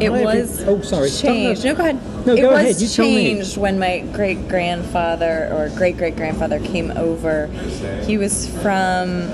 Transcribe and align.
It 0.00 0.10
was 0.10 0.62
Oh, 0.66 0.80
sorry. 0.82 1.10
changed. 1.10 1.64
No, 1.64 1.74
go 1.74 1.82
ahead. 1.82 2.26
No, 2.26 2.34
it 2.34 2.40
go 2.40 2.50
was 2.50 2.58
ahead. 2.60 2.80
You 2.80 2.88
tell 2.88 3.06
me. 3.06 3.14
changed 3.34 3.56
when 3.56 3.78
my 3.78 4.00
great 4.12 4.48
grandfather 4.48 5.48
or 5.52 5.68
great 5.76 5.96
great 5.96 6.16
grandfather 6.16 6.58
came 6.58 6.90
over. 6.96 7.48
He 8.06 8.18
was 8.18 8.48
from 8.60 9.30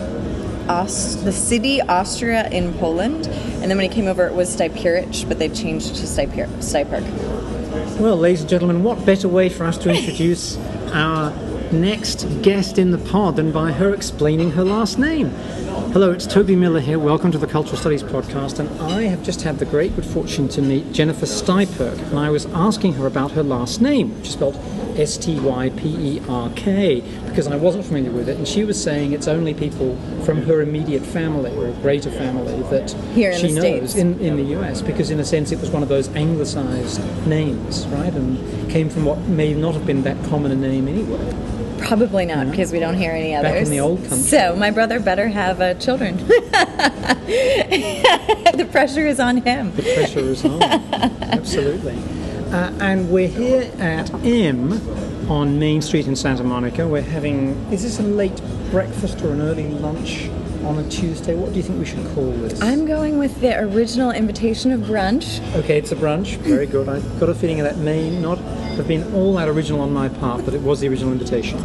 Aus- 0.68 1.16
the 1.16 1.32
city 1.32 1.80
Austria 1.82 2.48
in 2.50 2.72
Poland, 2.74 3.26
and 3.60 3.70
then 3.70 3.76
when 3.76 3.88
he 3.88 3.94
came 3.94 4.06
over, 4.06 4.26
it 4.26 4.34
was 4.34 4.48
Stipurich, 4.50 5.24
but 5.28 5.38
they 5.38 5.48
changed 5.48 5.92
it 5.92 5.94
to 5.96 6.06
Styperk. 6.06 7.98
Well, 7.98 8.16
ladies 8.16 8.40
and 8.40 8.48
gentlemen, 8.50 8.82
what 8.82 9.04
better 9.04 9.28
way 9.28 9.48
for 9.48 9.64
us 9.64 9.76
to 9.78 9.90
introduce 9.90 10.56
our 10.92 11.32
next 11.72 12.26
guest 12.42 12.78
in 12.78 12.90
the 12.90 12.98
pod 12.98 13.36
than 13.36 13.50
by 13.52 13.72
her 13.72 13.92
explaining 13.94 14.52
her 14.52 14.64
last 14.64 14.98
name? 14.98 15.30
Hello, 15.70 16.10
it's 16.10 16.26
Toby 16.26 16.56
Miller 16.56 16.80
here. 16.80 16.98
Welcome 16.98 17.30
to 17.30 17.38
the 17.38 17.46
Cultural 17.46 17.76
Studies 17.76 18.02
Podcast, 18.02 18.58
and 18.58 18.68
I 18.80 19.02
have 19.02 19.22
just 19.22 19.42
had 19.42 19.60
the 19.60 19.64
great 19.64 19.94
good 19.94 20.04
fortune 20.04 20.48
to 20.48 20.60
meet 20.60 20.90
Jennifer 20.90 21.26
Styperk, 21.26 21.96
and 22.10 22.18
I 22.18 22.28
was 22.28 22.46
asking 22.46 22.94
her 22.94 23.06
about 23.06 23.30
her 23.32 23.44
last 23.44 23.80
name, 23.80 24.16
which 24.18 24.26
is 24.26 24.32
spelled 24.32 24.56
S 24.98 25.16
T 25.16 25.38
Y 25.38 25.70
P 25.70 26.16
E 26.16 26.22
R 26.28 26.50
K, 26.56 27.02
because 27.28 27.46
I 27.46 27.54
wasn't 27.54 27.84
familiar 27.84 28.10
with 28.10 28.28
it, 28.28 28.36
and 28.36 28.48
she 28.48 28.64
was 28.64 28.82
saying 28.82 29.12
it's 29.12 29.28
only 29.28 29.54
people 29.54 29.96
from 30.24 30.42
her 30.42 30.60
immediate 30.60 31.06
family 31.06 31.56
or 31.56 31.70
greater 31.82 32.10
family 32.10 32.60
that 32.70 32.90
she 33.38 33.52
knows 33.52 33.94
in, 33.94 34.18
in 34.18 34.36
the 34.36 34.58
US, 34.58 34.82
because 34.82 35.10
in 35.10 35.20
a 35.20 35.24
sense 35.24 35.52
it 35.52 35.60
was 35.60 35.70
one 35.70 35.84
of 35.84 35.88
those 35.88 36.08
anglicized 36.16 37.00
names, 37.28 37.86
right, 37.88 38.12
and 38.12 38.68
came 38.70 38.90
from 38.90 39.04
what 39.04 39.20
may 39.20 39.54
not 39.54 39.74
have 39.74 39.86
been 39.86 40.02
that 40.02 40.22
common 40.24 40.50
a 40.50 40.56
name 40.56 40.88
anyway. 40.88 41.59
Probably 41.80 42.26
not, 42.26 42.50
because 42.50 42.72
we 42.72 42.78
don't 42.78 42.94
hear 42.94 43.12
any 43.12 43.32
Back 43.32 43.44
in 43.44 43.50
others. 43.50 43.70
the 43.70 43.80
old 43.80 44.00
country. 44.00 44.18
So 44.18 44.54
my 44.56 44.70
brother 44.70 45.00
better 45.00 45.28
have 45.28 45.60
uh, 45.60 45.74
children. 45.74 46.16
the 48.56 48.68
pressure 48.70 49.06
is 49.06 49.18
on 49.20 49.38
him. 49.38 49.72
The 49.76 49.82
pressure 49.82 50.20
is 50.20 50.44
on. 50.44 50.62
Absolutely. 50.62 51.96
Uh, 52.52 52.72
and 52.80 53.10
we're 53.10 53.28
here 53.28 53.70
at 53.78 54.12
M 54.24 54.72
on 55.30 55.58
Main 55.58 55.80
Street 55.82 56.06
in 56.08 56.16
Santa 56.16 56.42
Monica. 56.44 56.86
We're 56.86 57.02
having, 57.02 57.54
is 57.72 57.82
this 57.82 57.98
a 58.00 58.02
late 58.02 58.40
breakfast 58.70 59.22
or 59.22 59.32
an 59.32 59.40
early 59.40 59.68
lunch 59.68 60.28
on 60.64 60.78
a 60.78 60.88
Tuesday? 60.88 61.34
What 61.34 61.50
do 61.50 61.56
you 61.56 61.62
think 61.62 61.78
we 61.78 61.84
should 61.84 62.04
call 62.14 62.30
this? 62.32 62.60
I'm 62.60 62.86
going 62.86 63.18
with 63.18 63.40
the 63.40 63.58
original 63.58 64.10
invitation 64.10 64.72
of 64.72 64.80
brunch. 64.80 65.40
Okay, 65.56 65.78
it's 65.78 65.92
a 65.92 65.96
brunch. 65.96 66.36
Very 66.38 66.66
good. 66.66 66.88
I 66.88 67.00
got 67.18 67.28
a 67.28 67.34
feeling 67.34 67.58
that 67.58 67.78
may 67.78 68.10
not 68.10 68.38
have 68.38 68.88
been 68.88 69.12
all 69.14 69.34
that 69.34 69.48
original 69.48 69.80
on 69.80 69.92
my 69.92 70.08
part, 70.08 70.44
but 70.44 70.54
it 70.54 70.62
was 70.62 70.80
the 70.80 70.88
original 70.88 71.12
invitation. 71.12 71.58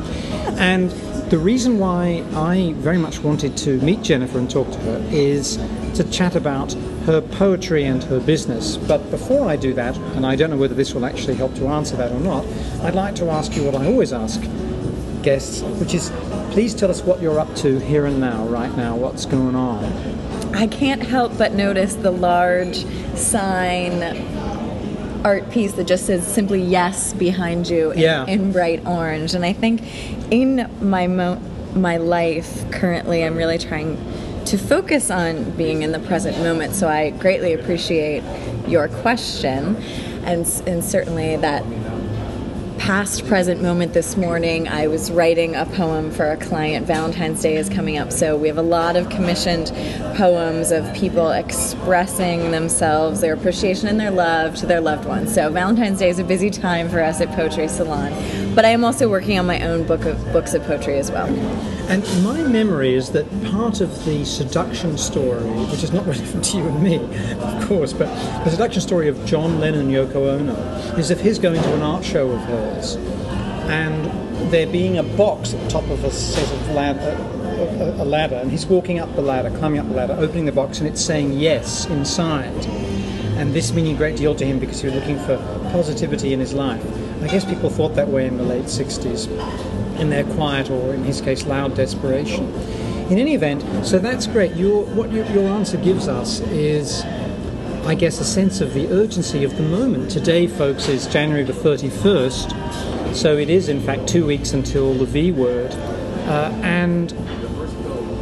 And 0.57 0.91
the 1.29 1.37
reason 1.37 1.79
why 1.79 2.23
I 2.33 2.73
very 2.77 2.97
much 2.97 3.19
wanted 3.19 3.57
to 3.57 3.79
meet 3.79 4.01
Jennifer 4.01 4.37
and 4.37 4.49
talk 4.49 4.71
to 4.71 4.77
her 4.79 5.07
is 5.11 5.57
to 5.95 6.03
chat 6.11 6.35
about 6.35 6.73
her 7.05 7.21
poetry 7.21 7.85
and 7.85 8.03
her 8.05 8.19
business. 8.19 8.77
But 8.77 9.09
before 9.11 9.47
I 9.47 9.55
do 9.55 9.73
that, 9.73 9.97
and 10.15 10.25
I 10.25 10.35
don't 10.35 10.49
know 10.49 10.57
whether 10.57 10.75
this 10.75 10.93
will 10.93 11.05
actually 11.05 11.35
help 11.35 11.55
to 11.55 11.67
answer 11.67 11.95
that 11.97 12.11
or 12.11 12.19
not, 12.19 12.45
I'd 12.83 12.95
like 12.95 13.15
to 13.15 13.29
ask 13.29 13.55
you 13.55 13.63
what 13.63 13.75
I 13.75 13.85
always 13.87 14.13
ask 14.13 14.41
guests, 15.23 15.61
which 15.79 15.93
is 15.93 16.11
please 16.55 16.73
tell 16.73 16.89
us 16.89 17.01
what 17.01 17.21
you're 17.21 17.37
up 17.37 17.53
to 17.53 17.79
here 17.79 18.05
and 18.05 18.17
now, 18.17 18.45
right 18.45 18.73
now, 18.77 18.95
what's 18.95 19.25
going 19.25 19.57
on. 19.57 19.83
I 20.55 20.67
can't 20.67 21.01
help 21.03 21.37
but 21.37 21.51
notice 21.51 21.95
the 21.95 22.11
large 22.11 22.85
sign 23.17 24.01
art 25.25 25.51
piece 25.51 25.73
that 25.73 25.85
just 25.85 26.05
says 26.05 26.25
simply 26.25 26.61
yes 26.61 27.11
behind 27.11 27.67
you 27.67 27.91
in, 27.91 27.99
Yeah. 27.99 28.25
in 28.25 28.53
bright 28.53 28.87
orange. 28.87 29.33
And 29.33 29.43
I 29.43 29.51
think 29.51 29.81
in 30.31 30.69
my 30.79 31.07
mo- 31.07 31.41
my 31.75 31.97
life 31.97 32.63
currently, 32.71 33.25
I'm 33.25 33.35
really 33.35 33.57
trying 33.57 33.97
to 34.45 34.57
focus 34.57 35.11
on 35.11 35.51
being 35.57 35.81
in 35.81 35.91
the 35.91 35.99
present 35.99 36.37
moment. 36.39 36.73
So 36.73 36.87
I 36.87 37.09
greatly 37.09 37.51
appreciate 37.51 38.23
your 38.65 38.87
question, 38.87 39.75
and 40.23 40.47
and 40.67 40.81
certainly 40.85 41.35
that 41.35 41.65
past 42.85 43.25
present 43.25 43.63
moment 43.63 43.93
this 43.93 44.15
morning 44.15 44.67
i 44.67 44.85
was 44.85 45.09
writing 45.09 45.55
a 45.55 45.65
poem 45.65 46.11
for 46.11 46.29
a 46.29 46.37
client. 46.37 46.85
Valentine's 46.85 47.41
day 47.41 47.55
is 47.55 47.67
coming 47.67 47.97
up 47.97 48.11
so 48.11 48.37
we 48.37 48.47
have 48.47 48.59
a 48.59 48.61
lot 48.61 48.95
of 48.95 49.09
commissioned 49.09 49.71
poems 50.15 50.69
of 50.69 50.93
people 50.93 51.31
expressing 51.31 52.51
themselves 52.51 53.21
their 53.21 53.33
appreciation 53.33 53.87
and 53.87 53.99
their 53.99 54.11
love 54.11 54.53
to 54.53 54.67
their 54.67 54.81
loved 54.81 55.05
ones. 55.05 55.33
So 55.33 55.49
valentine's 55.49 55.97
day 55.97 56.09
is 56.09 56.19
a 56.19 56.23
busy 56.23 56.51
time 56.51 56.87
for 56.87 57.01
us 57.01 57.21
at 57.21 57.29
poetry 57.29 57.67
salon 57.67 58.13
but 58.53 58.65
i 58.65 58.69
am 58.69 58.85
also 58.85 59.09
working 59.09 59.39
on 59.39 59.47
my 59.47 59.59
own 59.61 59.87
book 59.87 60.05
of 60.05 60.23
books 60.31 60.53
of 60.53 60.61
poetry 60.65 60.99
as 60.99 61.09
well 61.09 61.27
And 61.87 62.03
my 62.23 62.41
memory 62.41 62.95
is 62.95 63.11
that 63.11 63.25
part 63.45 63.79
of 63.79 64.05
the 64.05 64.25
seduction 64.25 64.97
story, 64.97 65.43
which 65.69 65.83
is 65.83 65.93
not 65.93 66.05
relevant 66.07 66.43
to 66.51 66.57
you 66.57 66.67
and 66.67 66.81
me, 66.81 66.95
of 66.95 67.67
course, 67.67 67.93
but 67.93 68.07
the 68.43 68.49
seduction 68.49 68.81
story 68.81 69.07
of 69.07 69.23
John 69.25 69.59
Lennon 69.59 69.81
and 69.81 69.91
Yoko 69.91 70.39
Ono 70.39 70.55
is 70.97 71.11
of 71.11 71.19
his 71.19 71.37
going 71.37 71.61
to 71.61 71.73
an 71.73 71.83
art 71.83 72.03
show 72.03 72.31
of 72.31 72.41
hers 72.41 72.95
and 73.67 74.51
there 74.51 74.67
being 74.67 74.97
a 74.97 75.03
box 75.03 75.53
at 75.53 75.61
the 75.61 75.69
top 75.69 75.83
of 75.89 76.03
a 76.03 76.11
set 76.11 76.51
of 76.51 76.69
ladder, 76.71 77.15
a, 78.01 78.05
ladder, 78.05 78.35
and 78.35 78.51
he's 78.51 78.65
walking 78.65 78.99
up 78.99 79.13
the 79.15 79.21
ladder, 79.21 79.55
climbing 79.57 79.79
up 79.79 79.87
the 79.87 79.93
ladder, 79.93 80.13
opening 80.13 80.45
the 80.45 80.51
box, 80.51 80.79
and 80.79 80.87
it's 80.87 81.01
saying 81.01 81.33
yes 81.33 81.85
inside. 81.85 82.65
And 83.37 83.53
this 83.53 83.73
meaning 83.73 83.95
a 83.95 83.97
great 83.97 84.17
deal 84.17 84.33
to 84.35 84.45
him 84.45 84.59
because 84.59 84.81
he 84.81 84.87
was 84.87 84.95
looking 84.95 85.19
for 85.19 85.37
positivity 85.71 86.33
in 86.33 86.39
his 86.39 86.53
life. 86.53 86.83
I 87.21 87.27
guess 87.27 87.45
people 87.45 87.69
thought 87.69 87.95
that 87.95 88.07
way 88.07 88.27
in 88.27 88.37
the 88.37 88.43
late 88.43 88.65
60s 88.65 89.27
in 89.99 90.09
their 90.09 90.23
quiet 90.23 90.69
or, 90.69 90.93
in 90.93 91.03
his 91.03 91.21
case, 91.21 91.45
loud 91.45 91.75
desperation. 91.75 92.53
In 93.09 93.19
any 93.19 93.35
event, 93.35 93.85
so 93.85 93.99
that's 93.99 94.27
great. 94.27 94.55
Your, 94.55 94.83
what 94.85 95.11
your, 95.11 95.25
your 95.27 95.47
answer 95.49 95.77
gives 95.77 96.07
us 96.07 96.39
is, 96.41 97.03
I 97.85 97.95
guess, 97.95 98.19
a 98.19 98.25
sense 98.25 98.61
of 98.61 98.73
the 98.73 98.87
urgency 98.87 99.43
of 99.43 99.55
the 99.57 99.63
moment. 99.63 100.09
Today, 100.09 100.47
folks, 100.47 100.87
is 100.87 101.05
January 101.07 101.43
the 101.43 101.53
31st, 101.53 103.15
so 103.15 103.37
it 103.37 103.49
is, 103.49 103.69
in 103.69 103.79
fact, 103.79 104.07
two 104.07 104.25
weeks 104.25 104.53
until 104.53 104.93
the 104.93 105.05
V 105.05 105.31
word. 105.31 105.71
Uh, 105.73 106.51
and 106.63 107.11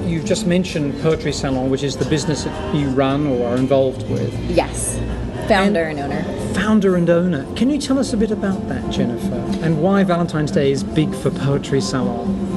you've 0.06 0.26
just 0.26 0.46
mentioned 0.46 1.02
Poetry 1.02 1.32
Salon, 1.32 1.70
which 1.70 1.84
is 1.84 1.96
the 1.96 2.06
business 2.06 2.44
that 2.44 2.76
you 2.76 2.90
run 2.90 3.26
or 3.26 3.48
are 3.48 3.56
involved 3.56 4.10
with. 4.10 4.34
yes 4.50 5.00
founder 5.48 5.84
and, 5.84 6.00
owner 6.00 6.24
Founder 6.54 6.96
and 6.96 7.10
owner. 7.10 7.46
Can 7.56 7.70
you 7.70 7.78
tell 7.78 7.98
us 8.00 8.14
a 8.14 8.18
bit 8.18 8.32
about 8.32 8.68
that, 8.70 8.90
Jennifer? 8.92 9.36
And 9.64 9.82
why 9.82 10.04
Valentine's 10.04 10.52
Day 10.52 10.72
is 10.72 10.84
big 10.84 11.14
for 11.16 11.32
Poetry 11.32 11.82
Salon? 11.82 12.52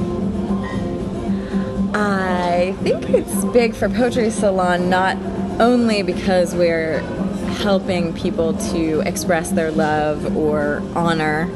I 1.95 2.73
think 2.83 3.09
it's 3.09 3.45
big 3.45 3.73
for 3.75 3.89
Poetry 3.89 4.29
Salon 4.29 4.89
not 4.89 5.17
only 5.59 6.03
because 6.03 6.53
we're 6.53 6.99
helping 7.57 8.13
people 8.13 8.53
to 8.71 9.01
express 9.01 9.51
their 9.51 9.71
love 9.71 10.37
or 10.37 10.83
honor 10.95 11.49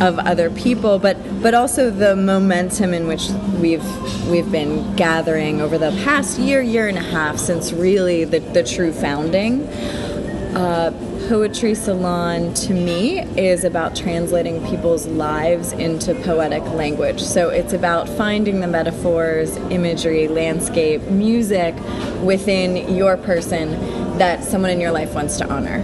of 0.00 0.18
other 0.18 0.50
people, 0.50 0.98
but 0.98 1.16
but 1.42 1.54
also 1.54 1.90
the 1.90 2.16
momentum 2.16 2.94
in 2.94 3.06
which 3.06 3.28
we've 3.60 3.84
we've 4.26 4.50
been 4.50 4.96
gathering 4.96 5.60
over 5.60 5.76
the 5.76 5.90
past 6.04 6.38
year, 6.38 6.62
year 6.62 6.88
and 6.88 6.96
a 6.96 7.02
half 7.02 7.38
since 7.38 7.72
really 7.72 8.24
the, 8.24 8.38
the 8.38 8.62
true 8.62 8.92
founding. 8.92 9.62
Uh, 10.56 10.90
Poetry 11.32 11.74
Salon 11.74 12.52
to 12.52 12.74
me 12.74 13.20
is 13.40 13.64
about 13.64 13.96
translating 13.96 14.62
people's 14.66 15.06
lives 15.06 15.72
into 15.72 16.14
poetic 16.16 16.62
language. 16.74 17.22
So 17.22 17.48
it's 17.48 17.72
about 17.72 18.06
finding 18.06 18.60
the 18.60 18.66
metaphors, 18.66 19.56
imagery, 19.70 20.28
landscape, 20.28 21.00
music 21.04 21.74
within 22.22 22.94
your 22.94 23.16
person 23.16 23.70
that 24.18 24.44
someone 24.44 24.72
in 24.72 24.78
your 24.78 24.90
life 24.92 25.14
wants 25.14 25.38
to 25.38 25.50
honor. 25.50 25.82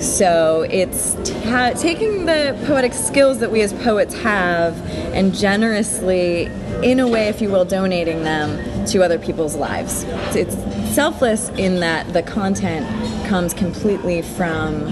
So 0.00 0.62
it's 0.70 1.12
ta- 1.42 1.74
taking 1.76 2.24
the 2.24 2.58
poetic 2.66 2.94
skills 2.94 3.40
that 3.40 3.52
we 3.52 3.60
as 3.60 3.74
poets 3.74 4.14
have 4.20 4.74
and 5.12 5.34
generously, 5.34 6.44
in 6.82 7.00
a 7.00 7.06
way, 7.06 7.28
if 7.28 7.42
you 7.42 7.50
will, 7.50 7.66
donating 7.66 8.24
them 8.24 8.86
to 8.86 9.02
other 9.02 9.18
people's 9.18 9.56
lives. 9.56 10.04
It's 10.34 10.54
selfless 10.94 11.50
in 11.50 11.80
that 11.80 12.10
the 12.14 12.22
content 12.22 12.86
comes 13.26 13.52
completely 13.52 14.22
from 14.22 14.90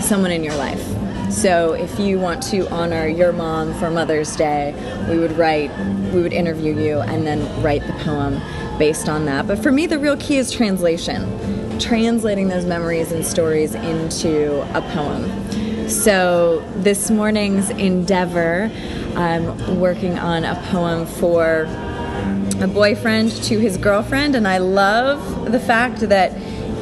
someone 0.00 0.30
in 0.30 0.44
your 0.44 0.54
life. 0.56 0.82
So 1.32 1.72
if 1.72 1.98
you 1.98 2.18
want 2.18 2.42
to 2.44 2.68
honor 2.70 3.06
your 3.06 3.32
mom 3.32 3.74
for 3.74 3.90
Mother's 3.90 4.34
Day, 4.36 4.74
we 5.10 5.18
would 5.18 5.32
write, 5.32 5.70
we 6.12 6.22
would 6.22 6.32
interview 6.32 6.78
you 6.78 7.00
and 7.00 7.26
then 7.26 7.62
write 7.62 7.86
the 7.86 7.92
poem 8.04 8.40
based 8.78 9.08
on 9.08 9.24
that. 9.26 9.46
But 9.46 9.58
for 9.58 9.72
me, 9.72 9.86
the 9.86 9.98
real 9.98 10.16
key 10.16 10.36
is 10.36 10.50
translation, 10.50 11.78
translating 11.78 12.48
those 12.48 12.64
memories 12.64 13.12
and 13.12 13.24
stories 13.24 13.74
into 13.74 14.62
a 14.76 14.80
poem. 14.92 15.88
So 15.88 16.62
this 16.76 17.10
morning's 17.10 17.70
endeavor, 17.70 18.70
I'm 19.16 19.80
working 19.80 20.18
on 20.18 20.44
a 20.44 20.54
poem 20.70 21.06
for 21.06 21.66
a 22.60 22.66
boyfriend 22.66 23.32
to 23.44 23.58
his 23.58 23.76
girlfriend, 23.76 24.34
and 24.34 24.48
I 24.48 24.58
love 24.58 25.50
the 25.52 25.60
fact 25.60 26.00
that 26.00 26.32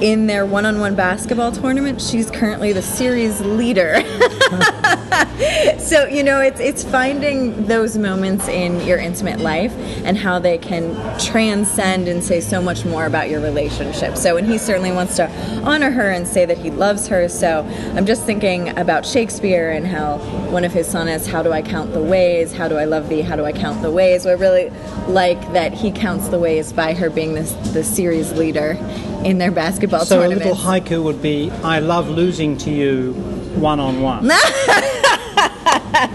in 0.00 0.26
their 0.26 0.44
one-on-one 0.44 0.94
basketball 0.94 1.52
tournament, 1.52 2.00
she's 2.00 2.31
currently 2.31 2.72
the 2.72 2.82
series 2.82 3.40
leader. 3.40 3.94
so 5.78 6.06
you 6.06 6.22
know, 6.22 6.40
it's 6.40 6.60
it's 6.60 6.84
finding 6.84 7.66
those 7.66 7.96
moments 7.96 8.46
in 8.48 8.81
your 8.87 8.98
intimate 8.98 9.40
life 9.40 9.72
and 10.04 10.19
how 10.19 10.38
they 10.38 10.58
can 10.58 10.94
transcend 11.19 12.08
and 12.08 12.22
say 12.22 12.40
so 12.40 12.60
much 12.60 12.84
more 12.84 13.06
about 13.06 13.31
your 13.31 13.40
relationship. 13.40 14.16
So, 14.16 14.37
and 14.37 14.46
he 14.46 14.58
certainly 14.58 14.93
wants 14.93 15.16
to 15.16 15.31
honor 15.64 15.90
her 15.90 16.10
and 16.10 16.26
say 16.26 16.44
that 16.44 16.58
he 16.58 16.70
loves 16.70 17.08
her. 17.08 17.28
So, 17.28 17.64
I'm 17.94 18.04
just 18.04 18.25
thinking 18.25 18.76
about 18.78 19.06
Shakespeare 19.06 19.70
and 19.70 19.87
how 19.87 20.19
one 20.50 20.64
of 20.64 20.72
his 20.72 20.87
sonnets, 20.87 21.26
"How 21.26 21.42
do 21.42 21.52
I 21.52 21.62
count 21.62 21.94
the 21.94 22.02
ways? 22.02 22.52
How 22.52 22.69
do 22.69 22.76
I 22.76 22.84
love 22.84 23.08
thee? 23.08 23.22
How 23.22 23.37
do 23.37 23.46
I 23.46 23.52
count 23.52 23.81
the 23.81 23.90
ways?" 23.90 24.25
So 24.25 24.31
I 24.31 24.34
really 24.34 24.70
like 25.08 25.40
that 25.54 25.72
he 25.72 25.90
counts 25.90 26.28
the 26.28 26.38
ways 26.38 26.72
by 26.72 26.92
her 26.92 27.08
being 27.08 27.34
this 27.34 27.52
the 27.72 27.82
series 27.82 28.32
leader 28.32 28.76
in 29.25 29.38
their 29.38 29.50
basketball 29.50 29.85
So 30.06 30.26
a 30.26 30.28
little 30.28 30.54
haiku 30.54 31.02
would 31.02 31.22
be, 31.22 31.50
"I 31.62 31.78
love 31.78 32.08
losing 32.08 32.56
to 32.58 32.70
you, 32.70 33.12
one 33.58 33.80
on 33.80 34.00
one." 34.02 34.26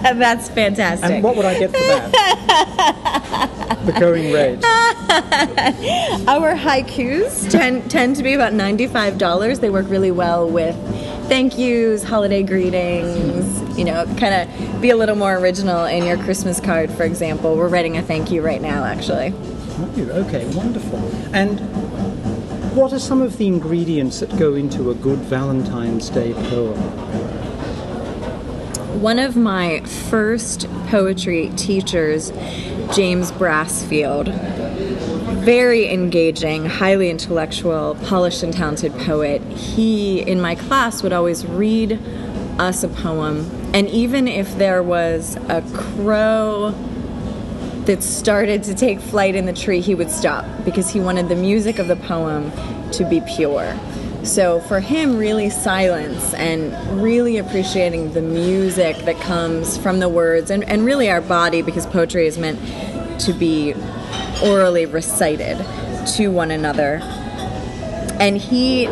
That's 0.02 0.50
fantastic. 0.50 1.10
And 1.10 1.24
what 1.24 1.36
would 1.36 1.46
I 1.46 1.58
get 1.58 1.72
for 1.72 1.78
that? 1.78 3.52
the 3.86 3.92
going 3.94 4.32
rate. 4.32 4.64
Our 6.28 6.56
haikus 6.56 7.50
tend, 7.50 7.90
tend 7.90 8.16
to 8.18 8.24
be 8.24 8.34
about 8.34 8.54
$95. 8.54 9.60
They 9.60 9.70
work 9.70 9.90
really 9.90 10.12
well 10.12 10.48
with 10.50 10.76
thank 11.28 11.58
yous, 11.58 12.04
holiday 12.04 12.44
greetings, 12.44 13.78
you 13.78 13.86
know, 13.86 14.06
kind 14.18 14.34
of 14.50 14.82
be 14.82 14.90
a 14.90 14.96
little 14.96 15.16
more 15.16 15.38
original 15.38 15.86
in 15.86 16.06
your 16.06 16.18
Christmas 16.18 16.60
card, 16.60 16.92
for 16.92 17.04
example. 17.04 17.56
We're 17.56 17.70
writing 17.70 17.98
a 17.98 18.02
thank 18.02 18.32
you 18.32 18.42
right 18.42 18.62
now, 18.62 18.84
actually. 18.84 19.34
Okay, 19.98 20.46
wonderful. 20.56 21.00
And 21.34 21.60
what 22.74 22.94
are 22.94 23.00
some 23.00 23.22
of 23.22 23.38
the 23.38 23.48
ingredients 23.48 24.22
that 24.22 24.38
go 24.40 24.56
into 24.56 24.92
a 24.92 24.96
good 24.96 25.20
Valentine's 25.20 26.10
Day 26.10 26.34
poem? 26.34 26.80
One 29.02 29.20
of 29.20 29.36
my 29.36 29.82
first 29.82 30.70
poetry 30.88 31.52
teachers, 31.58 32.32
James 32.94 33.34
Brasfield, 33.34 34.34
very 35.44 35.92
engaging, 35.92 36.66
highly 36.66 37.10
intellectual, 37.10 37.98
polished 38.06 38.42
and 38.42 38.54
talented 38.54 38.94
poet. 39.00 39.42
He, 39.52 40.22
in 40.22 40.40
my 40.40 40.56
class, 40.56 41.04
would 41.04 41.12
always 41.14 41.46
read 41.46 42.00
us 42.58 42.84
a 42.84 42.88
poem, 42.88 43.50
and 43.74 43.90
even 43.90 44.30
if 44.30 44.58
there 44.58 44.82
was 44.82 45.36
a 45.50 45.62
crow 45.74 46.74
that 47.86 48.04
started 48.04 48.64
to 48.64 48.76
take 48.76 49.00
flight 49.00 49.36
in 49.36 49.46
the 49.46 49.54
tree, 49.54 49.82
he 49.82 49.96
would 49.96 50.12
stop 50.12 50.46
because 50.64 50.90
he 50.90 51.00
wanted 51.00 51.30
the 51.30 51.36
music 51.36 51.80
of 51.80 51.88
the 51.88 51.96
poem 51.96 52.52
to 52.92 53.04
be 53.06 53.22
pure. 53.22 53.78
So 54.24 54.60
for 54.62 54.80
him, 54.80 55.18
really 55.18 55.50
silence 55.50 56.34
and 56.36 57.02
really 57.02 57.38
appreciating 57.38 58.14
the 58.14 58.22
music 58.22 58.98
that 59.06 59.20
comes 59.22 59.78
from 59.78 60.00
the 60.00 60.10
words 60.10 60.52
and, 60.52 60.64
and 60.66 60.86
really 60.86 61.10
our 61.10 61.22
body 61.22 61.64
because 61.64 61.88
poetry 61.88 62.28
is 62.28 62.38
meant 62.38 62.60
to 63.22 63.34
be 63.34 63.74
orally 64.44 64.86
recited 64.86 65.58
to 66.16 66.28
one 66.28 66.52
another. 66.52 67.00
And 68.20 68.38
he 68.38 68.84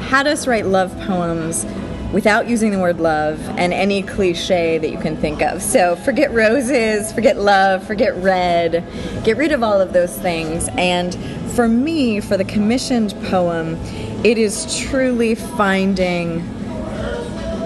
had 0.00 0.26
us 0.26 0.46
write 0.46 0.66
love 0.66 0.98
poems 1.00 1.64
without 2.12 2.48
using 2.48 2.70
the 2.70 2.78
word 2.78 3.00
love 3.00 3.40
and 3.58 3.72
any 3.72 4.02
cliche 4.02 4.78
that 4.78 4.90
you 4.90 4.98
can 4.98 5.16
think 5.16 5.42
of. 5.42 5.62
So 5.62 5.96
forget 5.96 6.32
roses, 6.32 7.12
forget 7.12 7.36
love, 7.36 7.86
forget 7.86 8.14
red, 8.16 8.84
get 9.24 9.36
rid 9.36 9.52
of 9.52 9.62
all 9.62 9.80
of 9.80 9.92
those 9.92 10.16
things. 10.18 10.68
And 10.76 11.14
for 11.52 11.68
me, 11.68 12.20
for 12.20 12.36
the 12.36 12.44
commissioned 12.44 13.14
poem, 13.24 13.76
it 14.24 14.38
is 14.38 14.78
truly 14.78 15.34
finding 15.34 16.38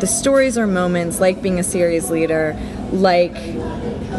the 0.01 0.07
stories 0.07 0.59
or 0.59 0.67
moments 0.67 1.21
like 1.21 1.41
being 1.41 1.59
a 1.59 1.65
series 1.65 2.11
leader, 2.11 2.57
like 2.93 3.37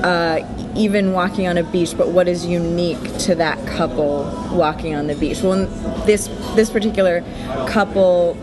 uh, 0.04 0.40
even 0.76 1.14
walking 1.14 1.48
on 1.48 1.58
a 1.58 1.64
beach, 1.64 1.96
but 1.98 2.10
what 2.10 2.28
is 2.28 2.46
unique 2.46 3.18
to 3.20 3.36
that 3.36 3.66
couple 3.68 4.24
walking 4.52 4.96
on 4.96 5.08
the 5.08 5.16
beach? 5.16 5.42
Well, 5.42 5.66
this 6.06 6.28
this 6.56 6.70
particular 6.70 7.22
couple, 7.68 8.38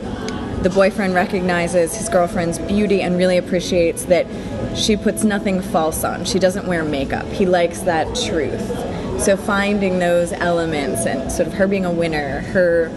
the 0.63 0.71
boyfriend 0.71 1.15
recognizes 1.15 1.95
his 1.95 2.09
girlfriend's 2.09 2.59
beauty 2.59 3.03
and 3.03 3.17
really 3.17 3.37
appreciates 3.37 4.05
that 4.05 4.27
she 4.77 4.97
puts 4.97 5.25
nothing 5.25 5.61
false 5.61 6.05
on. 6.05 6.25
She 6.25 6.39
doesn't 6.39 6.67
wear 6.67 6.85
makeup. 6.85 7.27
He 7.27 7.47
likes 7.47 7.81
that 7.81 8.07
truth. 8.15 8.61
So 9.21 9.37
finding 9.37 9.99
those 9.99 10.33
elements 10.33 11.05
and 11.05 11.31
sort 11.31 11.49
of 11.49 11.55
her 11.55 11.67
being 11.67 11.85
a 11.85 11.93
winner, 11.93 12.41
her 12.41 12.89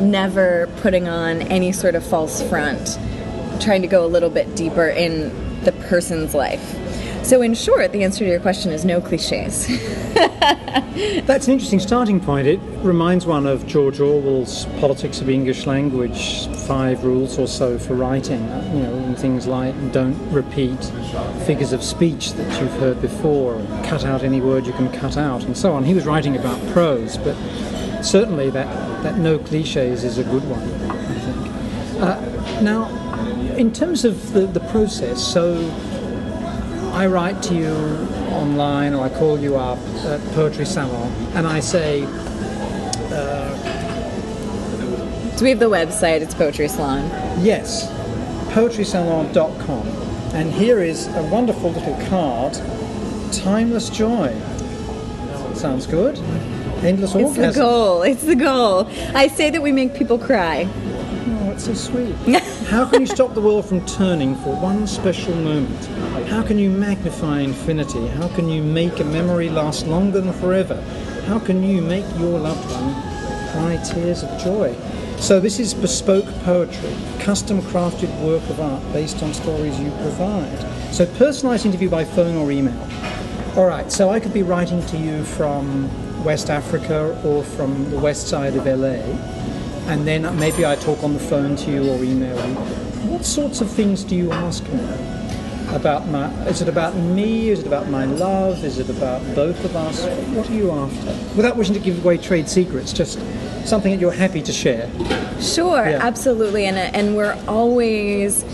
never 0.00 0.68
putting 0.78 1.08
on 1.08 1.42
any 1.42 1.72
sort 1.72 1.94
of 1.94 2.04
false 2.04 2.42
front, 2.48 2.98
trying 3.60 3.82
to 3.82 3.88
go 3.88 4.04
a 4.04 4.08
little 4.08 4.30
bit 4.30 4.54
deeper 4.54 4.88
in 4.88 5.62
the 5.64 5.72
person's 5.72 6.34
life. 6.34 6.85
So, 7.26 7.42
in 7.42 7.54
short, 7.54 7.90
the 7.90 8.04
answer 8.04 8.20
to 8.20 8.30
your 8.30 8.38
question 8.38 8.70
is 8.70 8.84
no 8.84 9.00
cliches. 9.00 9.66
That's 10.14 11.48
an 11.48 11.54
interesting 11.54 11.80
starting 11.80 12.20
point. 12.20 12.46
It 12.46 12.60
reminds 12.84 13.26
one 13.26 13.46
of 13.46 13.66
George 13.66 13.98
Orwell's 13.98 14.66
Politics 14.78 15.20
of 15.20 15.28
English 15.28 15.66
Language, 15.66 16.46
five 16.68 17.02
rules 17.02 17.36
or 17.36 17.48
so 17.48 17.80
for 17.80 17.94
writing. 17.94 18.42
You 18.72 18.82
know, 18.84 18.94
and 18.94 19.18
things 19.18 19.48
like 19.48 19.74
don't 19.90 20.16
repeat 20.30 20.78
figures 21.46 21.72
of 21.72 21.82
speech 21.82 22.34
that 22.34 22.60
you've 22.60 22.70
heard 22.74 23.02
before, 23.02 23.60
cut 23.82 24.04
out 24.04 24.22
any 24.22 24.40
word 24.40 24.64
you 24.64 24.72
can 24.74 24.88
cut 24.92 25.16
out, 25.16 25.42
and 25.42 25.58
so 25.58 25.72
on. 25.72 25.82
He 25.82 25.94
was 25.94 26.06
writing 26.06 26.36
about 26.36 26.64
prose, 26.68 27.18
but 27.18 27.34
certainly 28.04 28.50
that, 28.50 29.02
that 29.02 29.18
no 29.18 29.40
cliches 29.40 30.04
is 30.04 30.18
a 30.18 30.24
good 30.24 30.44
one, 30.48 30.62
I 30.92 31.18
think. 31.18 32.02
Uh, 32.02 32.60
now, 32.62 32.88
in 33.56 33.72
terms 33.72 34.04
of 34.04 34.32
the, 34.32 34.46
the 34.46 34.60
process, 34.60 35.20
so 35.20 35.56
I 36.96 37.06
write 37.08 37.42
to 37.44 37.54
you 37.54 37.74
online 38.32 38.94
or 38.94 39.04
I 39.04 39.10
call 39.10 39.38
you 39.38 39.56
up 39.56 39.78
at 40.06 40.18
Poetry 40.32 40.64
Salon 40.64 41.12
and 41.34 41.46
I 41.46 41.60
say, 41.60 42.04
uh, 43.12 43.54
so, 45.36 45.42
we 45.44 45.50
have 45.50 45.58
the 45.58 45.68
website, 45.68 46.22
it's 46.22 46.32
Poetry 46.34 46.68
Salon. 46.68 47.02
yes, 47.44 47.90
poetrysalon.com. 48.54 49.86
And 50.34 50.50
here 50.50 50.80
is 50.80 51.06
a 51.08 51.22
wonderful 51.24 51.70
little 51.72 52.00
card, 52.08 52.54
Timeless 53.30 53.90
Joy. 53.90 54.34
Sounds 55.54 55.86
good. 55.86 56.18
Endless 56.82 57.14
It's 57.14 57.36
the 57.36 57.52
goal. 57.52 58.02
It's 58.02 58.24
the 58.24 58.36
goal. 58.36 58.88
I 59.14 59.28
say 59.28 59.50
that 59.50 59.60
we 59.60 59.70
make 59.70 59.94
people 59.94 60.18
cry. 60.18 60.66
Oh, 60.66 61.50
it's 61.52 61.64
so 61.64 61.74
sweet. 61.74 62.14
How 62.68 62.86
can 62.86 63.02
you 63.02 63.06
stop 63.06 63.34
the 63.34 63.40
world 63.42 63.66
from 63.66 63.84
turning 63.84 64.34
for 64.36 64.56
one 64.56 64.86
special 64.86 65.34
moment? 65.34 65.88
How 66.28 66.42
can 66.42 66.58
you 66.58 66.70
magnify 66.70 67.40
infinity? 67.40 68.04
How 68.08 68.26
can 68.26 68.48
you 68.48 68.60
make 68.60 68.98
a 68.98 69.04
memory 69.04 69.48
last 69.48 69.86
longer 69.86 70.20
than 70.20 70.32
forever? 70.32 70.74
How 71.26 71.38
can 71.38 71.62
you 71.62 71.80
make 71.80 72.04
your 72.18 72.40
loved 72.40 72.68
one 72.68 72.94
cry 73.52 73.76
tears 73.84 74.24
of 74.24 74.42
joy? 74.42 74.74
So 75.18 75.38
this 75.38 75.60
is 75.60 75.72
bespoke 75.72 76.26
poetry, 76.42 76.92
custom 77.20 77.62
crafted 77.62 78.10
work 78.22 78.42
of 78.50 78.60
art 78.60 78.82
based 78.92 79.22
on 79.22 79.32
stories 79.34 79.78
you 79.78 79.90
provide. 80.02 80.92
So 80.92 81.06
personalized 81.06 81.64
interview 81.64 81.88
by 81.88 82.04
phone 82.04 82.36
or 82.36 82.50
email. 82.50 82.88
All 83.56 83.66
right, 83.66 83.90
so 83.90 84.10
I 84.10 84.18
could 84.18 84.34
be 84.34 84.42
writing 84.42 84.84
to 84.86 84.96
you 84.96 85.22
from 85.22 85.88
West 86.24 86.50
Africa 86.50 87.18
or 87.24 87.44
from 87.44 87.88
the 87.90 88.00
west 88.00 88.26
side 88.26 88.56
of 88.56 88.66
LA, 88.66 88.98
and 89.88 90.04
then 90.06 90.22
maybe 90.40 90.66
I 90.66 90.74
talk 90.74 91.04
on 91.04 91.14
the 91.14 91.20
phone 91.20 91.54
to 91.54 91.70
you 91.70 91.88
or 91.88 92.02
email 92.02 92.36
you. 92.48 92.54
What 93.08 93.24
sorts 93.24 93.60
of 93.60 93.70
things 93.70 94.02
do 94.02 94.16
you 94.16 94.32
ask 94.32 94.64
me 94.64 95.15
about 95.76 96.08
my? 96.08 96.26
Is 96.46 96.60
it 96.62 96.68
about 96.68 96.96
me? 96.96 97.50
Is 97.50 97.60
it 97.60 97.66
about 97.66 97.88
my 97.88 98.04
love? 98.06 98.64
Is 98.64 98.78
it 98.78 98.88
about 98.90 99.22
both 99.34 99.62
of 99.64 99.76
us? 99.76 100.04
What 100.34 100.48
are 100.50 100.54
you 100.54 100.72
after? 100.72 101.06
Without 101.36 101.56
wishing 101.56 101.74
to 101.74 101.80
give 101.80 102.02
away 102.04 102.16
trade 102.18 102.48
secrets, 102.48 102.92
just 102.92 103.20
something 103.64 103.92
that 103.92 104.00
you're 104.00 104.10
happy 104.12 104.42
to 104.42 104.52
share. 104.52 104.90
Sure, 105.40 105.86
Yeah. 105.88 105.98
absolutely, 106.02 106.64
and 106.66 106.76
uh, 106.76 106.98
and 106.98 107.16
we're 107.16 107.38
always 107.46 108.44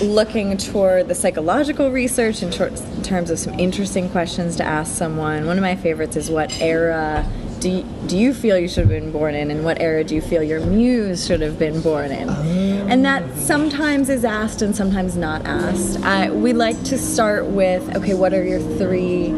looking 0.00 0.56
toward 0.56 1.08
the 1.08 1.14
psychological 1.14 1.90
research 1.90 2.42
in 2.42 2.50
terms 2.50 3.30
of 3.30 3.38
some 3.38 3.58
interesting 3.60 4.08
questions 4.08 4.56
to 4.56 4.64
ask 4.64 4.92
someone. 4.94 5.46
One 5.46 5.56
of 5.56 5.62
my 5.62 5.76
favorites 5.76 6.16
is 6.16 6.30
what 6.30 6.60
era 6.60 7.24
do 7.64 7.70
you, 7.70 7.82
do 8.08 8.18
you 8.18 8.34
feel 8.34 8.58
you 8.58 8.68
should 8.68 8.82
have 8.82 8.90
been 8.90 9.10
born 9.10 9.34
in, 9.34 9.50
and 9.50 9.64
what 9.64 9.80
era 9.80 10.04
do 10.04 10.14
you 10.14 10.20
feel 10.20 10.42
your 10.42 10.60
muse 10.60 11.26
should 11.26 11.40
have 11.40 11.58
been 11.58 11.80
born 11.80 12.10
in? 12.10 12.28
Oh. 12.28 12.86
And 12.90 13.02
that 13.06 13.38
sometimes 13.38 14.10
is 14.10 14.22
asked 14.22 14.60
and 14.60 14.76
sometimes 14.76 15.16
not 15.16 15.46
asked. 15.46 15.98
I, 16.00 16.30
we 16.30 16.52
like 16.52 16.82
to 16.84 16.98
start 16.98 17.46
with 17.46 17.96
okay, 17.96 18.12
what 18.12 18.34
are 18.34 18.44
your 18.44 18.60
three 18.60 19.30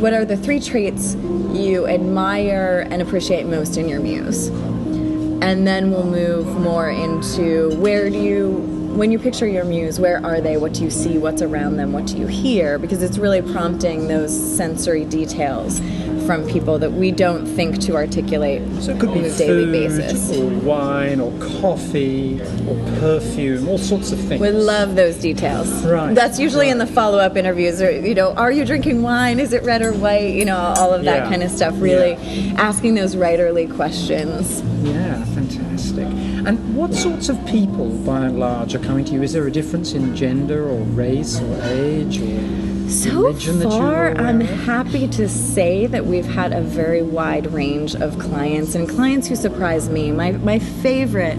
what 0.00 0.14
are 0.14 0.24
the 0.24 0.38
three 0.38 0.58
traits 0.58 1.16
you 1.52 1.86
admire 1.86 2.86
and 2.90 3.02
appreciate 3.02 3.44
most 3.44 3.76
in 3.76 3.90
your 3.90 4.00
muse? 4.00 4.48
And 4.48 5.66
then 5.66 5.90
we'll 5.90 6.06
move 6.06 6.46
more 6.46 6.88
into 6.88 7.76
where 7.78 8.08
do 8.08 8.16
you, 8.16 8.77
when 8.98 9.12
you 9.12 9.18
picture 9.18 9.46
your 9.46 9.64
muse, 9.64 10.00
where 10.00 10.24
are 10.26 10.40
they? 10.40 10.56
What 10.56 10.74
do 10.74 10.82
you 10.82 10.90
see? 10.90 11.18
What's 11.18 11.40
around 11.40 11.76
them? 11.76 11.92
What 11.92 12.06
do 12.06 12.18
you 12.18 12.26
hear? 12.26 12.80
Because 12.80 13.00
it's 13.00 13.16
really 13.16 13.40
prompting 13.40 14.08
those 14.08 14.32
sensory 14.56 15.04
details 15.04 15.78
from 16.26 16.44
people 16.48 16.80
that 16.80 16.90
we 16.92 17.12
don't 17.12 17.46
think 17.46 17.78
to 17.82 17.94
articulate 17.94 18.60
So 18.82 18.90
it 18.92 18.98
could 19.00 19.12
be 19.14 19.20
on 19.20 19.24
a 19.26 19.36
daily 19.38 19.64
food 19.66 19.72
basis. 19.72 20.36
or 20.36 20.50
wine 20.58 21.20
or 21.20 21.30
coffee 21.60 22.40
or 22.68 22.74
perfume, 22.98 23.68
all 23.68 23.78
sorts 23.78 24.10
of 24.10 24.18
things. 24.18 24.40
We 24.40 24.50
love 24.50 24.96
those 24.96 25.16
details. 25.16 25.68
Right, 25.86 26.12
That's 26.12 26.40
usually 26.40 26.68
in 26.68 26.78
the 26.78 26.86
follow-up 26.86 27.36
interviews. 27.36 27.80
Or 27.80 27.90
you 27.92 28.14
know, 28.16 28.34
are 28.34 28.50
you 28.50 28.64
drinking 28.64 29.02
wine? 29.02 29.38
Is 29.38 29.52
it 29.52 29.62
red 29.62 29.80
or 29.80 29.92
white? 29.92 30.34
You 30.34 30.44
know, 30.44 30.56
all 30.58 30.92
of 30.92 31.04
that 31.04 31.22
Yeah. 31.24 31.30
kind 31.30 31.44
of 31.44 31.52
stuff. 31.52 31.74
Really 31.78 32.14
asking 32.56 32.96
those 32.96 33.14
writerly 33.14 33.72
questions. 33.72 34.60
Yeah, 34.82 35.24
fantastic. 35.36 36.08
And 36.46 36.76
what 36.76 36.94
sorts 36.94 37.28
of 37.28 37.44
people, 37.46 37.90
by 38.04 38.26
and 38.26 38.38
large, 38.38 38.74
are 38.74 38.78
coming 38.78 39.04
to 39.06 39.12
you? 39.12 39.22
Is 39.22 39.32
there 39.32 39.46
a 39.46 39.50
difference 39.50 39.92
in 39.92 40.14
gender 40.14 40.68
or 40.68 40.80
race 40.80 41.40
or 41.40 41.62
age 41.64 42.20
or 42.20 42.88
So 42.88 43.10
religion 43.10 43.58
that 43.58 43.64
you're 43.64 43.72
far, 43.72 44.16
I'm 44.16 44.40
happy 44.40 45.08
to 45.08 45.28
say 45.28 45.86
that 45.86 46.06
we've 46.06 46.26
had 46.26 46.52
a 46.52 46.60
very 46.60 47.02
wide 47.02 47.52
range 47.52 47.96
of 47.96 48.18
clients 48.18 48.74
and 48.74 48.88
clients 48.88 49.26
who 49.26 49.36
surprise 49.36 49.88
me. 49.88 50.12
My, 50.12 50.32
my 50.32 50.58
favorite 50.58 51.38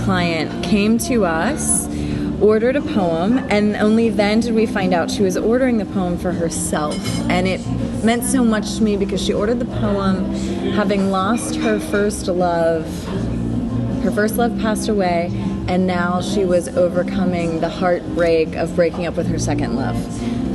client 0.00 0.64
came 0.64 0.96
to 0.98 1.26
us, 1.26 1.86
ordered 2.40 2.76
a 2.76 2.82
poem, 2.82 3.38
and 3.50 3.76
only 3.76 4.08
then 4.08 4.40
did 4.40 4.54
we 4.54 4.64
find 4.64 4.94
out 4.94 5.10
she 5.10 5.22
was 5.22 5.36
ordering 5.36 5.76
the 5.76 5.86
poem 5.86 6.16
for 6.16 6.32
herself. 6.32 6.98
And 7.28 7.46
it 7.46 7.60
meant 8.02 8.24
so 8.24 8.44
much 8.44 8.76
to 8.76 8.82
me 8.82 8.96
because 8.96 9.22
she 9.22 9.32
ordered 9.32 9.58
the 9.58 9.66
poem 9.66 10.32
having 10.72 11.10
lost 11.10 11.56
her 11.56 11.78
first 11.78 12.28
love 12.28 12.86
her 14.02 14.10
first 14.10 14.36
love 14.36 14.58
passed 14.58 14.88
away, 14.88 15.30
and 15.68 15.86
now 15.86 16.20
she 16.20 16.44
was 16.44 16.68
overcoming 16.68 17.60
the 17.60 17.68
heartbreak 17.68 18.54
of 18.56 18.74
breaking 18.74 19.06
up 19.06 19.16
with 19.16 19.28
her 19.28 19.38
second 19.38 19.76
love. 19.76 19.96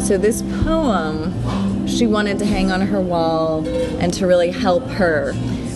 So, 0.01 0.17
this 0.17 0.41
poem 0.63 1.87
she 1.87 2.07
wanted 2.07 2.39
to 2.39 2.45
hang 2.45 2.71
on 2.71 2.81
her 2.81 2.99
wall 3.01 3.67
and 3.99 4.13
to 4.15 4.25
really 4.25 4.51
help 4.51 4.87
her, 4.87 5.33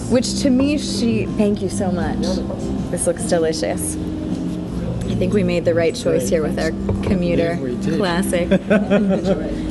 which 0.10 0.42
to 0.42 0.50
me, 0.50 0.78
she. 0.78 1.26
Thank 1.26 1.62
you 1.62 1.70
so 1.70 1.92
much. 1.92 2.20
This 2.90 3.08
looks 3.08 3.24
delicious. 3.24 3.96
I 5.18 5.20
think 5.20 5.34
we 5.34 5.42
made 5.42 5.66
the 5.66 5.74
right 5.74 5.96
choice 5.96 6.30
here 6.30 6.44
with 6.44 6.60
our 6.60 6.70
commuter 7.02 7.56
Yeah, 7.56 7.60
we 7.60 7.76
did. 7.78 7.98
classic. 7.98 8.48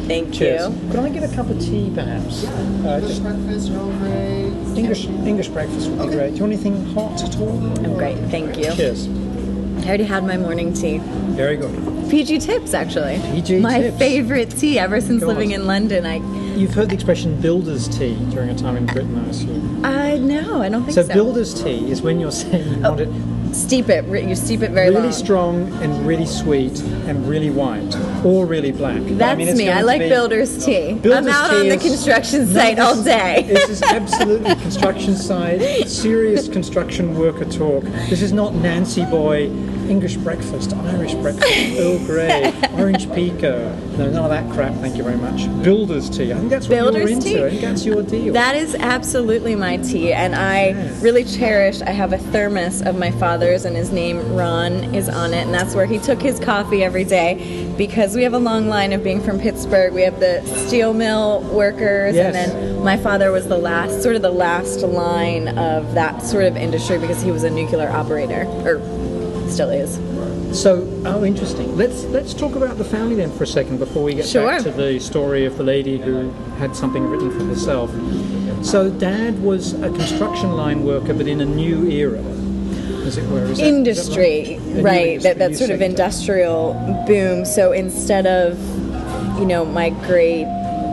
Thank 0.09 0.35
Cheers. 0.35 0.69
you. 0.75 0.91
Could 0.91 0.99
I 0.99 1.09
get 1.09 1.23
a 1.23 1.33
cup 1.37 1.49
of 1.49 1.61
tea, 1.61 1.93
perhaps? 1.95 2.45
Uh, 2.45 3.01
just 3.01 3.23
breakfast, 3.23 3.71
Earl 3.71 3.93
Grey. 3.99 4.47
English 4.77 5.07
English 5.07 5.47
breakfast 5.47 5.89
would 5.89 6.01
be 6.11 6.17
great. 6.17 6.31
Do 6.31 6.35
you 6.39 6.41
want 6.43 6.53
anything 6.55 6.85
hot 6.95 7.23
at 7.23 7.39
all? 7.39 7.61
I'm 7.79 7.95
great. 7.95 8.19
Thank 8.29 8.57
you. 8.59 8.73
Cheers. 8.75 9.07
I 9.07 9.87
already 9.87 10.03
had 10.03 10.25
my 10.25 10.37
morning 10.37 10.73
tea. 10.73 10.99
Very 11.37 11.57
good. 11.57 12.11
PG 12.11 12.41
Tips, 12.41 12.75
actually. 12.75 13.21
PG 13.31 13.61
My 13.61 13.83
Tips. 13.83 13.99
favorite 13.99 14.51
tea 14.51 14.81
ever 14.81 15.01
since 15.01 15.21
God. 15.21 15.29
living 15.29 15.53
in 15.53 15.69
London. 15.69 16.07
I, 16.07 16.17
You've 16.57 16.75
heard 16.75 16.89
the 16.91 16.95
expression 16.95 17.41
builder's 17.41 17.87
tea 17.87 18.17
during 18.31 18.49
a 18.51 18.55
time 18.57 18.77
in 18.77 18.87
Britain, 18.87 19.17
I 19.25 19.29
assume. 19.29 19.85
I 19.85 20.19
no, 20.19 20.61
I 20.61 20.69
don't 20.71 20.83
think 20.83 20.95
So, 20.97 21.03
so. 21.05 21.15
builder's 21.15 21.55
tea 21.63 21.89
is 21.89 22.03
when 22.03 22.19
you're 22.19 22.33
saying 22.33 22.67
you 22.75 22.81
want 22.81 22.99
it 23.01 23.09
steep 23.57 23.89
it. 23.89 24.05
You 24.07 24.35
steep 24.37 24.63
it 24.63 24.71
very 24.71 24.91
really 24.91 25.03
long. 25.03 25.13
strong 25.13 25.73
and 25.83 26.07
really 26.07 26.27
sweet 26.27 26.79
and 27.09 27.27
really 27.29 27.51
white 27.51 27.95
or 28.25 28.47
really 28.47 28.73
black. 28.73 29.01
That's 29.03 29.39
mean, 29.39 29.57
me. 29.57 29.71
I 29.71 29.83
like 29.83 30.01
be- 30.01 30.09
builder's 30.09 30.65
tea. 30.65 30.91
I'm 31.05 31.29
out 31.29 31.51
tea 31.51 31.61
on 31.61 31.69
the 31.69 31.77
construction 31.79 32.47
site 32.47 32.79
all 32.79 33.03
day. 33.03 33.45
This 33.57 33.71
is 33.71 33.83
absolutely 33.83 34.55
construction 34.57 35.17
site, 35.17 35.89
serious 35.89 36.47
construction 36.49 37.17
worker 37.19 37.45
talk. 37.47 37.85
This 38.11 38.23
is 38.23 38.33
not 38.33 38.55
Nancy 38.55 39.05
Boy, 39.07 39.49
English 39.89 40.17
breakfast, 40.17 40.73
Irish 40.75 41.15
breakfast, 41.15 41.47
Earl 41.79 41.99
Grey, 42.07 42.53
orange 42.79 43.07
pekoe. 43.09 43.75
No, 43.97 44.11
none 44.11 44.25
of 44.25 44.31
that 44.31 44.51
crap. 44.53 44.75
Thank 44.75 44.97
you 44.97 45.03
very 45.03 45.17
much. 45.17 45.47
Builder's 45.63 46.11
tea. 46.11 46.33
I 46.33 46.37
think 46.37 46.51
that's 46.51 46.69
what 46.69 46.75
Builder's 46.77 47.03
you're 47.11 47.11
into. 47.19 47.29
tea. 47.29 47.45
I 47.45 47.49
think 47.51 47.61
that's 47.63 47.85
your 47.87 48.03
deal. 48.03 48.33
That 48.35 48.57
is 48.57 48.75
absolutely 48.75 49.55
my 49.55 49.77
tea, 49.79 50.13
and 50.13 50.35
I 50.35 50.69
Yeah. 50.69 50.89
really 51.01 51.25
cherish. 51.25 51.81
I 51.83 51.91
have 51.91 52.13
a 52.13 52.19
thermos 52.19 52.83
of 52.83 52.99
my 52.99 53.11
father's, 53.13 53.65
and 53.65 53.77
his 53.77 53.91
name 53.93 54.35
Ron 54.35 54.95
is 54.95 55.09
on 55.09 55.33
it, 55.33 55.47
and 55.47 55.55
that's 55.55 55.75
where 55.75 55.87
he 55.87 55.99
took 55.99 56.21
his 56.21 56.39
coffee 56.41 56.83
every 56.85 57.05
day. 57.05 57.67
Because 57.79 58.15
we 58.17 58.23
have 58.23 58.35
a 58.35 58.39
long 58.39 58.69
line 58.69 58.93
of 58.93 59.03
being 59.05 59.21
from 59.21 59.39
Pittsburgh, 59.39 59.93
we 59.93 60.03
have 60.03 60.19
the 60.21 60.43
steel 60.67 60.93
mill 60.95 61.41
workers, 61.53 62.15
Yes. 62.15 62.35
and 62.35 62.53
then 62.53 62.83
my 62.85 62.97
father 62.97 63.31
was 63.33 63.47
the 63.49 63.59
last, 63.59 64.03
sort 64.03 64.17
of 64.17 64.23
the 64.23 64.31
last 64.31 64.83
line 64.83 65.49
of 65.59 65.95
that 65.95 66.23
sort 66.23 66.45
of 66.45 66.57
industry 66.57 66.99
because 66.99 67.23
he 67.23 67.31
was 67.31 67.45
a 67.45 67.51
nuclear 67.51 67.89
operator, 67.91 68.47
or 68.65 68.81
still 69.51 69.71
is. 69.71 69.99
So, 70.59 70.87
oh, 71.05 71.25
interesting. 71.25 71.77
Let's 71.77 72.05
let's 72.05 72.33
talk 72.33 72.55
about 72.55 72.79
the 72.79 72.85
family 72.85 73.15
then 73.17 73.31
for 73.33 73.45
a 73.45 73.47
second 73.47 73.79
before 73.79 74.03
we 74.05 74.15
get 74.15 74.27
Sure. 74.27 74.47
back 74.47 74.63
to 74.63 74.71
the 74.71 74.99
story 75.01 75.45
of 75.45 75.57
the 75.59 75.65
lady 75.65 75.99
who 75.99 76.31
had 76.59 76.75
something 76.75 77.05
written 77.05 77.31
for 77.31 77.45
herself. 77.45 77.91
So, 78.63 78.89
Dad 78.91 79.43
was 79.43 79.75
a 79.75 79.91
construction 79.91 80.53
line 80.57 80.85
worker, 80.85 81.13
but 81.15 81.27
in 81.29 81.41
a 81.41 81.45
new 81.45 81.85
era, 81.91 82.23
as 83.05 83.19
it 83.19 83.29
were. 83.29 83.43
Is 83.43 83.49
that- 83.49 83.53
is 83.53 83.59
that 83.59 83.67
industry, 83.67 84.59
right? 84.59 84.71
A 84.71 84.75
new 84.77 84.83
right? 84.83 85.07
industry, 85.09 85.29
That 85.35 85.39
that 85.39 85.57
sort 85.57 85.71
of 85.71 85.83
industrial 85.83 86.75
boom. 87.07 87.45
So 87.45 87.73
instead 87.73 88.27
of, 88.27 88.57
you 89.39 89.45
know, 89.47 89.65
my 89.65 89.91
great 89.91 90.47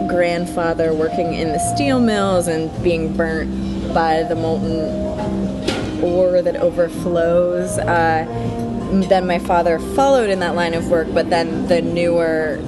grandfather 0.10 0.94
working 0.94 1.34
in 1.34 1.54
the 1.54 1.60
steel 1.74 2.00
mills 2.00 2.48
and 2.48 2.70
being 2.84 3.14
burnt 3.16 3.50
by 3.94 4.24
the 4.24 4.36
molten 4.36 5.13
ore 6.04 6.42
that 6.42 6.58
overflows, 6.58 7.78
uh, 7.80 8.26
then 9.10 9.26
my 9.26 9.40
father 9.40 9.80
followed 9.80 10.30
in 10.30 10.40
that 10.40 10.56
line 10.56 10.74
of 10.74 10.90
work. 10.90 11.08
But 11.14 11.30
then 11.30 11.68
the 11.68 11.82
newer 11.82 12.60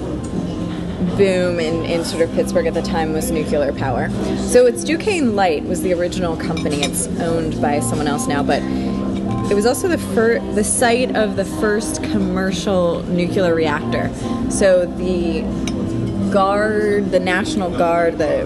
boom 1.17 1.59
in, 1.59 1.85
in 1.85 2.03
sort 2.03 2.21
of 2.23 2.33
Pittsburgh 2.33 2.67
at 2.67 2.73
the 2.73 2.81
time 2.81 3.13
was 3.13 3.31
nuclear 3.31 3.71
power. 3.73 4.09
So 4.37 4.65
it's 4.65 4.83
Duquesne 4.83 5.35
Light 5.35 5.63
was 5.63 5.81
the 5.81 5.93
original 5.93 6.35
company. 6.35 6.81
It's 6.81 7.07
owned 7.19 7.61
by 7.61 7.79
someone 7.79 8.07
else 8.07 8.27
now, 8.27 8.43
but 8.43 8.61
it 9.49 9.53
was 9.53 9.65
also 9.65 9.87
the 9.87 9.97
fir- 9.97 10.39
the 10.53 10.63
site 10.63 11.15
of 11.15 11.35
the 11.35 11.45
first 11.45 12.03
commercial 12.03 13.03
nuclear 13.03 13.53
reactor. 13.53 14.11
So 14.49 14.85
the 14.85 15.43
guard, 16.31 17.11
the 17.11 17.19
National 17.19 17.69
Guard, 17.69 18.17
the 18.17 18.45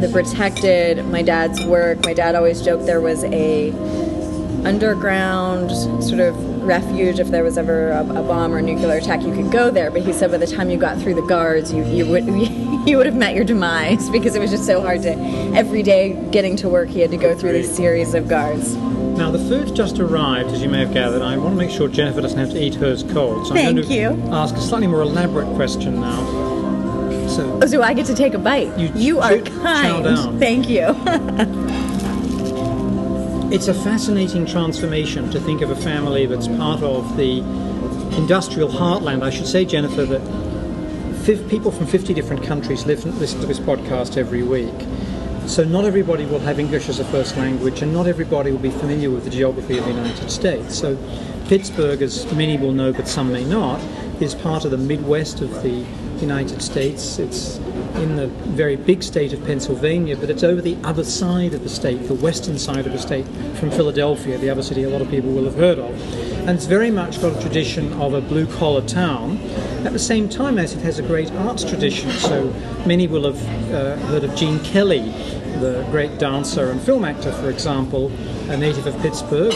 the 0.00 0.08
protected 0.12 1.04
my 1.06 1.22
dad's 1.22 1.64
work. 1.64 2.04
My 2.04 2.14
dad 2.14 2.34
always 2.34 2.62
joked 2.62 2.86
there 2.86 3.00
was 3.00 3.24
a 3.24 3.72
underground 4.64 5.70
sort 6.02 6.20
of 6.20 6.36
refuge 6.64 7.18
if 7.18 7.28
there 7.28 7.44
was 7.44 7.56
ever 7.56 7.90
a, 7.90 8.00
a 8.00 8.22
bomb 8.22 8.52
or 8.52 8.60
nuclear 8.60 8.98
attack 8.98 9.22
you 9.22 9.32
could 9.32 9.50
go 9.50 9.70
there 9.70 9.90
but 9.90 10.02
he 10.02 10.12
said 10.12 10.30
by 10.30 10.36
the 10.36 10.46
time 10.46 10.68
you 10.68 10.76
got 10.76 10.98
through 10.98 11.14
the 11.14 11.22
guards 11.22 11.72
you, 11.72 11.84
you 11.84 12.04
would 12.04 12.26
you 12.86 12.96
would 12.96 13.06
have 13.06 13.14
met 13.14 13.34
your 13.34 13.44
demise 13.44 14.10
because 14.10 14.34
it 14.34 14.40
was 14.40 14.50
just 14.50 14.66
so 14.66 14.80
hard 14.82 15.00
to 15.00 15.12
every 15.54 15.82
day 15.82 16.12
getting 16.30 16.56
to 16.56 16.68
work 16.68 16.88
he 16.88 17.00
had 17.00 17.10
to 17.10 17.16
go 17.16 17.34
through 17.36 17.52
this 17.52 17.74
series 17.74 18.14
of 18.14 18.28
guards 18.28 18.74
Now, 19.18 19.30
the 19.30 19.38
food's 19.38 19.72
just 19.72 19.98
arrived, 19.98 20.50
as 20.50 20.62
you 20.62 20.68
may 20.68 20.80
have 20.80 20.92
gathered. 20.92 21.22
I 21.22 21.36
want 21.38 21.54
to 21.54 21.58
make 21.58 21.70
sure 21.70 21.88
Jennifer 21.88 22.20
doesn't 22.20 22.38
have 22.38 22.50
to 22.50 22.62
eat 22.62 22.74
hers 22.76 23.02
cold. 23.02 23.46
So 23.48 23.52
I'm 23.52 23.74
Thank 23.74 23.76
going 23.76 23.88
to 23.88 23.94
you. 23.94 24.32
ask 24.32 24.54
a 24.54 24.60
slightly 24.60 24.86
more 24.86 25.02
elaborate 25.02 25.52
question 25.56 26.00
now. 26.00 26.47
So, 27.38 27.60
oh 27.62 27.66
so 27.66 27.82
i 27.82 27.94
get 27.94 28.04
to 28.06 28.16
take 28.16 28.34
a 28.34 28.38
bite 28.38 28.76
You 28.76 29.20
are 29.20 29.30
should 29.30 29.46
chow 29.46 30.02
kind 30.02 30.40
thank 30.40 30.68
you 30.68 30.86
It's 33.50 33.68
a 33.68 33.72
fascinating 33.72 34.44
transformation 34.44 35.30
to 35.30 35.40
think 35.40 35.62
of 35.62 35.70
a 35.70 35.76
family 35.76 36.26
that's 36.26 36.48
part 36.48 36.82
of 36.82 37.16
the 37.16 37.38
industrial 38.18 38.68
heartland. 38.68 39.22
I 39.22 39.30
should 39.30 39.46
say, 39.46 39.64
Jennifer, 39.64 40.04
that 40.04 41.48
people 41.48 41.70
from 41.70 41.86
50 41.86 42.12
different 42.12 42.42
countries 42.42 42.84
listen, 42.84 43.18
listen 43.18 43.40
to 43.40 43.46
this 43.46 43.58
podcast 43.58 44.18
every 44.18 44.42
week. 44.42 44.74
So 45.46 45.64
not 45.64 45.86
everybody 45.86 46.26
will 46.26 46.40
have 46.40 46.58
English 46.60 46.90
as 46.90 46.98
a 46.98 47.04
first 47.06 47.38
language, 47.38 47.80
and 47.80 47.90
not 47.90 48.06
everybody 48.06 48.50
will 48.50 48.58
be 48.58 48.70
familiar 48.70 49.10
with 49.10 49.24
the 49.24 49.30
geography 49.30 49.78
of 49.78 49.84
the 49.84 49.92
United 49.92 50.30
States. 50.30 50.76
So 50.76 50.98
Pittsburgh, 51.46 52.02
as 52.02 52.30
many 52.34 52.58
will 52.58 52.72
know, 52.72 52.92
but 52.92 53.08
some 53.08 53.32
may 53.32 53.44
not, 53.44 53.80
is 54.20 54.34
part 54.34 54.66
of 54.66 54.72
the 54.72 54.76
Midwest 54.76 55.40
of 55.40 55.62
the 55.62 55.86
United 56.20 56.62
States. 56.62 57.18
It's 57.18 57.58
in 57.96 58.16
the 58.16 58.28
very 58.28 58.76
big 58.76 59.02
state 59.02 59.32
of 59.32 59.44
Pennsylvania, 59.44 60.16
but 60.16 60.30
it's 60.30 60.44
over 60.44 60.60
the 60.60 60.76
other 60.84 61.04
side 61.04 61.54
of 61.54 61.62
the 61.62 61.68
state, 61.68 62.06
the 62.08 62.14
western 62.14 62.58
side 62.58 62.86
of 62.86 62.92
the 62.92 62.98
state, 62.98 63.26
from 63.56 63.70
Philadelphia, 63.70 64.38
the 64.38 64.50
other 64.50 64.62
city 64.62 64.84
a 64.84 64.88
lot 64.88 65.00
of 65.02 65.10
people 65.10 65.30
will 65.30 65.44
have 65.44 65.56
heard 65.56 65.78
of. 65.78 65.90
And 66.46 66.50
it's 66.50 66.66
very 66.66 66.90
much 66.90 67.20
got 67.20 67.36
a 67.36 67.40
tradition 67.40 67.92
of 67.94 68.14
a 68.14 68.20
blue 68.20 68.46
collar 68.46 68.82
town, 68.86 69.38
at 69.84 69.92
the 69.92 69.98
same 69.98 70.28
time 70.28 70.58
as 70.58 70.74
it 70.74 70.80
has 70.80 70.98
a 70.98 71.02
great 71.02 71.30
arts 71.32 71.64
tradition. 71.64 72.10
So 72.10 72.52
many 72.86 73.06
will 73.06 73.24
have 73.24 73.72
uh, 73.72 73.96
heard 74.06 74.24
of 74.24 74.34
Gene 74.34 74.60
Kelly, 74.60 75.00
the 75.60 75.86
great 75.90 76.18
dancer 76.18 76.70
and 76.70 76.80
film 76.80 77.04
actor, 77.04 77.32
for 77.32 77.50
example, 77.50 78.10
a 78.48 78.56
native 78.56 78.86
of 78.86 78.98
Pittsburgh. 79.00 79.54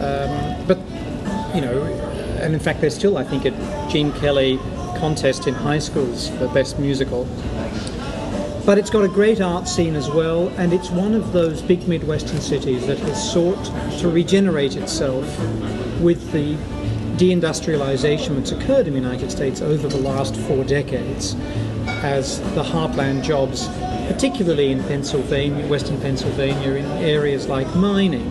Um, 0.00 0.66
but, 0.66 0.78
you 1.54 1.60
know, 1.60 1.82
and 2.40 2.54
in 2.54 2.60
fact, 2.60 2.80
there's 2.80 2.94
still, 2.94 3.18
I 3.18 3.24
think, 3.24 3.44
a 3.44 3.50
Gene 3.90 4.12
Kelly 4.14 4.58
contest 4.98 5.46
in 5.46 5.54
high 5.54 5.78
schools 5.78 6.28
for 6.28 6.48
best 6.48 6.78
musical. 6.78 7.24
But 8.66 8.78
it's 8.78 8.90
got 8.90 9.04
a 9.04 9.08
great 9.08 9.40
art 9.40 9.66
scene 9.66 9.96
as 9.96 10.10
well, 10.10 10.48
and 10.58 10.72
it's 10.72 10.90
one 10.90 11.14
of 11.14 11.32
those 11.32 11.62
big 11.62 11.88
Midwestern 11.88 12.40
cities 12.40 12.86
that 12.86 12.98
has 12.98 13.32
sought 13.32 13.64
to 14.00 14.08
regenerate 14.08 14.76
itself 14.76 15.24
with 16.00 16.30
the 16.32 16.54
deindustrialization 17.16 18.36
that's 18.36 18.52
occurred 18.52 18.86
in 18.86 18.94
the 18.94 19.00
United 19.00 19.30
States 19.30 19.60
over 19.60 19.88
the 19.88 19.98
last 19.98 20.36
four 20.36 20.64
decades 20.64 21.34
as 22.02 22.40
the 22.54 22.62
heartland 22.62 23.22
jobs 23.22 23.68
particularly 24.10 24.72
in 24.72 24.82
Pennsylvania, 24.84 25.64
Western 25.68 26.00
Pennsylvania, 26.00 26.74
in 26.74 26.84
areas 27.04 27.46
like 27.46 27.72
mining, 27.76 28.28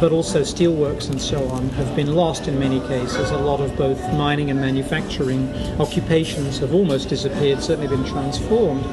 but 0.00 0.12
also 0.12 0.42
steelworks 0.42 1.10
and 1.10 1.20
so 1.20 1.46
on, 1.48 1.68
have 1.70 1.94
been 1.96 2.14
lost 2.14 2.46
in 2.46 2.58
many 2.58 2.80
cases. 2.86 3.30
A 3.30 3.36
lot 3.36 3.60
of 3.60 3.76
both 3.76 4.00
mining 4.12 4.50
and 4.50 4.60
manufacturing 4.60 5.52
occupations 5.80 6.58
have 6.58 6.72
almost 6.72 7.08
disappeared, 7.08 7.62
certainly 7.62 7.88
been 7.88 8.04
transformed. 8.04 8.84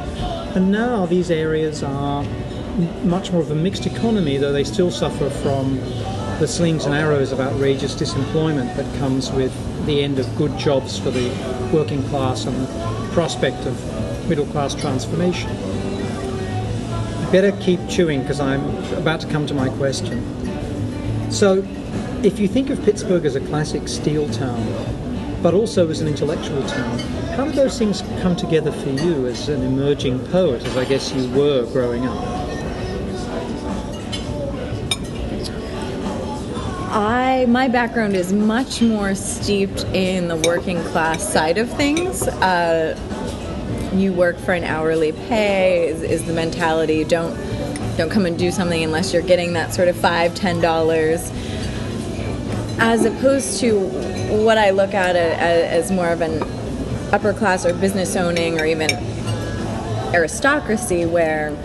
And 0.55 0.71
now 0.71 1.05
these 1.05 1.29
areas 1.29 1.83
are 1.83 2.23
much 3.03 3.31
more 3.31 3.41
of 3.41 3.51
a 3.51 3.55
mixed 3.55 3.85
economy, 3.85 4.37
though 4.37 4.51
they 4.51 4.63
still 4.63 4.91
suffer 4.91 5.29
from 5.29 5.77
the 6.39 6.47
slings 6.47 6.85
and 6.85 6.93
arrows 6.93 7.31
of 7.31 7.39
outrageous 7.39 7.95
disemployment 7.95 8.75
that 8.75 8.99
comes 8.99 9.31
with 9.31 9.53
the 9.85 10.03
end 10.03 10.19
of 10.19 10.35
good 10.35 10.57
jobs 10.57 10.97
for 10.97 11.11
the 11.11 11.29
working 11.71 12.03
class 12.09 12.45
and 12.45 12.55
the 12.67 13.09
prospect 13.13 13.65
of 13.65 14.27
middle 14.27 14.45
class 14.47 14.75
transformation. 14.75 15.49
Better 17.31 17.51
keep 17.61 17.79
chewing 17.87 18.21
because 18.21 18.39
I'm 18.39 18.63
about 18.95 19.21
to 19.21 19.27
come 19.27 19.45
to 19.47 19.53
my 19.53 19.69
question. 19.69 20.44
So, 21.29 21.65
if 22.23 22.39
you 22.39 22.47
think 22.47 22.69
of 22.69 22.83
Pittsburgh 22.83 23.25
as 23.25 23.35
a 23.35 23.41
classic 23.41 23.87
steel 23.87 24.29
town, 24.29 24.63
but 25.41 25.53
also 25.53 25.89
as 25.89 26.01
an 26.01 26.07
intellectual 26.07 26.65
town, 26.67 26.99
how 27.35 27.45
did 27.45 27.55
those 27.55 27.77
things 27.77 28.01
come 28.21 28.35
together 28.35 28.71
for 28.71 28.89
you 28.89 29.27
as 29.27 29.49
an 29.49 29.61
emerging 29.61 30.25
poet, 30.27 30.63
as 30.63 30.77
I 30.77 30.85
guess 30.85 31.13
you 31.13 31.29
were 31.31 31.65
growing 31.71 32.05
up? 32.07 32.45
I 36.95 37.45
my 37.49 37.67
background 37.67 38.15
is 38.15 38.31
much 38.31 38.81
more 38.81 39.15
steeped 39.15 39.83
in 39.93 40.29
the 40.29 40.37
working 40.37 40.81
class 40.85 41.31
side 41.31 41.57
of 41.57 41.69
things. 41.71 42.25
Uh, 42.25 42.97
you 43.93 44.13
work 44.13 44.37
for 44.37 44.53
an 44.53 44.63
hourly 44.63 45.11
pay 45.11 45.89
is, 45.89 46.01
is, 46.01 46.25
the 46.25 46.33
mentality. 46.33 47.03
Don't 47.03 47.35
don't 47.97 48.09
come 48.09 48.25
and 48.25 48.37
do 48.37 48.51
something 48.51 48.83
unless 48.83 49.13
you're 49.13 49.21
getting 49.21 49.53
that 49.53 49.73
sort 49.73 49.87
of 49.87 49.95
five 49.95 50.35
ten 50.35 50.61
dollars. 50.61 51.31
As 52.77 53.05
opposed 53.05 53.59
to 53.61 53.79
what 54.43 54.57
I 54.57 54.71
look 54.71 54.93
at 54.93 55.15
as 55.15 55.91
more 55.91 56.09
of 56.09 56.21
an 56.21 56.43
upper 57.13 57.33
class 57.33 57.65
or 57.65 57.73
business 57.73 58.15
owning 58.15 58.59
or 58.59 58.65
even 58.65 58.89
aristocracy 60.13 61.05
where 61.05 61.55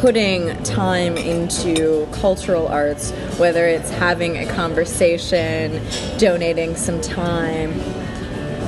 putting 0.00 0.60
time 0.64 1.16
into 1.16 2.08
cultural 2.10 2.66
arts, 2.66 3.12
whether 3.38 3.68
it's 3.68 3.90
having 3.90 4.36
a 4.36 4.46
conversation, 4.46 5.80
donating 6.18 6.74
some 6.74 7.00
time, 7.00 7.72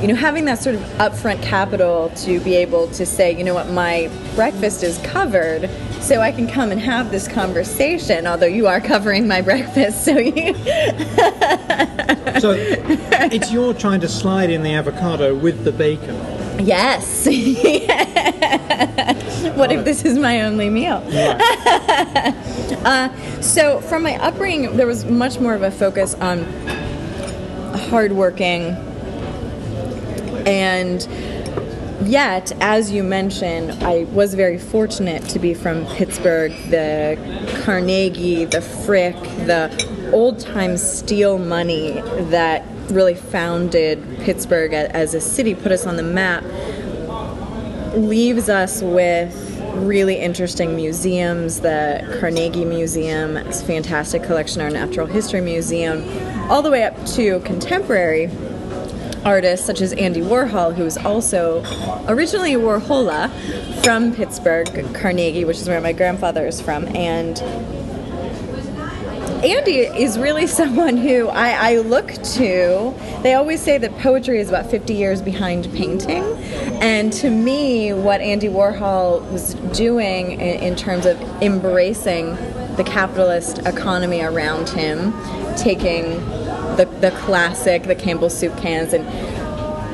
you 0.01 0.07
know, 0.07 0.15
having 0.15 0.45
that 0.45 0.61
sort 0.61 0.77
of 0.77 0.83
upfront 0.99 1.43
capital 1.43 2.11
to 2.11 2.39
be 2.41 2.55
able 2.55 2.87
to 2.89 3.05
say, 3.05 3.37
you 3.37 3.43
know 3.43 3.55
what, 3.55 3.69
my 3.71 4.09
breakfast 4.37 4.85
is 4.85 4.99
covered, 4.99 5.69
so 6.05 6.21
I 6.21 6.33
can 6.33 6.47
come 6.47 6.71
and 6.71 6.81
have 6.81 7.11
this 7.11 7.27
conversation. 7.27 8.27
Although 8.27 8.47
you 8.47 8.67
are 8.67 8.81
covering 8.81 9.27
my 9.27 9.41
breakfast, 9.41 10.05
so 10.05 10.19
you. 10.19 10.55
so 12.41 12.55
it's 13.33 13.51
you're 13.51 13.75
trying 13.75 14.01
to 14.01 14.09
slide 14.09 14.51
in 14.51 14.63
the 14.63 14.75
avocado 14.75 15.35
with 15.35 15.65
the 15.65 15.73
bacon. 15.73 16.15
Yes. 16.65 17.27
what 19.57 19.73
if 19.73 19.85
this 19.85 20.05
is 20.05 20.19
my 20.19 20.43
only 20.43 20.69
meal? 20.69 21.03
uh, 22.85 23.09
so, 23.41 23.81
from 23.81 24.03
my 24.03 24.17
upbringing, 24.17 24.77
there 24.77 24.87
was 24.87 25.07
much 25.07 25.41
more 25.41 25.55
of 25.55 25.63
a 25.63 25.71
focus 25.71 26.15
on 26.15 26.45
hardworking 27.89 28.77
and 30.47 31.09
yet, 32.09 32.53
as 32.61 32.91
you 32.91 33.03
mentioned, 33.03 33.71
I 33.85 34.05
was 34.05 34.35
very 34.35 34.59
fortunate 34.59 35.23
to 35.31 35.39
be 35.39 35.55
from 35.55 35.87
Pittsburgh, 35.87 36.53
the 36.71 37.17
Carnegie, 37.65 38.45
the 38.45 38.61
Frick, 38.61 39.15
the 39.47 39.71
old 40.13 40.39
time 40.39 40.77
steel 40.77 41.39
money 41.39 42.01
that 42.31 42.65
really 42.91 43.15
founded 43.15 44.03
Pittsburgh 44.21 44.73
as 44.73 45.15
a 45.15 45.21
city, 45.21 45.55
put 45.55 45.73
us 45.73 45.87
on 45.87 45.97
the 45.97 46.03
map, 46.03 46.45
leaves 47.95 48.49
us 48.49 48.83
with 48.83 49.41
really 49.75 50.17
interesting 50.17 50.77
museums. 50.77 51.61
The 51.61 52.17
Carnegie 52.21 52.65
Museum, 52.65 53.37
it's 53.37 53.63
a 53.63 53.65
fantastic 53.65 54.23
collection, 54.23 54.61
our 54.63 54.71
Natural 54.71 55.07
History 55.07 55.41
Museum, 55.41 56.03
all 56.51 56.63
the 56.63 56.71
way 56.71 56.85
up 56.85 57.07
to 57.07 57.41
contemporary 57.41 58.31
artists 59.25 59.67
such 59.67 59.81
as 59.81 59.93
Andy 59.95 60.21
Warhol, 60.21 60.75
who 60.75 60.85
is 60.85 60.97
also 60.99 61.63
originally 62.09 62.55
a 62.55 62.59
Warhola 62.59 63.31
from 63.83 64.15
Pittsburgh, 64.15 64.67
Carnegie, 64.95 65.45
which 65.45 65.59
is 65.59 65.69
where 65.69 65.81
my 65.81 65.93
grandfather 65.93 66.47
is 66.47 66.61
from, 66.61 66.87
and 66.95 67.41
Andy 69.45 69.81
is 69.81 70.19
really 70.19 70.47
someone 70.61 70.97
who 70.97 71.29
I, 71.29 71.73
I, 71.73 71.79
look 71.79 72.09
to. 72.09 72.95
They 73.23 73.35
always 73.35 73.61
say 73.61 73.77
that 73.77 73.97
poetry 73.99 74.41
is 74.41 74.49
about 74.49 74.71
50 74.71 74.95
years 74.95 75.21
behind 75.21 75.71
painting. 75.75 76.23
And 76.81 77.13
to 77.15 77.29
me, 77.31 77.93
what 77.93 78.23
Andy 78.23 78.49
Warhol 78.49 79.31
was 79.31 79.55
doing 79.77 80.33
in, 80.33 80.41
in 80.41 80.77
terms 80.77 81.05
of 81.05 81.21
embracing 81.43 82.37
the 82.77 82.85
capitalist 82.85 83.59
economy 83.67 84.23
around 84.23 84.71
him, 84.71 85.13
taking 85.57 86.21
the, 86.77 86.87
the 87.01 87.11
classic, 87.23 87.85
the 87.85 87.95
Campbell 87.95 88.31
soup 88.31 88.57
cans, 88.59 88.93
and 88.93 89.05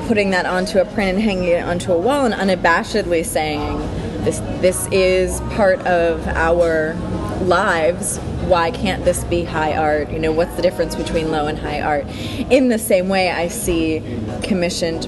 putting 0.08 0.30
that 0.30 0.46
onto 0.46 0.80
a 0.80 0.84
print 0.84 1.16
and 1.16 1.20
hanging 1.22 1.48
it 1.48 1.64
onto 1.64 1.92
a 1.92 1.98
wall 1.98 2.24
and 2.26 2.34
unabashedly 2.34 3.24
saying, 3.24 3.78
this, 4.24 4.40
this 4.60 4.86
is 4.90 5.40
part 5.54 5.78
of 5.86 6.26
our 6.28 6.94
lives 7.42 8.18
why 8.50 8.72
can't 8.72 9.04
this 9.04 9.22
be 9.24 9.44
high 9.44 9.76
art? 9.76 10.10
You 10.10 10.18
know, 10.18 10.32
what's 10.32 10.56
the 10.56 10.62
difference 10.62 10.96
between 10.96 11.30
low 11.30 11.46
and 11.46 11.56
high 11.56 11.80
art? 11.80 12.06
In 12.50 12.68
the 12.68 12.78
same 12.78 13.08
way, 13.08 13.30
I 13.30 13.46
see 13.46 14.02
commissioned 14.42 15.06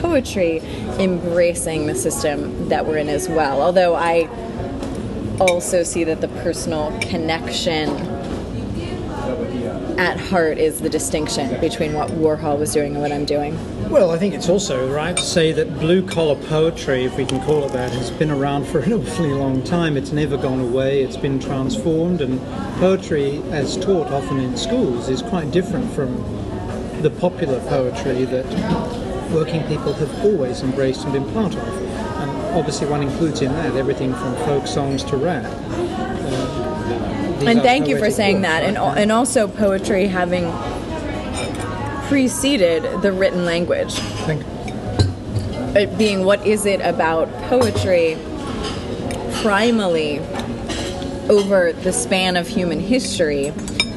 poetry 0.00 0.60
embracing 0.98 1.86
the 1.86 1.94
system 1.94 2.68
that 2.68 2.84
we're 2.84 2.96
in 2.96 3.08
as 3.08 3.28
well. 3.28 3.62
Although 3.62 3.94
I 3.94 4.28
also 5.40 5.84
see 5.84 6.02
that 6.02 6.20
the 6.20 6.28
personal 6.42 6.90
connection 7.00 7.88
at 10.00 10.18
heart 10.18 10.56
is 10.56 10.80
the 10.80 10.88
distinction 10.88 11.60
between 11.60 11.92
what 11.92 12.08
Warhol 12.08 12.58
was 12.58 12.72
doing 12.72 12.94
and 12.94 13.02
what 13.02 13.12
I'm 13.12 13.26
doing. 13.26 13.54
Well, 13.90 14.10
I 14.10 14.16
think 14.16 14.32
it's 14.32 14.48
also 14.48 14.90
right 14.90 15.14
to 15.14 15.22
say 15.22 15.52
that 15.52 15.78
blue 15.78 16.02
collar 16.02 16.36
poetry, 16.46 17.04
if 17.04 17.18
we 17.18 17.26
can 17.26 17.38
call 17.42 17.64
it 17.66 17.72
that, 17.72 17.92
has 17.92 18.10
been 18.10 18.30
around 18.30 18.66
for 18.66 18.78
an 18.78 18.92
awfully 18.94 19.34
long 19.34 19.62
time. 19.62 19.98
It's 19.98 20.10
never 20.10 20.38
gone 20.38 20.58
away, 20.58 21.02
it's 21.02 21.18
been 21.18 21.38
transformed, 21.38 22.22
and 22.22 22.40
poetry, 22.78 23.42
as 23.50 23.76
taught 23.76 24.06
often 24.06 24.40
in 24.40 24.56
schools, 24.56 25.10
is 25.10 25.20
quite 25.20 25.50
different 25.50 25.92
from 25.92 26.16
the 27.02 27.10
popular 27.10 27.60
poetry 27.68 28.24
that 28.24 28.46
working 29.30 29.62
people 29.64 29.92
have 29.92 30.24
always 30.24 30.62
embraced 30.62 31.04
and 31.04 31.12
been 31.12 31.30
part 31.34 31.54
of. 31.54 31.68
And 32.22 32.30
obviously, 32.58 32.86
one 32.86 33.02
includes 33.02 33.42
in 33.42 33.52
that 33.52 33.76
everything 33.76 34.14
from 34.14 34.34
folk 34.46 34.66
songs 34.66 35.04
to 35.04 35.18
rap. 35.18 35.44
And 37.42 37.62
thank 37.62 37.88
you 37.88 37.98
for 37.98 38.10
saying 38.10 38.42
that, 38.42 38.62
and 38.62 38.76
and 38.76 39.10
also 39.10 39.48
poetry 39.48 40.06
having 40.06 40.50
preceded 42.08 43.02
the 43.02 43.12
written 43.12 43.44
language. 43.44 43.94
Thank 43.94 44.44
it 45.76 45.96
being 45.96 46.24
what 46.24 46.44
is 46.44 46.66
it 46.66 46.80
about 46.80 47.30
poetry 47.44 48.16
primally 49.42 50.18
over 51.30 51.72
the 51.72 51.92
span 51.92 52.36
of 52.36 52.48
human 52.48 52.80
history 52.80 53.50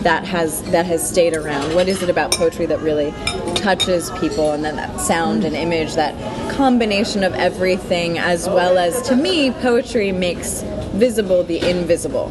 that 0.03 0.23
has 0.25 0.61
that 0.71 0.85
has 0.85 1.07
stayed 1.07 1.35
around? 1.35 1.73
What 1.73 1.87
is 1.87 2.03
it 2.03 2.09
about 2.09 2.31
poetry 2.33 2.67
that 2.67 2.79
really 2.81 3.11
touches 3.55 4.11
people 4.19 4.51
and 4.51 4.63
then 4.63 4.75
that 4.75 4.99
sound 4.99 5.43
and 5.43 5.55
image 5.55 5.95
that 5.95 6.13
combination 6.51 7.23
of 7.23 7.33
everything 7.33 8.19
as 8.19 8.47
well 8.47 8.77
as 8.77 9.01
to 9.03 9.15
me 9.15 9.51
poetry 9.51 10.11
makes 10.11 10.61
visible 10.93 11.43
the 11.43 11.57
invisible 11.67 12.29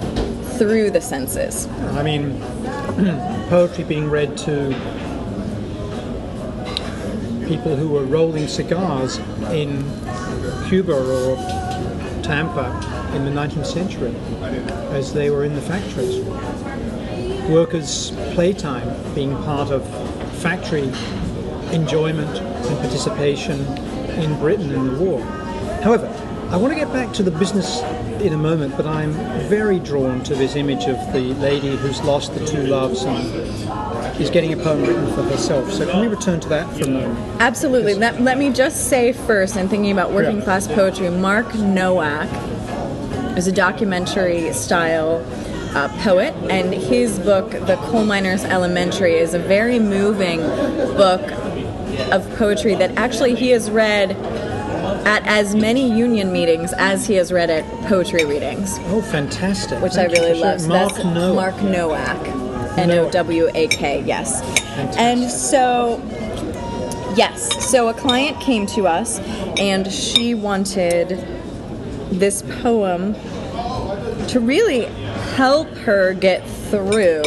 through 0.58 0.90
the 0.90 1.00
senses. 1.00 1.66
I 1.96 2.02
mean, 2.02 2.40
poetry 3.48 3.84
being 3.84 4.10
read 4.10 4.36
to 4.38 4.68
people 7.46 7.76
who 7.76 7.88
were 7.88 8.04
rolling 8.04 8.48
cigars 8.48 9.18
in 9.50 9.82
Cuba 10.68 10.94
or 10.94 11.36
Tampa 12.22 12.70
in 13.14 13.24
the 13.24 13.30
19th 13.30 13.66
century 13.66 14.14
as 14.90 15.12
they 15.12 15.30
were 15.30 15.44
in 15.44 15.54
the 15.54 15.60
factories. 15.60 16.24
Workers' 17.48 18.12
playtime 18.32 19.14
being 19.14 19.34
part 19.44 19.70
of 19.70 19.86
factory 20.40 20.90
enjoyment 21.72 22.38
and 22.38 22.78
participation 22.78 23.60
in 24.18 24.38
Britain 24.38 24.72
in 24.72 24.94
the 24.94 24.98
war. 24.98 25.20
However, 25.82 26.06
I 26.50 26.56
want 26.56 26.72
to 26.72 26.78
get 26.78 26.92
back 26.92 27.12
to 27.14 27.22
the 27.22 27.30
business 27.30 27.80
in 28.22 28.32
a 28.32 28.38
moment, 28.38 28.76
but 28.76 28.86
I'm 28.86 29.12
very 29.48 29.78
drawn 29.80 30.22
to 30.24 30.34
this 30.34 30.54
image 30.54 30.84
of 30.84 30.96
the 31.12 31.34
lady 31.34 31.76
who's 31.76 32.00
lost 32.02 32.34
the 32.34 32.44
two 32.46 32.66
loves 32.66 33.02
and 33.02 34.20
is 34.20 34.30
getting 34.30 34.52
a 34.52 34.56
poem 34.56 34.82
written 34.82 35.06
for 35.14 35.22
herself. 35.24 35.72
So 35.72 35.90
can 35.90 36.00
we 36.00 36.06
return 36.06 36.38
to 36.40 36.48
that 36.50 36.72
for 36.76 36.84
a 36.84 36.88
moment? 36.88 37.18
Absolutely. 37.40 37.94
Let, 37.94 38.20
let 38.20 38.38
me 38.38 38.52
just 38.52 38.88
say 38.88 39.12
first, 39.12 39.56
I'm 39.56 39.68
thinking 39.68 39.90
about 39.90 40.12
working 40.12 40.38
yeah. 40.38 40.44
class 40.44 40.68
poetry, 40.68 41.10
Mark 41.10 41.52
Nowak 41.54 42.28
is 43.36 43.46
a 43.46 43.52
documentary 43.52 44.52
style 44.52 45.24
uh, 45.74 45.88
poet, 46.02 46.34
and 46.50 46.72
his 46.72 47.18
book, 47.18 47.50
The 47.50 47.76
Coal 47.84 48.04
Mountain 48.04 48.50
Elementary, 48.50 49.14
is 49.14 49.34
a 49.34 49.38
very 49.38 49.78
moving 49.78 50.40
book 50.96 51.22
of 52.12 52.28
poetry 52.36 52.74
that 52.74 52.92
actually 52.96 53.34
he 53.34 53.50
has 53.50 53.70
read 53.70 54.16
at 55.04 55.26
as 55.26 55.54
many 55.54 55.90
union 55.90 56.32
meetings 56.32 56.72
as 56.74 57.06
he 57.06 57.14
has 57.14 57.32
read 57.32 57.50
at 57.50 57.64
poetry 57.86 58.24
readings. 58.24 58.78
Oh, 58.86 59.02
fantastic! 59.02 59.80
Which 59.82 59.94
Thank 59.94 60.10
I 60.10 60.20
really 60.20 60.40
love. 60.40 60.60
So 60.60 60.68
Mark 60.68 60.92
that's 60.94 61.04
Nowak. 61.04 61.34
Mark 61.34 61.62
Nowak, 61.62 62.78
N 62.78 62.90
O 62.92 63.10
W 63.10 63.48
A 63.54 63.66
K. 63.68 64.02
Yes, 64.04 64.40
Fantastic. 64.74 65.00
and 65.00 65.30
so 65.30 66.00
yes, 67.16 67.68
so 67.68 67.88
a 67.88 67.94
client 67.94 68.40
came 68.40 68.66
to 68.68 68.86
us, 68.86 69.18
and 69.58 69.90
she 69.92 70.34
wanted 70.34 71.08
this 72.10 72.42
poem 72.62 73.14
to 74.28 74.38
really 74.40 74.84
help 75.34 75.68
her 75.78 76.12
get 76.14 76.46
through 76.46 77.22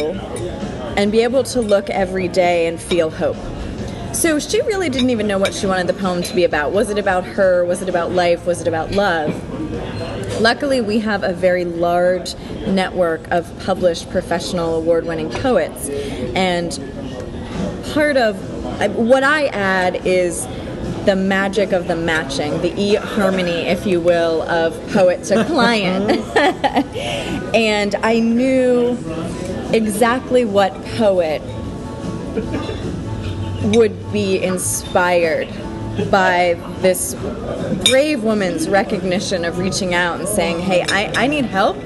and 0.96 1.12
be 1.12 1.20
able 1.20 1.42
to 1.42 1.60
look 1.60 1.90
every 1.90 2.28
day 2.28 2.66
and 2.66 2.80
feel 2.80 3.10
hope. 3.10 3.36
So 4.16 4.38
she 4.38 4.62
really 4.62 4.88
didn't 4.88 5.10
even 5.10 5.26
know 5.26 5.36
what 5.36 5.52
she 5.52 5.66
wanted 5.66 5.88
the 5.88 5.92
poem 5.92 6.22
to 6.22 6.34
be 6.34 6.44
about. 6.44 6.72
Was 6.72 6.88
it 6.88 6.96
about 6.96 7.24
her? 7.24 7.66
Was 7.66 7.82
it 7.82 7.88
about 7.90 8.12
life? 8.12 8.46
Was 8.46 8.62
it 8.62 8.66
about 8.66 8.92
love? 8.92 9.30
Luckily, 10.40 10.80
we 10.80 11.00
have 11.00 11.22
a 11.22 11.34
very 11.34 11.66
large 11.66 12.34
network 12.66 13.30
of 13.30 13.46
published 13.66 14.08
professional 14.10 14.76
award 14.76 15.04
winning 15.04 15.28
poets. 15.28 15.90
And 16.34 16.72
part 17.92 18.16
of 18.16 18.36
what 18.96 19.22
I 19.22 19.48
add 19.48 20.06
is 20.06 20.46
the 21.04 21.14
magic 21.14 21.72
of 21.72 21.86
the 21.86 21.94
matching, 21.94 22.62
the 22.62 22.72
e 22.74 22.94
harmony, 22.94 23.66
if 23.66 23.84
you 23.84 24.00
will, 24.00 24.40
of 24.48 24.74
poet 24.92 25.24
to 25.24 25.44
client. 25.48 26.10
and 27.54 27.94
I 27.96 28.20
knew 28.20 28.92
exactly 29.74 30.46
what 30.46 30.72
poet 30.96 31.42
would 33.74 34.12
be 34.12 34.42
inspired 34.42 35.48
by 36.10 36.54
this 36.80 37.14
brave 37.86 38.22
woman's 38.22 38.68
recognition 38.68 39.44
of 39.44 39.58
reaching 39.58 39.94
out 39.94 40.18
and 40.20 40.28
saying, 40.28 40.60
Hey, 40.60 40.84
I, 40.88 41.24
I 41.24 41.26
need 41.26 41.46
help, 41.46 41.76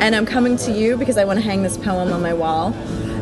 and 0.00 0.14
I'm 0.14 0.26
coming 0.26 0.56
to 0.58 0.72
you 0.72 0.96
because 0.96 1.16
I 1.16 1.24
want 1.24 1.38
to 1.38 1.44
hang 1.44 1.62
this 1.62 1.76
poem 1.76 2.12
on 2.12 2.22
my 2.22 2.34
wall. 2.34 2.74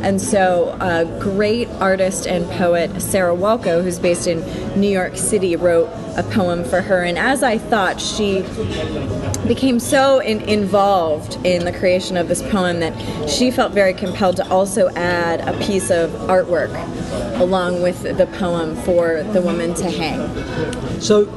And 0.02 0.20
so, 0.20 0.76
a 0.80 1.04
great 1.20 1.68
artist 1.80 2.26
and 2.26 2.46
poet, 2.52 3.00
Sarah 3.00 3.34
Walco, 3.34 3.82
who's 3.82 3.98
based 3.98 4.26
in 4.26 4.40
New 4.78 4.88
York 4.88 5.16
City, 5.16 5.56
wrote 5.56 5.88
a 6.16 6.22
poem 6.22 6.64
for 6.64 6.82
her. 6.82 7.02
And 7.02 7.18
as 7.18 7.42
I 7.42 7.58
thought, 7.58 8.00
she 8.00 8.42
became 9.46 9.78
so 9.78 10.20
in, 10.20 10.40
involved 10.42 11.38
in 11.44 11.64
the 11.64 11.72
creation 11.72 12.16
of 12.16 12.28
this 12.28 12.42
poem 12.50 12.80
that 12.80 12.94
she 13.28 13.50
felt 13.50 13.72
very 13.72 13.94
compelled 13.94 14.36
to 14.36 14.48
also 14.50 14.88
add 14.90 15.40
a 15.48 15.52
piece 15.64 15.90
of 15.90 16.10
artwork 16.28 16.72
along 17.40 17.82
with 17.82 18.02
the 18.02 18.26
poem 18.38 18.76
for 18.76 19.22
the 19.22 19.40
woman 19.40 19.74
to 19.74 19.90
hang. 19.90 20.20
So, 21.00 21.24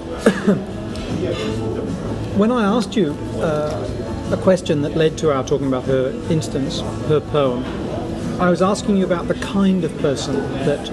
when 2.37 2.51
I 2.51 2.63
asked 2.63 2.95
you 2.95 3.13
uh, 3.41 4.31
a 4.31 4.37
question 4.37 4.81
that 4.81 4.95
led 4.95 5.17
to 5.19 5.33
our 5.33 5.43
talking 5.45 5.67
about 5.67 5.83
her 5.85 6.09
instance, 6.31 6.81
her 7.07 7.19
poem, 7.19 7.63
I 8.41 8.49
was 8.49 8.61
asking 8.61 8.97
you 8.97 9.05
about 9.05 9.27
the 9.27 9.33
kind 9.35 9.83
of 9.83 9.97
person 9.99 10.35
that 10.65 10.89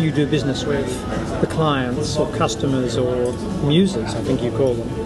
you 0.00 0.12
do 0.12 0.26
business 0.26 0.64
with, 0.64 0.86
the 1.40 1.46
clients 1.46 2.16
or 2.16 2.30
customers 2.32 2.96
or 2.96 3.32
muses, 3.64 4.14
I 4.14 4.22
think 4.22 4.42
you 4.42 4.50
call 4.52 4.74
them. 4.74 5.03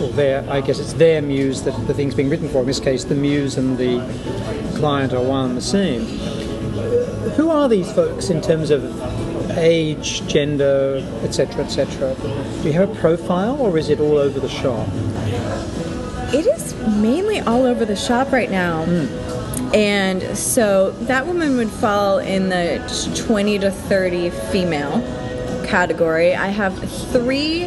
Or 0.00 0.08
their, 0.08 0.48
I 0.50 0.60
guess 0.60 0.78
it's 0.78 0.92
their 0.92 1.20
muse 1.20 1.62
that 1.62 1.72
the 1.86 1.94
thing's 1.94 2.14
being 2.14 2.30
written 2.30 2.48
for. 2.48 2.60
In 2.60 2.66
this 2.66 2.80
case, 2.80 3.04
the 3.04 3.14
muse 3.14 3.56
and 3.56 3.76
the 3.76 3.98
client 4.78 5.12
are 5.12 5.22
one 5.22 5.50
and 5.50 5.56
the 5.56 5.62
same. 5.62 6.04
Who 7.36 7.50
are 7.50 7.68
these 7.68 7.92
folks 7.92 8.30
in 8.30 8.40
terms 8.40 8.70
of 8.70 8.82
age, 9.56 10.26
gender, 10.26 11.04
etc., 11.22 11.64
etc.? 11.64 12.14
Do 12.62 12.68
you 12.68 12.72
have 12.74 12.90
a 12.90 12.94
profile, 13.00 13.60
or 13.60 13.78
is 13.78 13.88
it 13.88 14.00
all 14.00 14.18
over 14.18 14.38
the 14.40 14.48
shop? 14.48 14.88
It 16.32 16.46
is 16.46 16.74
mainly 16.86 17.40
all 17.40 17.64
over 17.64 17.84
the 17.84 17.96
shop 17.96 18.32
right 18.32 18.50
now. 18.50 18.82
And 19.74 20.36
so 20.36 20.92
that 21.02 21.26
woman 21.26 21.56
would 21.56 21.70
fall 21.70 22.18
in 22.18 22.48
the 22.48 22.80
20 23.26 23.58
to 23.60 23.70
30 23.70 24.30
female 24.30 25.00
category. 25.66 26.34
I 26.34 26.48
have 26.48 26.78
three, 27.12 27.64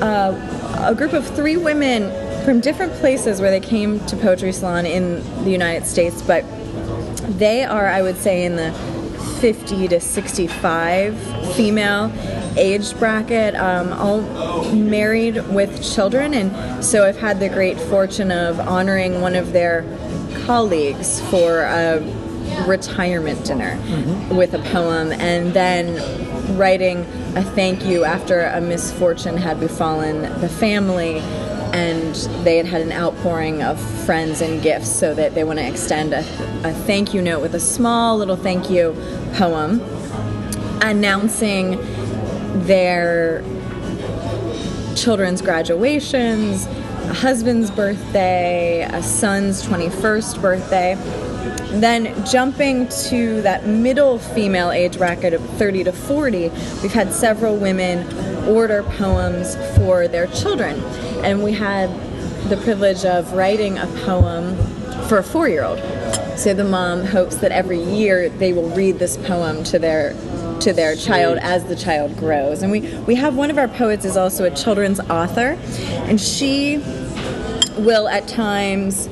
uh, 0.00 0.32
a 0.74 0.94
group 0.94 1.12
of 1.12 1.26
three 1.26 1.56
women 1.56 2.10
from 2.44 2.60
different 2.60 2.92
places 2.94 3.40
where 3.40 3.50
they 3.50 3.60
came 3.60 4.04
to 4.06 4.16
Poetry 4.16 4.52
Salon 4.52 4.86
in 4.86 5.22
the 5.44 5.50
United 5.50 5.86
States, 5.86 6.22
but 6.22 6.44
they 7.38 7.64
are, 7.64 7.86
I 7.86 8.02
would 8.02 8.16
say, 8.16 8.44
in 8.44 8.56
the 8.56 8.72
50 9.40 9.88
to 9.88 10.00
65 10.00 11.54
female 11.54 12.12
age 12.56 12.96
bracket, 12.98 13.54
um, 13.56 13.92
all 13.92 14.22
married 14.72 15.44
with 15.48 15.82
children. 15.82 16.34
And 16.34 16.84
so 16.84 17.04
I've 17.04 17.18
had 17.18 17.40
the 17.40 17.48
great 17.48 17.78
fortune 17.78 18.30
of 18.30 18.60
honoring 18.60 19.20
one 19.20 19.34
of 19.34 19.52
their 19.52 19.84
colleagues 20.44 21.20
for 21.22 21.62
a 21.62 22.00
retirement 22.66 23.44
dinner 23.44 23.76
mm-hmm. 23.76 24.36
with 24.36 24.54
a 24.54 24.58
poem 24.70 25.12
and 25.12 25.52
then 25.52 25.96
writing 26.56 27.00
a 27.36 27.42
thank 27.42 27.84
you 27.84 28.04
after 28.04 28.42
a 28.42 28.60
misfortune 28.60 29.36
had 29.36 29.58
befallen 29.58 30.22
the 30.40 30.48
family 30.48 31.18
and 31.72 32.14
they 32.44 32.58
had 32.58 32.66
had 32.66 32.82
an 32.82 32.92
outpouring 32.92 33.62
of 33.62 33.80
friends 34.04 34.42
and 34.42 34.62
gifts 34.62 34.90
so 34.90 35.14
that 35.14 35.34
they 35.34 35.42
want 35.42 35.58
to 35.58 35.66
extend 35.66 36.12
a, 36.12 36.18
a 36.64 36.72
thank 36.86 37.14
you 37.14 37.22
note 37.22 37.40
with 37.40 37.54
a 37.54 37.60
small 37.60 38.18
little 38.18 38.36
thank 38.36 38.68
you 38.68 38.94
poem 39.34 39.80
announcing 40.82 41.78
their 42.66 43.42
children's 44.94 45.40
graduations 45.40 46.66
a 46.66 47.14
husband's 47.14 47.70
birthday 47.70 48.82
a 48.92 49.02
son's 49.02 49.62
21st 49.62 50.40
birthday 50.42 50.94
then 51.82 52.24
jumping 52.26 52.88
to 52.88 53.40
that 53.42 53.66
middle 53.66 54.18
female 54.18 54.70
age 54.70 54.98
bracket 54.98 55.32
of 55.32 55.42
30 55.58 55.84
to 55.84 55.92
40 55.92 56.48
we've 56.82 56.92
had 56.92 57.12
several 57.12 57.56
women 57.56 58.06
order 58.46 58.82
poems 58.82 59.56
for 59.76 60.08
their 60.08 60.26
children. 60.28 60.78
And 61.24 61.42
we 61.42 61.52
had 61.52 61.88
the 62.48 62.56
privilege 62.58 63.04
of 63.04 63.32
writing 63.32 63.78
a 63.78 63.86
poem 64.04 64.56
for 65.08 65.18
a 65.18 65.24
four-year-old. 65.24 65.78
So 66.36 66.54
the 66.54 66.64
mom 66.64 67.04
hopes 67.04 67.36
that 67.36 67.52
every 67.52 67.80
year 67.80 68.28
they 68.28 68.52
will 68.52 68.68
read 68.70 68.98
this 68.98 69.16
poem 69.16 69.62
to 69.64 69.78
their 69.78 70.14
to 70.60 70.72
their 70.72 70.94
child 70.94 71.38
as 71.38 71.64
the 71.64 71.74
child 71.74 72.16
grows. 72.16 72.62
And 72.62 72.70
we 72.70 72.80
we 73.06 73.14
have 73.16 73.36
one 73.36 73.50
of 73.50 73.58
our 73.58 73.68
poets 73.68 74.04
is 74.04 74.16
also 74.16 74.44
a 74.44 74.50
children's 74.50 75.00
author 75.00 75.58
and 76.08 76.20
she 76.20 76.78
will 77.78 78.08
at 78.08 78.28
times 78.28 79.08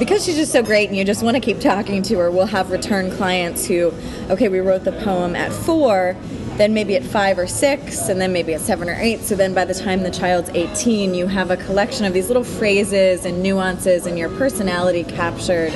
because 0.00 0.24
she's 0.24 0.36
just 0.36 0.50
so 0.50 0.62
great 0.62 0.88
and 0.88 0.96
you 0.96 1.04
just 1.04 1.22
want 1.22 1.36
to 1.36 1.40
keep 1.40 1.60
talking 1.60 2.02
to 2.02 2.18
her, 2.18 2.30
we'll 2.30 2.46
have 2.46 2.70
return 2.70 3.10
clients 3.10 3.66
who, 3.66 3.92
okay, 4.30 4.48
we 4.48 4.58
wrote 4.58 4.82
the 4.82 4.92
poem 4.92 5.36
at 5.36 5.52
four, 5.52 6.16
then 6.56 6.72
maybe 6.72 6.96
at 6.96 7.04
five 7.04 7.38
or 7.38 7.46
six, 7.46 8.08
and 8.08 8.18
then 8.18 8.32
maybe 8.32 8.54
at 8.54 8.62
seven 8.62 8.88
or 8.88 8.94
eight. 8.94 9.20
So 9.20 9.36
then 9.36 9.52
by 9.52 9.66
the 9.66 9.74
time 9.74 10.02
the 10.02 10.10
child's 10.10 10.48
18, 10.50 11.14
you 11.14 11.26
have 11.26 11.50
a 11.50 11.56
collection 11.58 12.06
of 12.06 12.14
these 12.14 12.28
little 12.28 12.44
phrases 12.44 13.26
and 13.26 13.42
nuances 13.42 14.06
and 14.06 14.18
your 14.18 14.30
personality 14.30 15.04
captured 15.04 15.74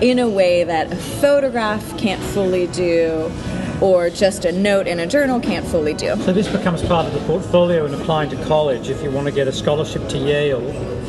in 0.00 0.20
a 0.20 0.28
way 0.28 0.62
that 0.62 0.92
a 0.92 0.96
photograph 0.96 1.98
can't 1.98 2.22
fully 2.22 2.68
do 2.68 3.28
or 3.80 4.08
just 4.08 4.44
a 4.44 4.52
note 4.52 4.86
in 4.86 5.00
a 5.00 5.06
journal 5.06 5.40
can't 5.40 5.66
fully 5.66 5.94
do. 5.94 6.14
So 6.22 6.32
this 6.32 6.46
becomes 6.48 6.80
part 6.82 7.06
of 7.06 7.12
the 7.12 7.20
portfolio 7.26 7.86
in 7.86 7.94
applying 7.94 8.30
to 8.30 8.44
college. 8.44 8.88
If 8.88 9.02
you 9.02 9.10
want 9.10 9.26
to 9.26 9.32
get 9.32 9.48
a 9.48 9.52
scholarship 9.52 10.08
to 10.10 10.18
Yale, 10.18 10.62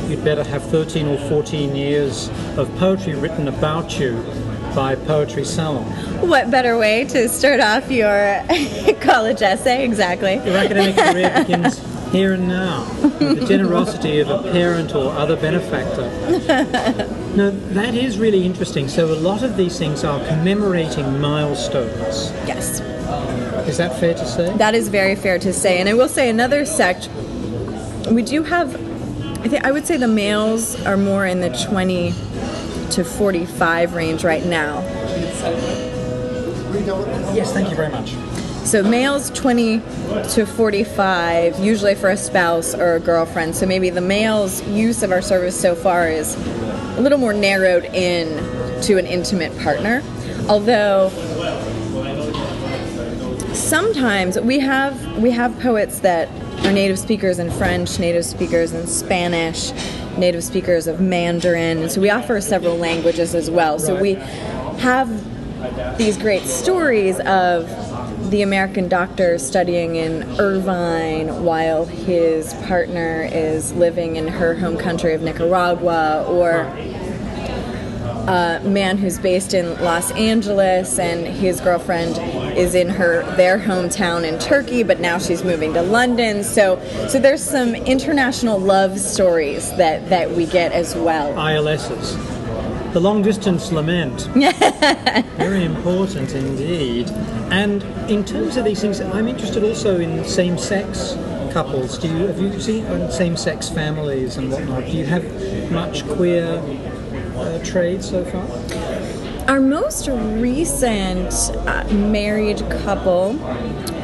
you'd 0.09 0.23
better 0.23 0.43
have 0.43 0.63
13 0.63 1.07
or 1.07 1.17
14 1.29 1.75
years 1.75 2.29
of 2.57 2.73
poetry 2.77 3.15
written 3.15 3.47
about 3.47 3.99
you 3.99 4.15
by 4.75 4.95
Poetry 4.95 5.45
Salon. 5.45 5.83
What 6.27 6.51
better 6.51 6.77
way 6.77 7.05
to 7.05 7.29
start 7.29 7.59
off 7.59 7.89
your 7.89 8.43
college 9.01 9.41
essay? 9.41 9.85
Exactly. 9.85 10.35
Your 10.35 10.57
academic 10.57 10.95
career 11.11 11.33
begins 11.39 11.79
here 12.11 12.33
and 12.33 12.47
now 12.47 12.87
with 13.01 13.39
the 13.39 13.45
generosity 13.45 14.19
of 14.19 14.29
a 14.29 14.41
parent 14.51 14.95
or 14.95 15.11
other 15.11 15.35
benefactor. 15.35 16.11
Now, 17.35 17.51
that 17.51 17.95
is 17.95 18.17
really 18.17 18.45
interesting. 18.45 18.87
So, 18.87 19.13
a 19.13 19.19
lot 19.19 19.43
of 19.43 19.57
these 19.57 19.77
things 19.77 20.05
are 20.05 20.25
commemorating 20.25 21.19
milestones. 21.19 22.31
Yes. 22.47 22.79
Is 23.67 23.75
that 23.75 23.99
fair 23.99 24.13
to 24.13 24.25
say? 24.25 24.55
That 24.55 24.73
is 24.73 24.87
very 24.87 25.17
fair 25.17 25.37
to 25.39 25.51
say. 25.51 25.81
And 25.81 25.89
I 25.89 25.95
will 25.95 26.07
say 26.07 26.29
another 26.29 26.65
sect, 26.65 27.09
we 28.09 28.21
do 28.21 28.41
have, 28.43 28.79
I 29.45 29.47
think 29.47 29.63
I 29.63 29.71
would 29.71 29.85
say 29.85 29.97
the 29.97 30.07
males 30.07 30.75
are 30.87 30.97
more 30.97 31.23
in 31.23 31.39
the 31.39 31.51
20 31.69 32.13
to 32.93 33.03
45 33.03 33.93
range 33.93 34.23
right 34.23 34.43
now. 34.43 34.81
Yes, 37.31 37.53
thank 37.53 37.69
you 37.69 37.75
very 37.75 37.91
much. 37.91 38.15
So 38.65 38.81
males 38.81 39.29
20 39.29 39.81
to 40.31 40.47
45, 40.47 41.59
usually 41.59 41.93
for 41.93 42.09
a 42.09 42.17
spouse 42.17 42.73
or 42.73 42.95
a 42.95 42.99
girlfriend. 42.99 43.55
So 43.55 43.67
maybe 43.67 43.91
the 43.91 44.01
male's 44.01 44.67
use 44.67 45.03
of 45.03 45.11
our 45.11 45.21
service 45.21 45.55
so 45.55 45.75
far 45.75 46.07
is 46.09 46.35
a 46.97 47.01
little 47.01 47.19
more 47.19 47.33
narrowed 47.33 47.85
in 47.85 48.81
to 48.81 48.97
an 48.97 49.05
intimate 49.05 49.55
partner. 49.59 50.01
Although 50.49 51.11
sometimes 53.53 54.39
we 54.39 54.57
have 54.57 55.17
we 55.19 55.29
have 55.29 55.59
poets 55.59 55.99
that 55.99 56.29
are 56.63 56.71
native 56.71 56.97
speakers 56.99 57.39
in 57.39 57.51
French, 57.51 57.99
native 57.99 58.25
speakers 58.25 58.73
in 58.73 58.87
Spanish, 58.87 59.71
native 60.17 60.43
speakers 60.43 60.87
of 60.87 60.99
Mandarin, 61.01 61.79
and 61.79 61.91
so 61.91 61.99
we 62.01 62.09
offer 62.09 62.39
several 62.41 62.77
languages 62.77 63.35
as 63.35 63.49
well. 63.49 63.79
So 63.79 63.99
we 63.99 64.13
have 64.79 65.09
these 65.97 66.17
great 66.17 66.43
stories 66.43 67.19
of 67.21 67.69
the 68.29 68.41
American 68.41 68.87
doctor 68.87 69.37
studying 69.37 69.95
in 69.95 70.23
Irvine 70.39 71.43
while 71.43 71.85
his 71.85 72.53
partner 72.65 73.29
is 73.31 73.71
living 73.73 74.15
in 74.15 74.27
her 74.27 74.55
home 74.55 74.77
country 74.77 75.13
of 75.13 75.21
Nicaragua, 75.21 76.25
or 76.27 76.65
a 78.27 78.59
man 78.63 78.97
who's 78.97 79.19
based 79.19 79.53
in 79.53 79.79
Los 79.83 80.11
Angeles 80.11 80.97
and 80.99 81.27
his 81.27 81.61
girlfriend 81.61 82.17
is 82.57 82.75
in 82.75 82.89
her 82.89 83.23
their 83.35 83.59
hometown 83.59 84.27
in 84.27 84.39
Turkey, 84.39 84.83
but 84.83 84.99
now 84.99 85.17
she's 85.17 85.43
moving 85.43 85.73
to 85.73 85.81
London. 85.81 86.43
So 86.43 86.79
so 87.07 87.19
there's 87.19 87.43
some 87.43 87.75
international 87.75 88.59
love 88.59 88.99
stories 88.99 89.69
that 89.77 90.09
that 90.09 90.31
we 90.31 90.45
get 90.45 90.71
as 90.71 90.95
well. 90.95 91.33
ILSs. 91.33 92.15
The 92.93 93.01
long 93.01 93.21
distance 93.21 93.71
lament. 93.71 94.21
Very 95.37 95.65
important 95.65 96.33
indeed. 96.33 97.09
And 97.51 97.83
in 98.09 98.23
terms 98.23 98.57
of 98.57 98.63
these 98.65 98.79
things, 98.79 99.01
I'm 99.01 99.27
interested 99.27 99.63
also 99.63 99.99
in 99.99 100.23
same 100.23 100.57
sex 100.57 101.15
couples. 101.51 101.97
Do 101.97 102.07
you 102.07 102.27
have 102.27 102.39
you 102.39 102.59
seen 102.59 103.11
same 103.11 103.37
sex 103.37 103.69
families 103.69 104.37
and 104.37 104.51
whatnot? 104.51 104.85
Do 104.85 104.91
you 104.91 105.05
have 105.05 105.23
much 105.71 106.07
queer 106.07 106.61
uh, 107.37 107.63
trade 107.63 108.03
so 108.03 108.23
far? 108.25 108.45
Our 109.49 109.59
most 109.61 110.07
recent 110.07 111.31
uh, 111.67 111.83
married 111.93 112.57
couple, 112.83 113.37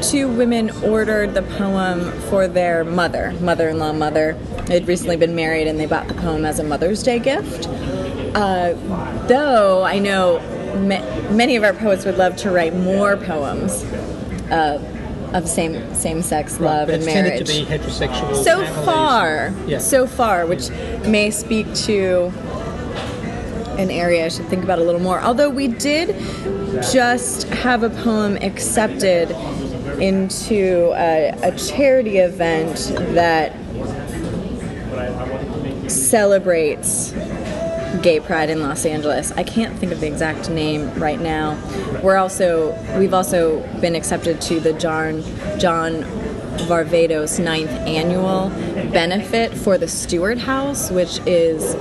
two 0.01 0.27
women 0.27 0.69
ordered 0.83 1.33
the 1.33 1.41
poem 1.41 2.11
for 2.29 2.47
their 2.47 2.83
mother, 2.83 3.31
mother 3.41 3.69
in 3.69 3.79
law, 3.79 3.91
mother. 3.91 4.37
They'd 4.67 4.87
recently 4.87 5.17
been 5.17 5.35
married 5.35 5.67
and 5.67 5.79
they 5.79 5.87
bought 5.87 6.07
the 6.07 6.13
poem 6.13 6.45
as 6.45 6.59
a 6.59 6.63
Mother's 6.63 7.01
Day 7.01 7.17
gift. 7.19 7.67
Uh, 8.35 8.73
though 9.27 9.83
I 9.83 9.97
know 9.99 10.39
ma- 10.75 11.31
many 11.31 11.55
of 11.55 11.63
our 11.63 11.73
poets 11.73 12.05
would 12.05 12.17
love 12.17 12.35
to 12.37 12.51
write 12.51 12.75
more 12.75 13.17
poems 13.17 13.83
uh, 14.51 14.79
of 15.33 15.47
same 15.47 15.93
same 15.95 16.21
sex 16.21 16.59
love 16.59 16.87
But 16.87 16.95
and 16.95 17.05
marriage. 17.05 17.39
to 17.39 17.53
be 17.53 17.65
heterosexual. 17.65 18.35
so 18.43 18.63
families. 18.63 18.85
far, 18.85 19.53
Yeah. 19.65 19.79
so 19.79 20.05
far, 20.05 20.45
which 20.45 20.69
may 21.07 21.29
speak 21.31 21.73
to 21.87 22.31
an 23.81 23.91
area 23.91 24.25
I 24.25 24.29
should 24.29 24.47
think 24.47 24.63
about 24.63 24.79
a 24.79 24.83
little 24.83 25.01
more. 25.01 25.19
Although 25.19 25.49
we 25.49 25.67
did 25.67 26.15
just 26.91 27.47
have 27.49 27.83
a 27.83 27.89
poem 27.89 28.37
accepted 28.37 29.31
into 29.99 30.91
a, 30.95 31.29
a 31.43 31.57
charity 31.57 32.17
event 32.19 32.77
that 33.13 33.53
celebrates 35.89 37.13
gay 38.01 38.19
pride 38.19 38.49
in 38.49 38.61
Los 38.61 38.85
Angeles. 38.85 39.31
I 39.33 39.43
can't 39.43 39.77
think 39.77 39.91
of 39.91 39.99
the 39.99 40.07
exact 40.07 40.49
name 40.49 40.93
right 40.95 41.19
now. 41.19 41.59
We're 42.01 42.17
also 42.17 42.73
we've 42.97 43.13
also 43.13 43.59
been 43.79 43.95
accepted 43.95 44.41
to 44.41 44.59
the 44.59 44.73
John 44.73 45.23
John 45.59 46.03
Varvatos 46.67 47.43
ninth 47.43 47.71
annual 47.71 48.49
benefit 48.91 49.53
for 49.53 49.77
the 49.77 49.87
Stuart 49.87 50.37
House, 50.37 50.89
which 50.89 51.19
is 51.25 51.75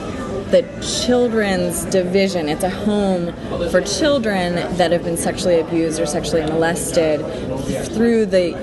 the 0.51 0.63
children's 1.05 1.85
division. 1.87 2.49
It's 2.49 2.65
a 2.65 2.71
home 2.71 3.33
for 3.71 3.81
children 3.81 4.55
that 4.77 4.91
have 4.93 5.05
been 5.05 5.17
sexually 5.17 5.61
abused 5.61 6.01
or 6.01 6.07
sexually 6.07 6.43
molested 6.43 7.21
through 7.93 8.27
the 8.27 8.55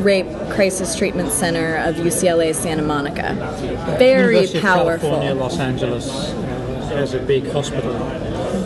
Rape 0.00 0.26
Crisis 0.50 0.96
Treatment 0.96 1.30
Center 1.30 1.76
of 1.76 1.96
UCLA 1.96 2.54
Santa 2.54 2.82
Monica. 2.82 3.34
Very 3.98 4.34
University 4.34 4.58
of 4.58 4.64
powerful 4.64 5.10
California, 5.10 5.34
Los 5.34 5.58
Angeles 5.58 6.08
uh, 6.08 6.92
has 6.94 7.14
a 7.14 7.20
big 7.20 7.50
hospital. 7.50 7.92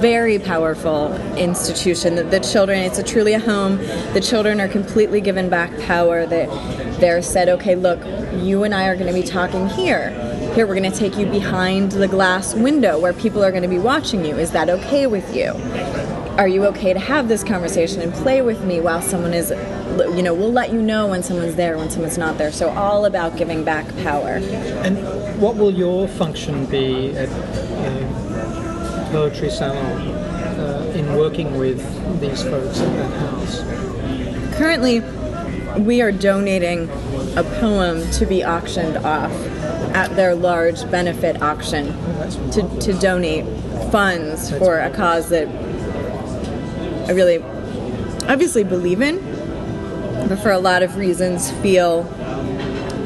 very 0.00 0.38
powerful 0.38 1.12
institution. 1.36 2.16
The, 2.16 2.24
the 2.24 2.40
children, 2.40 2.80
it's 2.80 2.98
a 2.98 3.02
truly 3.02 3.34
a 3.34 3.38
home. 3.38 3.76
The 4.14 4.20
children 4.20 4.60
are 4.60 4.68
completely 4.68 5.20
given 5.20 5.48
back 5.48 5.70
power. 5.80 6.26
That 6.26 6.48
they're 7.00 7.22
said, 7.22 7.48
okay, 7.48 7.74
look, 7.76 8.00
you 8.42 8.64
and 8.64 8.74
I 8.74 8.88
are 8.88 8.96
going 8.96 9.12
to 9.12 9.18
be 9.18 9.26
talking 9.26 9.68
here. 9.68 10.10
Here, 10.54 10.66
we're 10.66 10.78
going 10.78 10.92
to 10.92 10.98
take 10.98 11.16
you 11.16 11.24
behind 11.24 11.92
the 11.92 12.06
glass 12.06 12.54
window 12.54 12.98
where 12.98 13.14
people 13.14 13.42
are 13.42 13.50
going 13.50 13.62
to 13.62 13.70
be 13.70 13.78
watching 13.78 14.22
you. 14.22 14.36
Is 14.36 14.50
that 14.50 14.68
okay 14.68 15.06
with 15.06 15.34
you? 15.34 15.52
Are 16.36 16.46
you 16.46 16.66
okay 16.66 16.92
to 16.92 16.98
have 16.98 17.28
this 17.28 17.42
conversation 17.42 18.02
and 18.02 18.12
play 18.12 18.42
with 18.42 18.62
me 18.62 18.78
while 18.78 19.00
someone 19.00 19.32
is, 19.32 19.48
you 20.14 20.22
know, 20.22 20.34
we'll 20.34 20.52
let 20.52 20.70
you 20.70 20.82
know 20.82 21.06
when 21.06 21.22
someone's 21.22 21.54
there, 21.54 21.78
when 21.78 21.88
someone's 21.88 22.18
not 22.18 22.36
there. 22.36 22.52
So, 22.52 22.68
all 22.68 23.06
about 23.06 23.38
giving 23.38 23.64
back 23.64 23.88
power. 24.02 24.40
And 24.84 25.40
what 25.40 25.56
will 25.56 25.72
your 25.72 26.06
function 26.06 26.66
be 26.66 27.16
at 27.16 27.30
uh, 27.30 29.08
Poetry 29.10 29.48
Salon 29.48 29.78
uh, 29.80 30.92
in 30.94 31.16
working 31.16 31.56
with 31.56 31.80
these 32.20 32.42
folks 32.42 32.78
at 32.78 32.94
that 32.98 33.20
house? 33.20 34.58
Currently, 34.58 35.00
we 35.80 36.02
are 36.02 36.12
donating 36.12 36.90
a 37.38 37.42
poem 37.58 38.10
to 38.10 38.26
be 38.26 38.44
auctioned 38.44 38.98
off 38.98 39.32
at 39.94 40.14
their 40.16 40.34
large 40.34 40.90
benefit 40.90 41.40
auction 41.42 41.86
to, 42.50 42.80
to 42.80 42.92
donate 42.94 43.44
funds 43.90 44.50
for 44.58 44.78
a 44.78 44.90
cause 44.90 45.28
that 45.28 45.48
I 47.08 47.12
really 47.12 47.42
obviously 48.28 48.64
believe 48.64 49.02
in, 49.02 49.18
but 50.28 50.38
for 50.38 50.50
a 50.50 50.58
lot 50.58 50.82
of 50.82 50.96
reasons 50.96 51.50
feel 51.62 52.08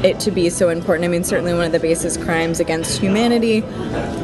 it 0.03 0.19
to 0.21 0.31
be 0.31 0.49
so 0.49 0.69
important. 0.69 1.05
I 1.05 1.07
mean, 1.07 1.23
certainly 1.23 1.53
one 1.53 1.65
of 1.65 1.71
the 1.71 1.79
basest 1.79 2.21
crimes 2.21 2.59
against 2.59 2.99
humanity. 2.99 3.63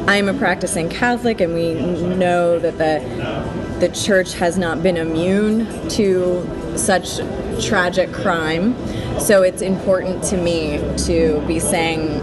I 0.06 0.16
am 0.16 0.28
a 0.28 0.34
practicing 0.34 0.88
Catholic, 0.88 1.40
and 1.40 1.52
we 1.52 1.74
know 1.74 2.58
that 2.58 2.78
the 2.78 3.64
the 3.80 3.88
church 3.88 4.34
has 4.34 4.56
not 4.56 4.82
been 4.82 4.96
immune 4.96 5.88
to 5.90 6.48
such 6.76 7.18
tragic 7.60 8.12
crime. 8.12 8.74
So 9.18 9.42
it's 9.42 9.62
important 9.62 10.22
to 10.24 10.36
me 10.36 10.78
to 11.06 11.44
be 11.46 11.58
saying 11.58 12.20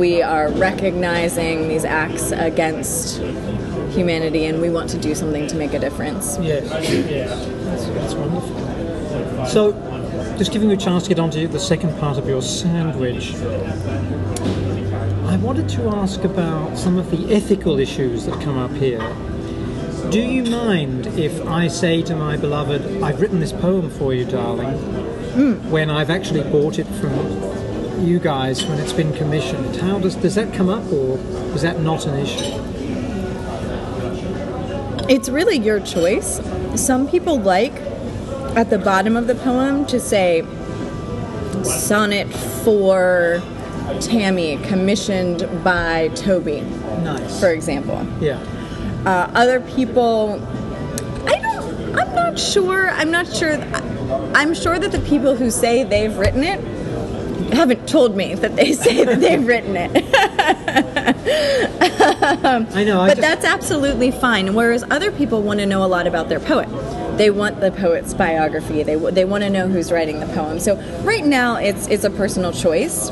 we 0.00 0.22
are 0.22 0.50
recognizing 0.52 1.68
these 1.68 1.84
acts 1.84 2.32
against 2.32 3.18
humanity, 3.92 4.46
and 4.46 4.58
we 4.62 4.70
want 4.70 4.88
to 4.88 4.98
do 4.98 5.14
something 5.14 5.46
to 5.46 5.54
make 5.56 5.74
a 5.74 5.78
difference. 5.78 6.38
Yes, 6.40 6.64
yes. 6.90 7.46
That's, 7.64 7.86
that's 7.88 8.14
wonderful. 8.14 9.46
So, 9.46 9.72
just 10.38 10.52
giving 10.52 10.70
you 10.70 10.76
a 10.76 10.78
chance 10.78 11.02
to 11.02 11.10
get 11.10 11.18
onto 11.18 11.46
the 11.46 11.60
second 11.60 11.98
part 11.98 12.16
of 12.16 12.26
your 12.26 12.40
sandwich, 12.40 13.34
I 15.26 15.36
wanted 15.36 15.68
to 15.68 15.88
ask 15.90 16.24
about 16.24 16.78
some 16.78 16.96
of 16.96 17.10
the 17.10 17.34
ethical 17.34 17.78
issues 17.78 18.24
that 18.24 18.40
come 18.40 18.56
up 18.56 18.72
here. 18.72 19.06
Do 20.10 20.20
you 20.20 20.44
mind 20.44 21.08
if 21.18 21.46
I 21.46 21.68
say 21.68 22.00
to 22.04 22.16
my 22.16 22.38
beloved, 22.38 23.02
I've 23.02 23.20
written 23.20 23.40
this 23.40 23.52
poem 23.52 23.90
for 23.90 24.14
you, 24.14 24.24
darling, 24.24 24.78
hmm. 25.34 25.70
when 25.70 25.90
I've 25.90 26.08
actually 26.08 26.42
bought 26.50 26.78
it 26.78 26.86
from 26.86 27.59
you 28.00 28.18
guys 28.18 28.64
when 28.66 28.78
it's 28.78 28.92
been 28.92 29.12
commissioned? 29.14 29.76
How 29.76 29.98
does 29.98 30.16
does 30.16 30.34
that 30.34 30.52
come 30.54 30.68
up, 30.68 30.90
or 30.92 31.18
is 31.54 31.62
that 31.62 31.80
not 31.80 32.06
an 32.06 32.18
issue? 32.18 32.58
It's 35.08 35.28
really 35.28 35.58
your 35.58 35.80
choice. 35.80 36.40
Some 36.76 37.08
people 37.08 37.38
like 37.40 37.72
at 38.56 38.70
the 38.70 38.78
bottom 38.78 39.16
of 39.16 39.26
the 39.26 39.34
poem 39.34 39.84
to 39.86 39.98
say 39.98 40.44
sonnet 41.64 42.28
for 42.64 43.42
Tammy 44.00 44.56
commissioned 44.58 45.48
by 45.64 46.08
Toby, 46.14 46.60
Nice. 47.02 47.40
for 47.40 47.50
example. 47.50 48.06
Yeah. 48.20 48.38
Uh, 49.04 49.30
other 49.34 49.60
people, 49.60 50.34
I 51.26 51.38
don't, 51.40 51.98
I'm 51.98 52.14
not 52.14 52.38
sure. 52.38 52.90
I'm 52.90 53.10
not 53.10 53.26
sure. 53.32 53.52
I'm 54.34 54.54
sure 54.54 54.78
that 54.78 54.92
the 54.92 55.00
people 55.00 55.34
who 55.34 55.50
say 55.50 55.82
they've 55.82 56.16
written 56.16 56.44
it 56.44 56.60
haven't 57.52 57.88
told 57.88 58.16
me 58.16 58.34
that 58.34 58.56
they 58.56 58.72
say 58.84 59.04
that 59.04 59.20
they've 59.20 59.46
written 59.46 59.76
it. 59.76 59.90
I 62.74 62.84
know. 62.84 63.00
I 63.00 63.08
but 63.08 63.16
just, 63.16 63.20
that's 63.20 63.44
absolutely 63.44 64.10
fine. 64.10 64.54
Whereas 64.54 64.84
other 64.90 65.10
people 65.10 65.42
want 65.42 65.60
to 65.60 65.66
know 65.66 65.84
a 65.84 65.88
lot 65.88 66.06
about 66.06 66.28
their 66.28 66.40
poet. 66.40 66.68
They 67.16 67.30
want 67.30 67.60
the 67.60 67.70
poet's 67.70 68.14
biography. 68.14 68.82
They, 68.82 68.96
they 68.96 69.24
want 69.24 69.44
to 69.44 69.50
know 69.50 69.68
who's 69.68 69.92
writing 69.92 70.20
the 70.20 70.26
poem. 70.26 70.58
So 70.58 70.76
right 71.02 71.24
now, 71.24 71.56
it's 71.56 71.86
it's 71.88 72.04
a 72.04 72.10
personal 72.10 72.52
choice. 72.52 73.10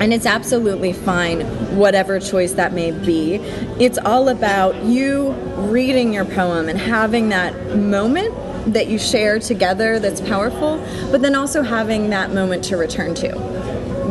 And 0.00 0.12
it's 0.12 0.26
absolutely 0.26 0.92
fine, 0.92 1.42
whatever 1.76 2.18
choice 2.18 2.54
that 2.54 2.72
may 2.72 2.90
be. 2.90 3.36
It's 3.78 3.96
all 3.96 4.28
about 4.28 4.82
you 4.82 5.30
reading 5.70 6.12
your 6.12 6.24
poem 6.24 6.68
and 6.68 6.76
having 6.76 7.28
that 7.28 7.76
moment 7.76 8.34
that 8.66 8.88
you 8.88 8.98
share 8.98 9.38
together 9.38 9.98
that's 9.98 10.20
powerful, 10.20 10.78
but 11.10 11.22
then 11.22 11.34
also 11.34 11.62
having 11.62 12.10
that 12.10 12.32
moment 12.32 12.64
to 12.64 12.76
return 12.76 13.14
to 13.16 13.32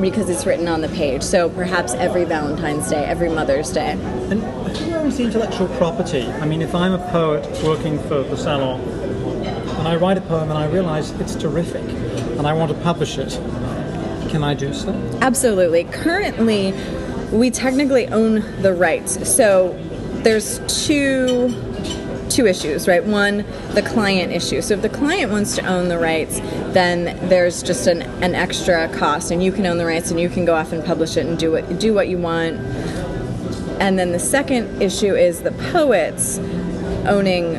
because 0.02 0.30
it's 0.30 0.46
written 0.46 0.68
on 0.68 0.82
the 0.82 0.90
page. 0.90 1.24
So 1.24 1.50
perhaps 1.50 1.94
every 1.94 2.26
Valentine's 2.26 2.90
Day, 2.90 3.06
every 3.06 3.30
Mother's 3.30 3.72
Day. 3.72 3.92
And 3.92 4.44
who 4.78 4.92
owns 4.96 5.18
the 5.18 5.24
intellectual 5.24 5.68
property? 5.78 6.26
I 6.26 6.46
mean, 6.46 6.62
if 6.62 6.76
I'm 6.76 6.94
a 6.94 7.12
poet 7.12 7.46
working 7.64 8.00
for 8.00 8.24
the 8.24 8.36
salon 8.36 8.82
and 8.82 9.88
I 9.88 9.96
write 9.96 10.18
a 10.18 10.22
poem 10.22 10.50
and 10.50 10.58
I 10.58 10.68
realize 10.68 11.12
it's 11.12 11.36
terrific 11.36 11.84
and 11.84 12.46
I 12.46 12.54
want 12.54 12.72
to 12.72 12.78
publish 12.80 13.18
it, 13.18 13.32
can 14.30 14.44
I 14.44 14.54
do 14.54 14.74
so? 14.74 14.92
Absolutely. 15.22 15.86
Currently, 15.86 16.74
we 17.32 17.50
technically 17.50 18.08
own 18.08 18.42
the 18.62 18.74
rights. 18.74 19.30
So 19.34 19.80
there's 20.24 20.60
two 20.86 21.50
two 22.30 22.48
issues, 22.48 22.88
right? 22.88 23.04
One, 23.04 23.46
the 23.74 23.82
client 23.82 24.32
issue. 24.32 24.62
So 24.62 24.76
if 24.76 24.82
the 24.82 24.90
client 24.90 25.32
wants 25.32 25.56
to 25.56 25.66
own 25.66 25.88
the 25.88 25.98
rights, 26.00 26.40
then 26.74 27.30
there's 27.30 27.64
just 27.64 27.88
an, 27.88 28.02
an 28.24 28.36
extra 28.36 28.88
cost, 28.90 29.32
and 29.32 29.44
you 29.44 29.52
can 29.52 29.66
own 29.66 29.78
the 29.78 29.86
rights, 29.86 30.12
and 30.12 30.20
you 30.20 30.30
can 30.30 30.46
go 30.46 30.56
off 30.56 30.72
and 30.72 30.84
publish 30.84 31.18
it 31.18 31.26
and 31.26 31.38
do 31.38 31.52
what 31.52 31.80
do 31.80 31.94
what 31.94 32.08
you 32.08 32.18
want. 32.18 32.58
And 33.80 33.98
then 33.98 34.12
the 34.12 34.20
second 34.20 34.82
issue 34.82 35.16
is 35.16 35.42
the 35.42 35.52
poets 35.52 36.40
owning 37.06 37.58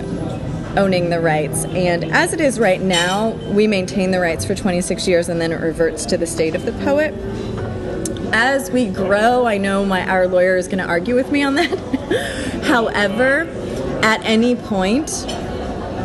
owning 0.76 1.10
the 1.10 1.20
rights. 1.20 1.64
And 1.66 2.04
as 2.04 2.32
it 2.32 2.40
is 2.40 2.58
right 2.58 2.80
now, 2.80 3.30
we 3.52 3.66
maintain 3.66 4.10
the 4.10 4.20
rights 4.20 4.44
for 4.44 4.54
26 4.54 5.06
years, 5.06 5.28
and 5.28 5.40
then 5.40 5.52
it 5.52 5.60
reverts 5.60 6.04
to 6.06 6.16
the 6.16 6.26
state 6.26 6.54
of 6.54 6.64
the 6.64 6.72
poet. 6.84 7.14
As 8.32 8.70
we 8.70 8.86
grow, 8.86 9.46
I 9.46 9.58
know 9.58 9.84
my 9.84 10.04
our 10.08 10.26
lawyer 10.26 10.56
is 10.56 10.66
going 10.66 10.78
to 10.78 10.86
argue 10.86 11.14
with 11.14 11.30
me 11.30 11.42
on 11.42 11.54
that. 11.54 11.78
However, 12.64 13.44
at 14.04 14.22
any 14.24 14.54
point 14.54 15.26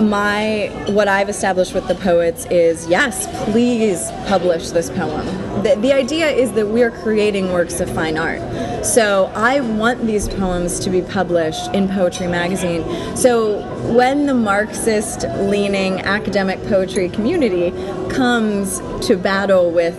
my 0.02 0.72
what 0.88 1.10
I've 1.10 1.28
established 1.28 1.74
with 1.74 1.86
the 1.90 1.96
poets 1.96 2.46
is 2.46 2.88
yes, 2.88 3.28
please 3.52 4.10
publish 4.28 4.70
this 4.70 4.90
poem. 4.90 5.26
The, 5.64 5.76
the 5.76 5.92
idea 5.92 6.30
is 6.30 6.54
that 6.54 6.66
we're 6.66 6.92
creating 6.92 7.52
works 7.52 7.82
of 7.82 7.94
fine 7.94 8.18
art. 8.18 8.86
So 8.86 9.26
I 9.36 9.60
want 9.60 10.08
these 10.08 10.30
poems 10.30 10.80
to 10.80 10.90
be 10.90 11.02
published 11.02 11.74
in 11.74 11.90
Poetry 11.90 12.28
Magazine. 12.28 12.86
So 13.18 13.62
when 13.94 14.26
the 14.26 14.34
Marxist 14.34 15.24
leaning 15.24 16.00
academic 16.00 16.64
poetry 16.68 17.10
community 17.10 17.72
comes 18.10 18.80
to 19.08 19.18
battle 19.18 19.70
with 19.72 19.98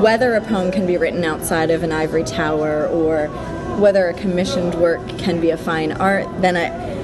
whether 0.00 0.36
a 0.36 0.40
poem 0.40 0.70
can 0.70 0.86
be 0.86 0.96
written 0.96 1.24
outside 1.24 1.72
of 1.72 1.82
an 1.82 1.90
ivory 1.90 2.22
tower 2.22 2.86
or 2.86 3.26
whether 3.80 4.06
a 4.06 4.14
commissioned 4.14 4.76
work 4.76 5.06
can 5.18 5.40
be 5.40 5.50
a 5.50 5.56
fine 5.56 5.90
art, 5.90 6.28
then 6.40 6.56
I 6.56 6.99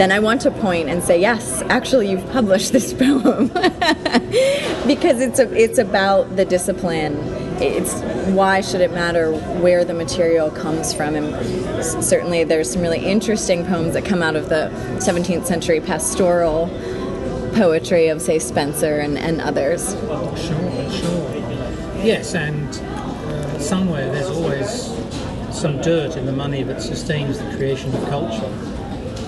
then 0.00 0.10
I 0.10 0.18
want 0.18 0.40
to 0.40 0.50
point 0.50 0.88
and 0.88 1.02
say, 1.04 1.20
yes, 1.20 1.60
actually, 1.68 2.10
you've 2.10 2.26
published 2.30 2.72
this 2.72 2.94
poem 3.04 3.48
because 4.86 5.20
it's 5.20 5.38
a, 5.38 5.52
it's 5.54 5.76
about 5.76 6.36
the 6.36 6.46
discipline. 6.46 7.18
It's 7.60 8.00
why 8.30 8.62
should 8.62 8.80
it 8.80 8.92
matter 8.92 9.30
where 9.60 9.84
the 9.84 9.92
material 9.92 10.50
comes 10.50 10.94
from? 10.94 11.16
And 11.16 11.84
certainly, 11.84 12.44
there's 12.44 12.70
some 12.72 12.80
really 12.80 13.04
interesting 13.04 13.66
poems 13.66 13.92
that 13.92 14.06
come 14.06 14.22
out 14.22 14.36
of 14.36 14.48
the 14.48 14.70
17th 15.00 15.44
century 15.44 15.82
pastoral 15.82 16.68
poetry 17.54 18.08
of, 18.08 18.22
say, 18.22 18.38
Spenser 18.38 19.00
and, 19.00 19.18
and 19.18 19.42
others. 19.42 19.90
Sure, 19.90 20.90
sure. 20.90 21.36
Yes, 22.02 22.34
and 22.34 22.66
uh, 22.70 23.58
somewhere 23.58 24.10
there's 24.10 24.30
always 24.30 24.86
some 25.54 25.78
dirt 25.82 26.16
in 26.16 26.24
the 26.24 26.32
money 26.32 26.62
that 26.62 26.80
sustains 26.80 27.38
the 27.38 27.54
creation 27.54 27.94
of 27.94 28.08
culture 28.08 28.79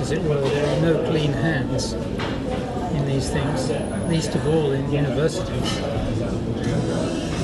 as 0.02 0.10
it 0.10 0.22
were. 0.24 0.40
There 0.40 0.66
are 0.66 0.80
no 0.80 1.10
clean 1.10 1.32
hands 1.32 1.92
in 1.92 3.06
these 3.06 3.30
things, 3.30 3.70
least 4.08 4.34
of 4.34 4.46
all 4.48 4.72
in 4.72 4.90
universities. 4.90 5.78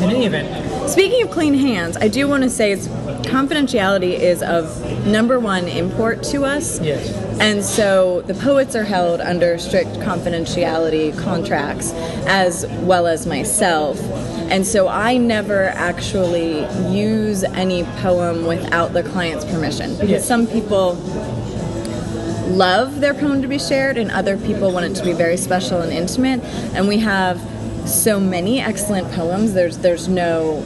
In 0.03 0.11
any 0.11 0.27
event. 0.27 0.90
Speaking 0.90 1.23
of 1.23 1.31
clean 1.31 1.55
hands, 1.55 1.97
I 1.97 2.09
do 2.09 2.27
want 2.29 2.42
to 2.42 2.51
say 2.51 2.73
it's 2.73 2.88
confidentiality 3.29 4.12
is 4.12 4.42
of 4.42 4.64
number 5.07 5.38
one 5.38 5.68
import 5.68 6.23
to 6.25 6.44
us. 6.44 6.81
Yes. 6.81 7.12
And 7.40 7.64
so 7.64 8.23
the 8.23 8.35
poets 8.35 8.75
are 8.75 8.85
held 8.85 9.21
under 9.21 9.59
strict 9.59 9.90
confidentiality 10.01 11.16
contracts 11.18 11.92
as 12.27 12.66
well 12.83 13.07
as 13.07 13.27
myself. 13.27 14.01
And 14.51 14.66
so 14.66 14.88
I 14.88 15.16
never 15.16 15.64
actually 15.64 16.61
use 16.90 17.44
any 17.44 17.85
poem 18.01 18.47
without 18.47 18.94
the 18.94 19.03
client's 19.03 19.44
permission 19.44 19.92
because 19.92 20.11
yes. 20.11 20.27
some 20.27 20.47
people 20.47 20.97
love 22.48 23.00
their 23.00 23.14
poem 23.14 23.42
to 23.42 23.48
be 23.48 23.58
shared, 23.58 23.98
and 23.98 24.11
other 24.11 24.37
people 24.37 24.72
want 24.72 24.87
it 24.87 24.94
to 24.96 25.04
be 25.04 25.12
very 25.12 25.37
special 25.37 25.80
and 25.80 25.92
intimate. 25.92 26.40
And 26.74 26.88
we 26.88 26.98
have 26.98 27.40
so 27.87 28.18
many 28.20 28.61
excellent 28.61 29.11
poems. 29.12 29.54
There's 29.54 29.78
there's 29.78 30.08
no 30.08 30.64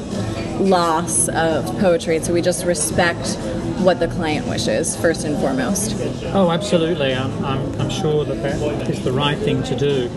loss 0.61 1.29
of 1.29 1.67
poetry, 1.79 2.21
so 2.21 2.33
we 2.33 2.43
just 2.43 2.65
respect 2.65 3.37
what 3.83 3.99
the 3.99 4.09
client 4.09 4.47
wishes 4.47 4.97
first 4.97 5.25
and 5.25 5.37
foremost. 5.39 5.97
Oh, 6.27 6.51
absolutely. 6.51 7.15
I'm, 7.15 7.45
I'm, 7.45 7.81
I'm 7.81 7.91
sure 7.91 8.25
that 8.25 8.43
that 8.43 8.89
is 8.89 9.03
the 9.03 9.13
right 9.13 9.37
thing 9.39 9.63
to 9.65 9.77
do. 9.77 10.09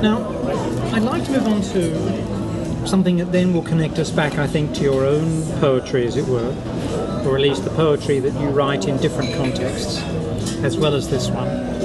Now, 0.00 0.26
I'd 0.92 1.02
like 1.02 1.24
to 1.24 1.32
move 1.32 1.46
on 1.46 1.60
to 1.60 2.86
something 2.86 3.16
that 3.18 3.30
then 3.30 3.52
will 3.52 3.62
connect 3.62 3.98
us 3.98 4.10
back, 4.10 4.38
I 4.38 4.46
think, 4.46 4.74
to 4.76 4.82
your 4.82 5.04
own 5.04 5.42
poetry, 5.60 6.06
as 6.06 6.16
it 6.16 6.26
were, 6.26 6.54
or 7.26 7.36
at 7.36 7.42
least 7.42 7.64
the 7.64 7.70
poetry 7.70 8.20
that 8.20 8.40
you 8.40 8.48
write 8.48 8.86
in 8.86 8.96
different 8.98 9.34
contexts 9.34 10.02
as 10.64 10.78
well 10.78 10.94
as 10.94 11.08
this 11.10 11.28
one 11.30 11.84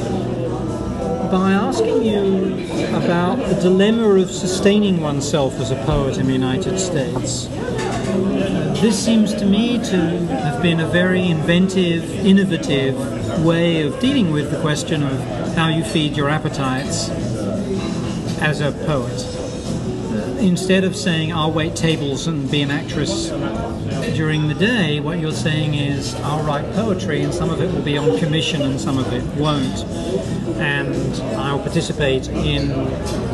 by 1.29 1.51
asking 1.51 2.03
you 2.03 2.65
about 2.95 3.35
the 3.35 3.53
dilemma 3.61 4.15
of 4.15 4.31
sustaining 4.31 4.99
oneself 4.99 5.53
as 5.59 5.69
a 5.69 5.75
poet 5.85 6.17
in 6.17 6.25
the 6.25 6.33
United 6.33 6.79
States. 6.79 7.45
This 8.81 8.97
seems 8.97 9.35
to 9.35 9.45
me 9.45 9.77
to 9.77 9.97
have 10.27 10.63
been 10.63 10.79
a 10.79 10.87
very 10.87 11.27
inventive, 11.27 12.25
innovative 12.25 12.97
way 13.45 13.83
of 13.83 13.99
dealing 13.99 14.31
with 14.31 14.49
the 14.49 14.59
question 14.61 15.03
of 15.03 15.19
how 15.53 15.67
you 15.67 15.83
feed 15.83 16.17
your 16.17 16.29
appetites 16.29 17.09
as 18.41 18.61
a 18.61 18.71
poet. 18.87 19.21
Instead 20.39 20.83
of 20.83 20.95
saying, 20.95 21.31
I'll 21.31 21.51
wait 21.51 21.75
tables 21.75 22.25
and 22.25 22.49
be 22.49 22.63
an 22.63 22.71
actress 22.71 23.29
during 24.19 24.49
the 24.49 24.53
day, 24.53 24.99
what 24.99 25.17
you're 25.17 25.31
saying 25.31 25.75
is, 25.75 26.13
I'll 26.15 26.43
write 26.43 26.69
poetry, 26.73 27.21
and 27.21 27.33
some 27.33 27.49
of 27.49 27.61
it 27.61 27.71
will 27.71 27.81
be 27.81 27.97
on 27.97 28.19
commission, 28.19 28.61
and 28.63 28.77
some 28.77 28.97
of 28.97 29.13
it 29.13 29.23
won't. 29.39 29.85
And 30.59 31.15
I'll 31.37 31.59
participate 31.59 32.27
in 32.27 32.67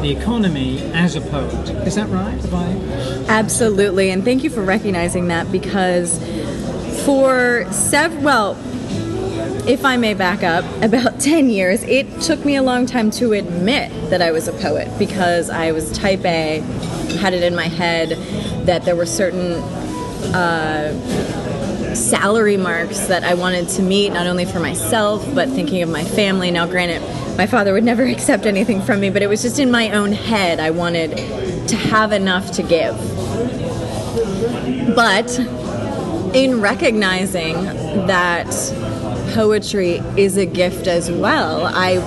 the 0.04 0.15
economy 0.15 0.80
as 0.93 1.15
a 1.15 1.21
poet. 1.21 1.71
Is 1.88 1.95
that 1.95 2.08
right? 2.10 2.39
I... 2.54 3.26
Absolutely, 3.30 4.12
and 4.12 4.24
thank 4.24 4.43
you 4.43 4.52
for 4.52 4.62
recognizing 4.62 5.28
that 5.30 5.52
because 5.52 6.19
for 7.04 7.65
several, 7.71 8.24
well, 8.24 8.52
if 9.67 9.84
I 9.86 9.98
may 9.98 10.13
back 10.13 10.43
up, 10.43 10.65
about 10.84 11.19
10 11.19 11.50
years, 11.50 11.82
it 11.82 12.21
took 12.21 12.45
me 12.45 12.58
a 12.58 12.62
long 12.62 12.86
time 12.86 13.10
to 13.12 13.34
admit 13.34 13.91
that 14.12 14.21
I 14.21 14.32
was 14.32 14.48
a 14.48 14.54
poet 14.54 14.88
because 15.00 15.50
I 15.50 15.71
was 15.71 15.91
type 15.93 16.24
A, 16.26 16.60
had 17.19 17.34
it 17.34 17.41
in 17.41 17.56
my 17.56 17.69
head 17.69 18.10
that 18.67 18.86
there 18.86 18.95
were 18.95 19.08
certain 19.08 19.63
uh, 20.34 20.94
salary 21.96 22.58
marks 22.58 23.08
that 23.08 23.24
I 23.24 23.34
wanted 23.34 23.70
to 23.70 23.82
meet, 23.82 24.10
not 24.10 24.28
only 24.28 24.46
for 24.46 24.60
myself, 24.60 25.26
but 25.34 25.50
thinking 25.50 25.82
of 25.82 25.90
my 25.90 26.04
family. 26.04 26.52
Now, 26.52 26.68
granted, 26.68 27.02
my 27.38 27.48
father 27.48 27.74
would 27.74 27.84
never 27.84 28.04
accept 28.08 28.46
anything 28.46 28.82
from 28.82 29.00
me, 29.00 29.10
but 29.10 29.22
it 29.22 29.28
was 29.28 29.42
just 29.42 29.60
in 29.60 29.72
my 29.72 29.92
own 29.92 30.12
head. 30.12 30.60
I 30.60 30.72
wanted 30.72 31.18
to 31.68 31.76
have 31.76 32.12
enough 32.12 32.52
to 32.54 32.64
give. 32.64 32.96
But 34.96 35.40
in 36.36 36.62
recognizing 36.62 37.56
that 38.08 38.48
poetry 39.34 40.02
is 40.18 40.38
a 40.38 40.46
gift 40.46 40.88
as 40.88 41.10
well, 41.10 41.66
I 41.66 41.98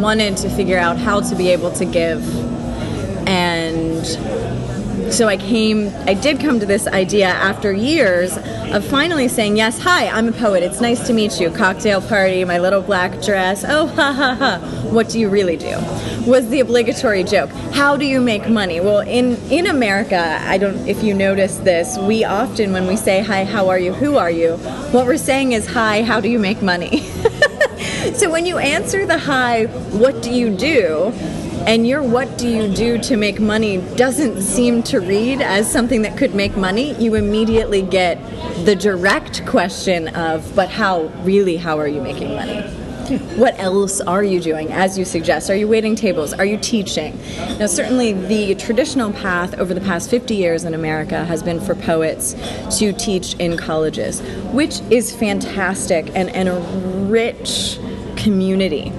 wanted 0.00 0.36
to 0.38 0.48
figure 0.50 0.78
out 0.78 0.98
how 0.98 1.20
to 1.20 1.34
be 1.34 1.50
able 1.50 1.70
to 1.72 1.84
give 1.84 2.22
so 5.12 5.28
I 5.28 5.36
came, 5.36 5.92
I 6.06 6.14
did 6.14 6.40
come 6.40 6.58
to 6.58 6.66
this 6.66 6.86
idea 6.86 7.26
after 7.26 7.70
years 7.70 8.38
of 8.38 8.84
finally 8.84 9.28
saying, 9.28 9.56
Yes, 9.56 9.78
hi, 9.78 10.08
I'm 10.08 10.28
a 10.28 10.32
poet. 10.32 10.62
It's 10.62 10.80
nice 10.80 11.06
to 11.06 11.12
meet 11.12 11.38
you. 11.38 11.50
Cocktail 11.50 12.00
party, 12.00 12.44
my 12.44 12.58
little 12.58 12.80
black 12.80 13.20
dress. 13.20 13.64
Oh, 13.68 13.86
ha 13.88 14.12
ha 14.12 14.34
ha. 14.34 14.88
What 14.90 15.10
do 15.10 15.20
you 15.20 15.28
really 15.28 15.56
do? 15.56 15.76
Was 16.26 16.48
the 16.48 16.60
obligatory 16.60 17.24
joke. 17.24 17.50
How 17.72 17.96
do 17.96 18.06
you 18.06 18.20
make 18.20 18.48
money? 18.48 18.80
Well, 18.80 19.00
in, 19.00 19.36
in 19.50 19.66
America, 19.66 20.38
I 20.40 20.56
don't, 20.56 20.88
if 20.88 21.02
you 21.02 21.12
notice 21.12 21.58
this, 21.58 21.98
we 21.98 22.24
often, 22.24 22.72
when 22.72 22.86
we 22.86 22.96
say, 22.96 23.22
Hi, 23.22 23.44
how 23.44 23.68
are 23.68 23.78
you? 23.78 23.92
Who 23.92 24.16
are 24.16 24.30
you? 24.30 24.56
What 24.92 25.06
we're 25.06 25.18
saying 25.18 25.52
is, 25.52 25.66
Hi, 25.66 26.02
how 26.02 26.20
do 26.20 26.30
you 26.30 26.38
make 26.38 26.62
money? 26.62 27.00
so 28.14 28.30
when 28.30 28.46
you 28.46 28.58
answer 28.58 29.06
the 29.06 29.18
hi, 29.18 29.66
what 29.66 30.22
do 30.22 30.32
you 30.32 30.50
do? 30.50 31.12
And 31.66 31.86
your 31.86 32.02
what 32.02 32.38
do 32.38 32.48
you 32.48 32.68
do 32.74 32.98
to 32.98 33.16
make 33.16 33.40
money 33.40 33.78
doesn't 33.94 34.42
seem 34.42 34.82
to 34.84 34.98
read 34.98 35.40
as 35.40 35.70
something 35.70 36.02
that 36.02 36.18
could 36.18 36.34
make 36.34 36.56
money, 36.56 36.94
you 36.94 37.14
immediately 37.14 37.82
get 37.82 38.18
the 38.64 38.74
direct 38.74 39.46
question 39.46 40.08
of, 40.08 40.54
but 40.56 40.68
how, 40.68 41.04
really, 41.22 41.56
how 41.56 41.78
are 41.78 41.86
you 41.86 42.00
making 42.00 42.34
money? 42.34 42.62
what 43.36 43.58
else 43.58 44.00
are 44.00 44.24
you 44.24 44.40
doing, 44.40 44.72
as 44.72 44.98
you 44.98 45.04
suggest? 45.04 45.50
Are 45.50 45.56
you 45.56 45.68
waiting 45.68 45.94
tables? 45.94 46.32
Are 46.32 46.44
you 46.44 46.56
teaching? 46.56 47.18
Now, 47.58 47.66
certainly 47.66 48.12
the 48.12 48.54
traditional 48.54 49.12
path 49.12 49.58
over 49.58 49.74
the 49.74 49.80
past 49.80 50.10
50 50.10 50.34
years 50.34 50.64
in 50.64 50.74
America 50.74 51.24
has 51.24 51.42
been 51.42 51.60
for 51.60 51.74
poets 51.74 52.34
to 52.78 52.92
teach 52.92 53.34
in 53.34 53.56
colleges, 53.56 54.20
which 54.52 54.80
is 54.90 55.14
fantastic 55.14 56.06
and, 56.14 56.30
and 56.30 56.48
a 56.48 56.58
rich 57.08 57.78
community. 58.16 58.92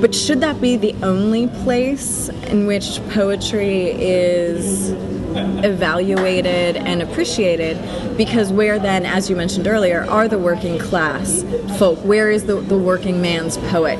But 0.00 0.14
should 0.14 0.40
that 0.40 0.60
be 0.60 0.76
the 0.76 0.94
only 1.02 1.48
place 1.48 2.28
in 2.28 2.66
which 2.66 3.00
poetry 3.10 3.90
is 3.90 4.90
evaluated 5.64 6.76
and 6.76 7.02
appreciated? 7.02 7.76
Because 8.16 8.52
where 8.52 8.78
then, 8.78 9.04
as 9.04 9.28
you 9.28 9.36
mentioned 9.36 9.66
earlier, 9.66 10.04
are 10.04 10.28
the 10.28 10.38
working 10.38 10.78
class 10.78 11.44
folk? 11.78 11.98
Where 12.04 12.30
is 12.30 12.44
the, 12.44 12.56
the 12.56 12.78
working 12.78 13.20
man's 13.20 13.58
poet? 13.58 13.98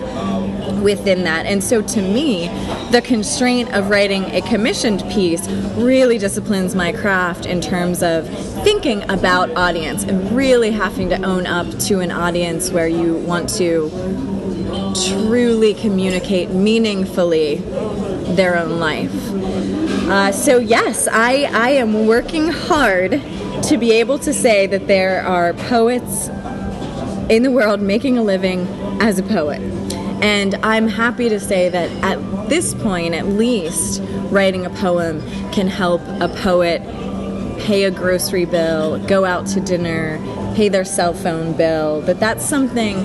within 0.83 1.25
that. 1.25 1.47
And 1.47 1.63
so 1.63 1.83
to 1.83 2.03
me, 2.03 2.49
the 2.91 3.03
constraint 3.05 3.75
of 3.75 3.91
writing 3.91 4.25
a 4.27 4.41
commissioned 4.43 5.03
piece 5.11 5.49
really 5.77 6.19
disciplines 6.19 6.75
my 6.75 6.93
craft 6.93 7.47
in 7.47 7.61
terms 7.61 8.03
of 8.03 8.29
thinking 8.63 9.09
about 9.11 9.51
audience 9.57 10.05
and 10.05 10.31
really 10.33 10.71
having 10.71 11.09
to 11.11 11.23
own 11.23 11.47
up 11.47 11.67
to 11.81 12.01
an 12.01 12.11
audience 12.11 12.71
where 12.71 12.89
you 12.89 13.17
want 13.17 13.49
to 13.51 14.38
truly 15.07 15.75
communicate 15.75 16.51
meaningfully 16.51 17.57
their 18.35 18.57
own 18.57 18.79
life. 18.79 19.15
Uh, 20.09 20.33
so, 20.33 20.59
yes, 20.59 21.07
I, 21.11 21.45
I 21.53 21.71
am 21.71 22.07
working 22.07 22.49
hard 22.49 23.23
to 23.65 23.77
be 23.79 23.93
able 23.93 24.19
to 24.21 24.33
say 24.33 24.67
that 24.67 24.87
there 24.87 25.23
are 25.23 25.53
poets 25.53 26.29
in 27.29 27.43
the 27.43 27.51
world 27.51 27.81
making 27.81 28.17
a 28.17 28.23
living 28.23 28.67
as 29.01 29.19
a 29.19 29.23
poet. 29.23 29.61
And 30.23 30.55
I'm 30.57 30.89
happy 30.89 31.29
to 31.29 31.39
say 31.39 31.69
that 31.69 31.91
at 32.03 32.49
this 32.49 32.75
point, 32.75 33.15
at 33.15 33.27
least, 33.27 34.01
writing 34.31 34.67
a 34.67 34.71
poem 34.71 35.21
can 35.53 35.69
help 35.69 36.01
a 36.21 36.29
poet 36.29 36.83
pay 37.61 37.85
a 37.85 37.91
grocery 37.91 38.45
bill, 38.45 38.99
go 39.07 39.25
out 39.25 39.47
to 39.47 39.61
dinner, 39.61 40.19
pay 40.55 40.69
their 40.69 40.85
cell 40.85 41.13
phone 41.13 41.53
bill. 41.53 42.01
That 42.03 42.19
that's 42.19 42.45
something 42.45 42.97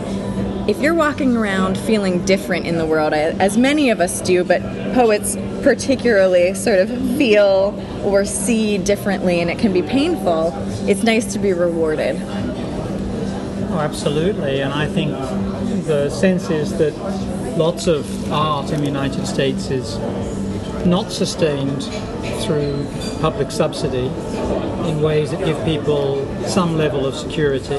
if 0.67 0.79
you're 0.79 0.93
walking 0.93 1.35
around 1.35 1.77
feeling 1.77 2.23
different 2.25 2.65
in 2.65 2.77
the 2.77 2.85
world, 2.85 3.13
as 3.13 3.57
many 3.57 3.89
of 3.89 3.99
us 3.99 4.21
do, 4.21 4.43
but 4.45 4.61
poets 4.93 5.35
particularly 5.61 6.53
sort 6.53 6.79
of 6.79 6.89
feel 7.17 7.73
or 8.03 8.23
see 8.23 8.77
differently, 8.77 9.41
and 9.41 9.49
it 9.49 9.59
can 9.59 9.73
be 9.73 9.81
painful, 9.81 10.53
it's 10.87 11.03
nice 11.03 11.33
to 11.33 11.39
be 11.39 11.51
rewarded. 11.51 12.21
Oh, 13.71 13.79
absolutely. 13.79 14.61
And 14.61 14.71
I 14.71 14.87
think 14.87 15.11
the 15.85 16.09
sense 16.09 16.49
is 16.49 16.77
that 16.77 16.95
lots 17.57 17.87
of 17.87 18.31
art 18.31 18.71
in 18.71 18.79
the 18.79 18.87
United 18.87 19.25
States 19.25 19.69
is 19.69 19.97
not 20.85 21.11
sustained 21.11 21.83
through 22.43 22.87
public 23.19 23.51
subsidy 23.51 24.07
in 24.87 25.01
ways 25.01 25.31
that 25.31 25.43
give 25.45 25.61
people 25.65 26.25
some 26.45 26.77
level 26.77 27.05
of 27.05 27.15
security 27.15 27.75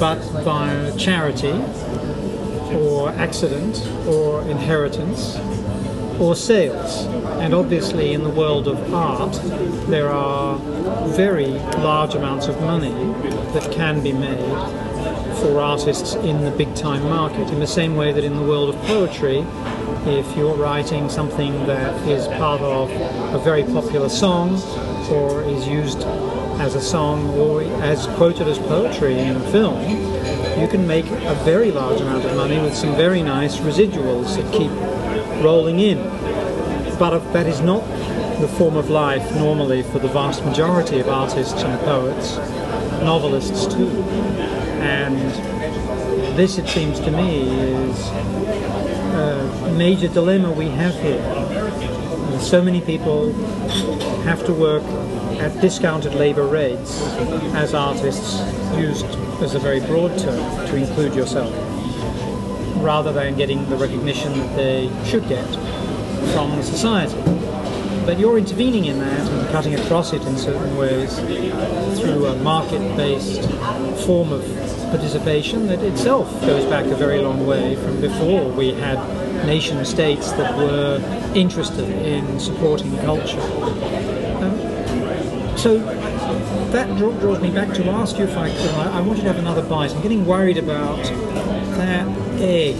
but 0.00 0.44
by 0.44 0.92
charity 0.96 1.52
or 2.74 3.10
accident 3.10 3.86
or 4.06 4.42
inheritance 4.42 5.36
or 6.18 6.34
sales. 6.36 7.06
And 7.40 7.54
obviously, 7.54 8.12
in 8.12 8.22
the 8.22 8.30
world 8.30 8.68
of 8.68 8.94
art, 8.94 9.38
there 9.88 10.08
are 10.08 10.58
very 11.08 11.48
large 11.78 12.14
amounts 12.14 12.46
of 12.46 12.60
money 12.60 12.92
that 13.52 13.70
can 13.72 14.02
be 14.02 14.12
made 14.12 14.84
for 15.40 15.60
artists 15.60 16.14
in 16.14 16.44
the 16.44 16.50
big 16.50 16.74
time 16.74 17.02
market, 17.04 17.50
in 17.50 17.60
the 17.60 17.66
same 17.66 17.96
way 17.96 18.12
that 18.12 18.24
in 18.24 18.36
the 18.36 18.42
world 18.42 18.74
of 18.74 18.80
poetry, 18.82 19.44
if 20.06 20.36
you're 20.36 20.54
writing 20.54 21.08
something 21.08 21.66
that 21.66 21.94
is 22.08 22.26
part 22.28 22.60
of 22.60 22.90
a 23.34 23.38
very 23.38 23.64
popular 23.64 24.08
song 24.08 24.60
or 25.10 25.42
is 25.42 25.66
used 25.66 26.02
as 26.60 26.74
a 26.74 26.80
song 26.80 27.30
or 27.38 27.62
as 27.82 28.06
quoted 28.16 28.48
as 28.48 28.58
poetry 28.58 29.18
in 29.18 29.36
a 29.36 29.50
film, 29.50 29.80
you 30.60 30.68
can 30.68 30.86
make 30.86 31.06
a 31.06 31.34
very 31.44 31.70
large 31.70 32.00
amount 32.00 32.24
of 32.24 32.36
money 32.36 32.58
with 32.58 32.74
some 32.74 32.94
very 32.96 33.22
nice 33.22 33.58
residuals 33.58 34.36
that 34.36 34.52
keep 34.52 34.70
rolling 35.42 35.80
in. 35.80 35.98
But 36.98 37.18
that 37.32 37.46
is 37.46 37.60
not 37.60 37.82
the 38.40 38.48
form 38.48 38.76
of 38.76 38.90
life 38.90 39.34
normally 39.34 39.82
for 39.82 39.98
the 39.98 40.08
vast 40.08 40.44
majority 40.44 41.00
of 41.00 41.08
artists 41.08 41.62
and 41.62 41.80
poets, 41.80 42.36
novelists 43.02 43.66
too. 43.66 43.90
And 44.80 45.18
this, 46.36 46.58
it 46.58 46.68
seems 46.68 47.00
to 47.00 47.10
me, 47.10 47.48
is 47.48 48.08
a 48.08 49.74
major 49.76 50.08
dilemma 50.08 50.50
we 50.52 50.68
have 50.68 50.94
here. 51.00 51.22
So 52.40 52.60
many 52.62 52.80
people 52.80 53.32
have 54.24 54.44
to 54.46 54.52
work 54.52 54.82
at 55.44 55.60
discounted 55.60 56.14
labour 56.14 56.46
rates 56.46 57.02
as 57.52 57.74
artists 57.74 58.40
used 58.78 59.04
as 59.42 59.54
a 59.54 59.58
very 59.58 59.78
broad 59.80 60.18
term 60.18 60.66
to 60.66 60.74
include 60.74 61.14
yourself 61.14 61.52
rather 62.82 63.12
than 63.12 63.36
getting 63.36 63.68
the 63.68 63.76
recognition 63.76 64.32
that 64.38 64.56
they 64.56 64.90
should 65.04 65.28
get 65.28 65.44
from 66.32 66.62
society. 66.62 67.20
But 68.06 68.18
you're 68.18 68.38
intervening 68.38 68.86
in 68.86 68.98
that 69.00 69.30
and 69.30 69.48
cutting 69.50 69.74
across 69.74 70.14
it 70.14 70.22
in 70.22 70.38
certain 70.38 70.78
ways 70.78 71.18
through 72.00 72.24
a 72.24 72.36
market-based 72.36 73.42
form 74.06 74.32
of 74.32 74.42
participation 74.90 75.66
that 75.66 75.80
itself 75.80 76.40
goes 76.40 76.64
back 76.70 76.86
a 76.86 76.96
very 76.96 77.18
long 77.18 77.46
way 77.46 77.76
from 77.76 78.00
before 78.00 78.50
we 78.50 78.72
had 78.72 78.96
nation 79.44 79.84
states 79.84 80.32
that 80.32 80.56
were 80.56 81.00
interested 81.34 81.86
in 81.86 82.40
supporting 82.40 82.96
culture. 83.00 83.83
So 85.64 85.78
that 86.72 86.94
draws 86.98 87.40
me 87.40 87.50
back 87.50 87.72
to 87.76 87.88
ask 87.88 88.18
you 88.18 88.24
if 88.24 88.36
I 88.36 88.50
could. 88.50 88.70
I, 88.72 88.98
I 88.98 89.00
wanted 89.00 89.22
to 89.22 89.28
have 89.28 89.38
another 89.38 89.62
bite. 89.62 89.92
I'm 89.92 90.02
getting 90.02 90.26
worried 90.26 90.58
about 90.58 91.02
that 91.78 92.06
egg. 92.38 92.76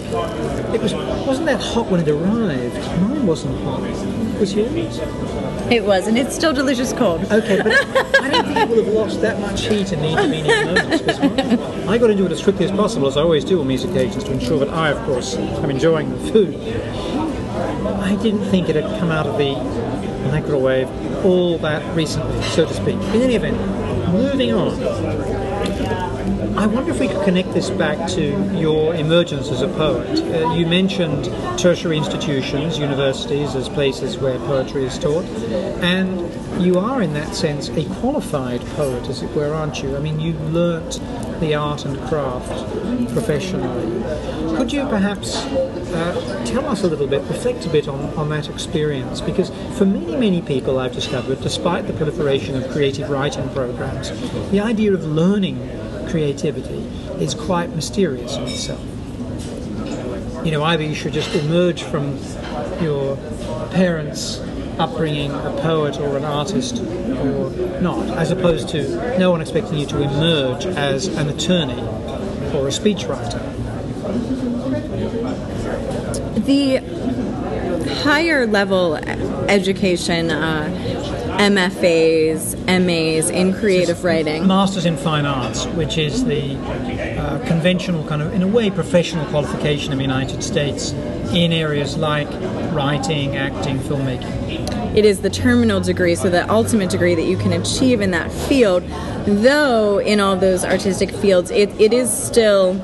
It 0.71 0.79
was 0.79 0.93
wasn't 1.25 1.47
that 1.47 1.63
hot 1.63 1.87
when 1.87 1.99
it 1.99 2.07
arrived. 2.07 2.75
Mine 3.01 3.25
wasn't 3.25 3.59
hot. 3.63 3.81
Was 4.39 4.53
yours? 4.53 4.99
It 5.71 5.83
was, 5.83 6.05
and 6.05 6.15
it's 6.15 6.35
still 6.35 6.53
delicious 6.53 6.93
cold. 6.93 7.23
Okay, 7.31 7.59
but 7.59 7.71
I 8.21 8.29
don't 8.29 8.45
think 8.45 8.57
it 8.59 8.69
will 8.69 8.83
have 8.83 8.93
lost 8.93 9.19
that 9.21 9.39
much 9.39 9.65
heat 9.65 9.91
in 9.91 10.01
the 10.01 10.11
intervening 10.11 10.45
moments. 10.45 11.09
I 11.89 11.97
got 11.97 12.05
to 12.05 12.15
do 12.15 12.27
it 12.27 12.31
as 12.31 12.43
quickly 12.43 12.65
as 12.65 12.71
possible, 12.71 13.07
as 13.07 13.17
I 13.17 13.21
always 13.21 13.43
do 13.43 13.59
on 13.61 13.67
these 13.67 13.83
occasions, 13.83 14.25
to 14.25 14.31
ensure 14.31 14.59
that 14.59 14.69
I, 14.69 14.91
of 14.91 15.03
course, 15.07 15.33
am 15.35 15.71
enjoying 15.71 16.11
the 16.11 16.31
food. 16.31 16.55
I 17.97 18.15
didn't 18.21 18.45
think 18.51 18.69
it 18.69 18.75
had 18.75 18.99
come 18.99 19.09
out 19.09 19.25
of 19.25 19.39
the 19.39 19.55
microwave 20.35 20.89
all 21.25 21.57
that 21.59 21.81
recently, 21.95 22.41
so 22.43 22.65
to 22.65 22.73
speak. 22.73 22.95
In 23.15 23.21
any 23.21 23.35
event, 23.35 23.57
moving 24.11 24.53
on. 24.53 25.24
I 26.57 26.67
wonder 26.67 26.91
if 26.91 27.01
we 27.01 27.09
could 27.09 27.21
connect 27.25 27.53
this 27.53 27.69
back 27.69 28.09
to 28.11 28.21
your 28.57 28.95
emergence 28.95 29.51
as 29.51 29.61
a 29.61 29.67
poet. 29.67 30.19
Uh, 30.21 30.53
you 30.53 30.65
mentioned 30.65 31.25
tertiary 31.59 31.97
institutions, 31.97 32.79
universities, 32.79 33.55
as 33.55 33.67
places 33.67 34.17
where 34.17 34.39
poetry 34.39 34.85
is 34.85 34.97
taught, 34.97 35.25
and 35.83 36.63
you 36.63 36.79
are, 36.79 37.01
in 37.01 37.13
that 37.13 37.35
sense, 37.35 37.67
a 37.67 37.83
qualified 37.99 38.61
poet, 38.77 39.09
as 39.09 39.21
it 39.21 39.29
were, 39.31 39.53
aren't 39.53 39.83
you? 39.83 39.97
I 39.97 39.99
mean, 39.99 40.21
you've 40.21 40.41
learnt 40.53 41.01
the 41.41 41.55
art 41.55 41.83
and 41.83 41.99
craft 42.07 42.49
professionally. 43.11 44.01
Could 44.55 44.71
you 44.71 44.87
perhaps 44.87 45.35
uh, 45.35 46.43
tell 46.45 46.65
us 46.67 46.83
a 46.83 46.87
little 46.87 47.07
bit, 47.07 47.21
reflect 47.23 47.65
a 47.65 47.69
bit 47.69 47.89
on, 47.89 47.99
on 48.17 48.29
that 48.29 48.49
experience? 48.49 49.19
Because 49.19 49.49
for 49.77 49.85
many, 49.85 50.15
many 50.15 50.41
people 50.41 50.79
I've 50.79 50.93
discovered, 50.93 51.41
despite 51.41 51.85
the 51.87 51.93
proliferation 51.93 52.55
of 52.55 52.71
creative 52.71 53.09
writing 53.09 53.49
programs, 53.49 54.11
the 54.51 54.61
idea 54.61 54.93
of 54.93 55.03
learning 55.03 55.59
creativity 56.09 56.79
is 57.23 57.33
quite 57.33 57.75
mysterious 57.75 58.35
in 58.35 58.43
itself. 58.43 58.83
You 60.45 60.51
know, 60.51 60.63
either 60.63 60.83
you 60.83 60.93
should 60.93 61.13
just 61.13 61.33
emerge 61.35 61.83
from 61.83 62.19
your 62.81 63.17
parents' 63.71 64.39
upbringing 64.77 65.31
a 65.31 65.57
poet 65.61 65.99
or 65.99 66.17
an 66.17 66.25
artist 66.25 66.79
or 66.79 67.49
not, 67.81 68.09
as 68.17 68.31
opposed 68.31 68.69
to 68.69 69.17
no 69.17 69.31
one 69.31 69.41
expecting 69.41 69.77
you 69.77 69.85
to 69.87 70.01
emerge 70.01 70.65
as 70.65 71.07
an 71.07 71.29
attorney 71.29 71.81
or 72.53 72.67
a 72.67 72.71
speechwriter. 72.71 73.41
The 76.45 76.77
higher 78.03 78.45
level 78.45 78.95
education, 79.49 80.29
uh, 80.29 80.69
MFAs, 81.37 82.55
MAs 82.65 83.29
in 83.29 83.53
creative 83.53 84.03
writing. 84.03 84.47
Masters 84.47 84.85
in 84.85 84.95
Fine 84.97 85.25
Arts, 85.25 85.65
which 85.67 85.97
is 85.97 86.23
the 86.25 86.55
uh, 87.19 87.45
conventional 87.45 88.05
kind 88.05 88.21
of, 88.21 88.33
in 88.33 88.41
a 88.41 88.47
way, 88.47 88.69
professional 88.69 89.25
qualification 89.27 89.91
in 89.91 89.97
the 89.97 90.03
United 90.03 90.41
States 90.41 90.91
in 91.33 91.51
areas 91.51 91.97
like 91.97 92.29
writing, 92.73 93.35
acting, 93.35 93.77
filmmaking. 93.79 94.95
It 94.95 95.03
is 95.03 95.21
the 95.21 95.29
terminal 95.29 95.81
degree, 95.81 96.15
so 96.15 96.29
the 96.29 96.49
ultimate 96.49 96.89
degree 96.89 97.15
that 97.15 97.25
you 97.25 97.37
can 97.37 97.51
achieve 97.51 97.99
in 97.99 98.11
that 98.11 98.31
field. 98.31 98.83
Though 99.25 99.99
in 99.99 100.19
all 100.21 100.37
those 100.37 100.63
artistic 100.63 101.11
fields, 101.11 101.51
it, 101.51 101.69
it 101.81 101.91
is 101.91 102.09
still 102.11 102.75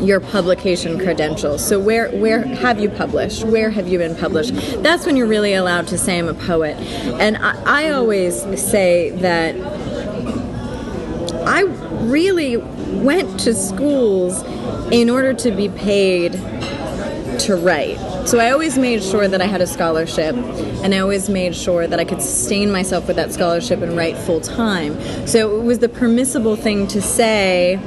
your 0.00 0.20
publication 0.20 0.98
credentials. 0.98 1.66
So 1.66 1.78
where 1.78 2.10
where 2.10 2.42
have 2.44 2.80
you 2.80 2.88
published? 2.90 3.44
Where 3.44 3.70
have 3.70 3.88
you 3.88 3.98
been 3.98 4.16
published? 4.16 4.54
That's 4.82 5.06
when 5.06 5.16
you're 5.16 5.26
really 5.26 5.54
allowed 5.54 5.88
to 5.88 5.98
say 5.98 6.18
I'm 6.18 6.28
a 6.28 6.34
poet. 6.34 6.76
And 7.20 7.36
I, 7.36 7.86
I 7.86 7.90
always 7.90 8.42
say 8.60 9.10
that 9.10 9.56
I 11.46 11.62
really 12.04 12.56
went 12.56 13.40
to 13.40 13.54
schools 13.54 14.42
in 14.92 15.08
order 15.08 15.32
to 15.34 15.50
be 15.50 15.68
paid 15.68 16.32
to 17.40 17.56
write. 17.56 17.98
So 18.26 18.38
I 18.38 18.50
always 18.50 18.76
made 18.76 19.02
sure 19.02 19.26
that 19.26 19.40
I 19.40 19.46
had 19.46 19.60
a 19.62 19.66
scholarship, 19.66 20.36
and 20.36 20.94
I 20.94 20.98
always 20.98 21.28
made 21.30 21.56
sure 21.56 21.86
that 21.86 21.98
I 21.98 22.04
could 22.04 22.20
sustain 22.20 22.70
myself 22.70 23.06
with 23.06 23.16
that 23.16 23.32
scholarship 23.32 23.80
and 23.80 23.96
write 23.96 24.16
full 24.18 24.40
time. 24.40 24.94
So 25.26 25.58
it 25.58 25.64
was 25.64 25.78
the 25.78 25.88
permissible 25.88 26.56
thing 26.56 26.86
to 26.88 27.00
say 27.00 27.80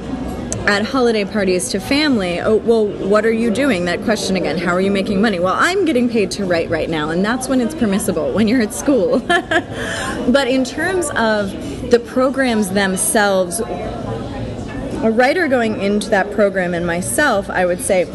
at 0.68 0.86
holiday 0.86 1.26
parties 1.26 1.70
to 1.70 1.80
family, 1.80 2.40
oh, 2.40 2.56
well, 2.56 2.88
what 2.88 3.26
are 3.26 3.32
you 3.32 3.52
doing? 3.52 3.86
That 3.86 4.02
question 4.04 4.38
again, 4.38 4.58
how 4.58 4.72
are 4.72 4.80
you 4.80 4.92
making 4.92 5.22
money? 5.22 5.40
Well, 5.40 5.56
I'm 5.58 5.84
getting 5.84 6.10
paid 6.10 6.32
to 6.32 6.46
write 6.46 6.70
right 6.70 6.90
now, 6.90 7.10
and 7.10 7.24
that's 7.24 7.50
when 7.50 7.60
it's 7.60 7.76
permissible, 7.76 8.32
when 8.32 8.48
you're 8.48 8.62
at 8.62 8.74
school. 8.74 9.20
but 9.28 10.48
in 10.48 10.64
terms 10.64 11.10
of 11.12 11.52
the 11.92 12.00
programs 12.00 12.70
themselves, 12.70 13.60
a 13.60 15.12
writer 15.12 15.50
going 15.50 15.82
into 15.82 16.10
that 16.12 16.32
program 16.32 16.74
and 16.74 16.88
myself, 16.88 17.50
I 17.50 17.66
would 17.66 17.82
say 17.82 18.06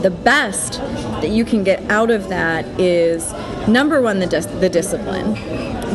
the 0.00 0.10
best 0.10 0.78
that 1.20 1.28
you 1.28 1.44
can 1.44 1.64
get 1.64 1.82
out 1.90 2.10
of 2.10 2.30
that 2.30 2.64
is 2.80 3.30
number 3.68 4.00
one, 4.00 4.20
the, 4.20 4.26
dis- 4.26 4.46
the 4.46 4.70
discipline. 4.70 5.34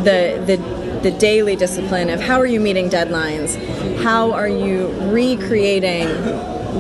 The, 0.04 0.42
the 0.46 0.77
the 1.04 1.12
daily 1.12 1.56
discipline 1.56 2.10
of 2.10 2.20
how 2.20 2.40
are 2.40 2.46
you 2.46 2.60
meeting 2.60 2.90
deadlines? 2.90 3.56
How 4.02 4.32
are 4.32 4.48
you 4.48 4.88
recreating 5.12 6.10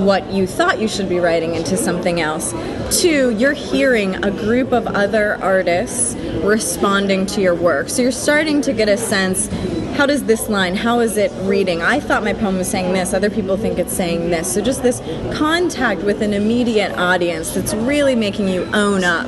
what 0.05 0.32
you 0.32 0.45
thought 0.45 0.80
you 0.80 0.88
should 0.88 1.09
be 1.09 1.20
writing 1.20 1.55
into 1.55 1.78
something 1.78 2.20
else? 2.20 2.53
Two, 3.01 3.32
you're 3.32 3.53
hearing 3.53 4.15
a 4.24 4.32
group 4.32 4.72
of 4.72 4.88
other 4.88 5.36
artists 5.41 6.15
responding 6.43 7.26
to 7.28 7.41
your 7.41 7.55
work. 7.55 7.89
So 7.89 8.01
you're 8.01 8.11
starting 8.11 8.61
to 8.61 8.74
get 8.74 8.89
a 8.89 8.97
sense 8.97 9.49
how 9.97 10.05
does 10.05 10.26
this 10.26 10.47
line, 10.47 10.76
how 10.76 10.99
is 10.99 11.18
it 11.18 11.32
reading? 11.41 11.82
I 11.82 11.99
thought 11.99 12.24
my 12.24 12.34
poem 12.34 12.57
was 12.57 12.70
saying 12.70 12.93
this, 12.93 13.15
other 13.15 13.32
people 13.32 13.57
think 13.57 13.80
it's 13.80 13.91
saying 13.91 14.30
this. 14.30 14.53
So 14.53 14.61
just 14.61 14.84
this 14.84 14.99
contact 15.36 16.03
with 16.03 16.22
an 16.22 16.34
immediate 16.34 16.91
audience 16.99 17.51
that's 17.51 17.74
really 17.74 18.13
making 18.13 18.47
you 18.47 18.65
own 18.76 19.03
up 19.03 19.26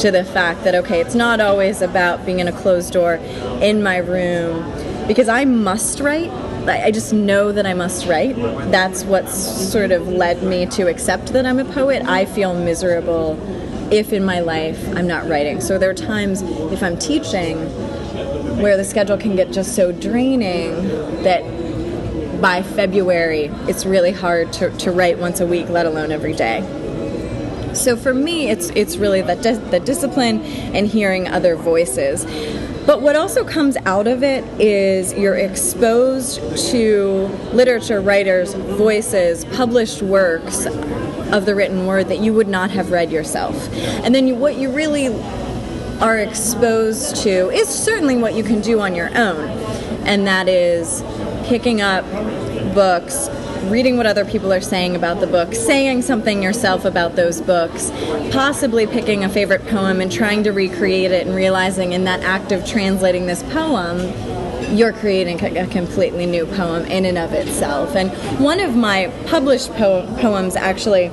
to 0.00 0.10
the 0.10 0.24
fact 0.24 0.64
that, 0.64 0.74
okay, 0.74 1.00
it's 1.00 1.14
not 1.14 1.40
always 1.40 1.82
about 1.82 2.24
being 2.24 2.40
in 2.40 2.48
a 2.48 2.52
closed 2.52 2.92
door 2.92 3.16
in 3.60 3.82
my 3.82 3.98
room 3.98 5.06
because 5.06 5.28
I 5.28 5.44
must 5.44 6.00
write. 6.00 6.30
I 6.66 6.90
just 6.90 7.12
know 7.12 7.52
that 7.52 7.66
I 7.66 7.74
must 7.74 8.06
write. 8.06 8.36
That's 8.70 9.04
what's 9.04 9.34
sort 9.34 9.92
of 9.92 10.08
led 10.08 10.42
me 10.42 10.66
to 10.66 10.88
accept 10.88 11.32
that 11.32 11.44
I'm 11.44 11.58
a 11.58 11.64
poet. 11.64 12.02
I 12.06 12.24
feel 12.24 12.54
miserable 12.54 13.38
if 13.92 14.12
in 14.12 14.24
my 14.24 14.40
life 14.40 14.80
I'm 14.96 15.06
not 15.06 15.28
writing. 15.28 15.60
So 15.60 15.78
there 15.78 15.90
are 15.90 15.94
times 15.94 16.42
if 16.42 16.82
I'm 16.82 16.96
teaching 16.96 17.58
where 18.62 18.76
the 18.76 18.84
schedule 18.84 19.18
can 19.18 19.36
get 19.36 19.50
just 19.50 19.74
so 19.74 19.90
draining 19.90 20.72
that 21.24 21.42
by 22.40 22.62
February 22.62 23.50
it's 23.68 23.84
really 23.84 24.12
hard 24.12 24.52
to, 24.54 24.70
to 24.78 24.92
write 24.92 25.18
once 25.18 25.40
a 25.40 25.46
week, 25.46 25.68
let 25.68 25.86
alone 25.86 26.12
every 26.12 26.34
day. 26.34 26.79
So 27.80 27.96
for 27.96 28.12
me, 28.12 28.50
it's 28.50 28.68
it's 28.70 28.98
really 28.98 29.22
the 29.22 29.36
di- 29.36 29.54
the 29.54 29.80
discipline 29.80 30.42
and 30.74 30.86
hearing 30.86 31.26
other 31.28 31.56
voices. 31.56 32.26
But 32.84 33.00
what 33.00 33.16
also 33.16 33.42
comes 33.42 33.78
out 33.86 34.06
of 34.06 34.22
it 34.22 34.44
is 34.60 35.14
you're 35.14 35.36
exposed 35.36 36.40
to 36.70 37.30
literature 37.54 38.02
writers' 38.02 38.52
voices, 38.52 39.46
published 39.46 40.02
works 40.02 40.66
of 40.66 41.46
the 41.46 41.54
written 41.54 41.86
word 41.86 42.08
that 42.08 42.18
you 42.18 42.34
would 42.34 42.48
not 42.48 42.70
have 42.70 42.90
read 42.90 43.10
yourself. 43.10 43.72
And 44.04 44.14
then 44.14 44.26
you, 44.26 44.34
what 44.34 44.56
you 44.56 44.70
really 44.70 45.08
are 46.00 46.18
exposed 46.18 47.16
to 47.22 47.48
is 47.50 47.68
certainly 47.68 48.16
what 48.16 48.34
you 48.34 48.42
can 48.44 48.60
do 48.60 48.80
on 48.80 48.94
your 48.94 49.08
own, 49.16 49.48
and 50.04 50.26
that 50.26 50.48
is 50.48 51.02
picking 51.44 51.80
up 51.80 52.04
books 52.74 53.28
reading 53.64 53.96
what 53.96 54.06
other 54.06 54.24
people 54.24 54.52
are 54.52 54.60
saying 54.60 54.96
about 54.96 55.20
the 55.20 55.26
book, 55.26 55.54
saying 55.54 56.02
something 56.02 56.42
yourself 56.42 56.84
about 56.84 57.16
those 57.16 57.40
books, 57.40 57.90
possibly 58.32 58.86
picking 58.86 59.24
a 59.24 59.28
favorite 59.28 59.66
poem 59.68 60.00
and 60.00 60.10
trying 60.10 60.42
to 60.44 60.50
recreate 60.50 61.10
it 61.10 61.26
and 61.26 61.36
realizing 61.36 61.92
in 61.92 62.04
that 62.04 62.20
act 62.20 62.52
of 62.52 62.66
translating 62.66 63.26
this 63.26 63.42
poem, 63.44 63.98
you're 64.76 64.92
creating 64.92 65.44
a 65.56 65.66
completely 65.66 66.26
new 66.26 66.46
poem 66.46 66.84
in 66.86 67.04
and 67.04 67.18
of 67.18 67.32
itself. 67.32 67.94
And 67.96 68.10
one 68.40 68.60
of 68.60 68.76
my 68.76 69.12
published 69.26 69.70
po- 69.74 70.06
poems 70.20 70.56
actually 70.56 71.10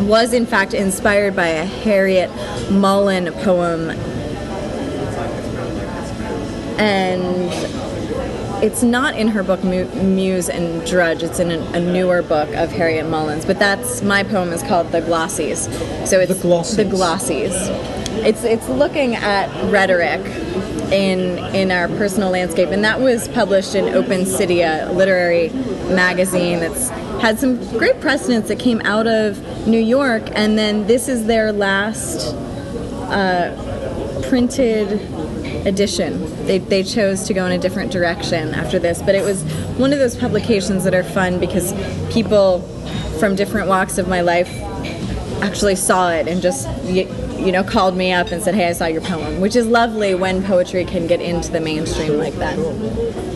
was 0.00 0.32
in 0.32 0.44
fact 0.44 0.74
inspired 0.74 1.34
by 1.34 1.48
a 1.48 1.66
Harryette 1.66 2.70
Mullen 2.70 3.32
poem. 3.42 3.90
And 6.78 7.73
it's 8.64 8.82
not 8.82 9.14
in 9.14 9.28
her 9.28 9.42
book 9.42 9.62
Muse 9.62 10.48
and 10.48 10.86
Drudge. 10.86 11.22
It's 11.22 11.38
in 11.38 11.50
a, 11.50 11.58
a, 11.72 11.80
newer 11.80 12.22
book 12.22 12.48
of 12.54 12.70
Harryette 12.70 13.06
Mullen's. 13.06 13.44
But 13.44 13.58
that's 13.58 14.00
my 14.00 14.22
poem 14.22 14.54
is 14.54 14.62
called 14.62 14.90
The 14.90 15.02
Glossies. 15.02 15.68
So 16.08 16.18
it's 16.18 16.34
the 16.34 16.48
Glossies. 16.48 16.76
The 16.76 16.84
Glossies. 16.84 17.52
It's 18.24 18.42
it's 18.42 18.66
looking 18.70 19.16
at 19.16 19.50
rhetoric 19.70 20.24
in 20.90 21.38
in 21.54 21.70
our 21.70 21.88
personal 21.88 22.30
landscape, 22.30 22.70
and 22.70 22.82
that 22.84 23.00
was 23.00 23.28
published 23.28 23.74
in 23.74 23.94
Open 23.94 24.24
City, 24.24 24.62
a 24.62 24.90
literary 24.92 25.50
magazine 25.90 26.60
that's 26.60 26.88
had 27.20 27.38
some 27.38 27.58
great 27.76 28.00
precedents 28.00 28.48
that 28.48 28.58
came 28.58 28.80
out 28.82 29.06
of 29.06 29.66
New 29.66 29.80
York, 29.80 30.22
and 30.34 30.56
then 30.56 30.86
this 30.86 31.06
is 31.08 31.26
their 31.26 31.52
last 31.52 32.34
uh, 33.10 34.22
printed 34.28 35.00
edition. 35.66 36.46
They, 36.46 36.58
they 36.58 36.82
chose 36.82 37.24
to 37.24 37.34
go 37.34 37.46
in 37.46 37.52
a 37.52 37.58
different 37.58 37.92
direction 37.92 38.54
after 38.54 38.78
this, 38.78 39.02
but 39.02 39.14
it 39.14 39.24
was 39.24 39.42
one 39.76 39.92
of 39.92 39.98
those 39.98 40.16
publications 40.16 40.84
that 40.84 40.94
are 40.94 41.04
fun 41.04 41.40
because 41.40 41.72
people 42.12 42.60
from 43.18 43.34
different 43.34 43.68
walks 43.68 43.98
of 43.98 44.08
my 44.08 44.20
life 44.20 44.50
actually 45.42 45.76
saw 45.76 46.10
it 46.10 46.26
and 46.26 46.40
just 46.40 46.68
you, 46.84 47.06
you 47.38 47.52
know 47.52 47.62
called 47.62 47.96
me 47.96 48.12
up 48.12 48.28
and 48.28 48.42
said, 48.42 48.54
"Hey, 48.54 48.68
I 48.68 48.72
saw 48.72 48.86
your 48.86 49.02
poem," 49.02 49.40
which 49.40 49.56
is 49.56 49.66
lovely 49.66 50.14
when 50.14 50.42
poetry 50.42 50.84
can 50.84 51.06
get 51.06 51.20
into 51.20 51.50
the 51.50 51.60
mainstream 51.60 52.16
like 52.18 52.34
that. 52.34 52.58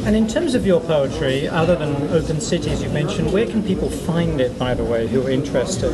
And 0.06 0.16
in 0.16 0.26
terms 0.26 0.54
of 0.54 0.66
your 0.66 0.80
poetry, 0.80 1.48
other 1.48 1.76
than 1.76 1.94
Open 2.10 2.40
Cities 2.40 2.82
you 2.82 2.88
mentioned, 2.90 3.32
where 3.32 3.46
can 3.46 3.62
people 3.62 3.90
find 3.90 4.40
it, 4.40 4.58
by 4.58 4.74
the 4.74 4.84
way, 4.84 5.06
who 5.06 5.26
are 5.26 5.30
interested? 5.30 5.92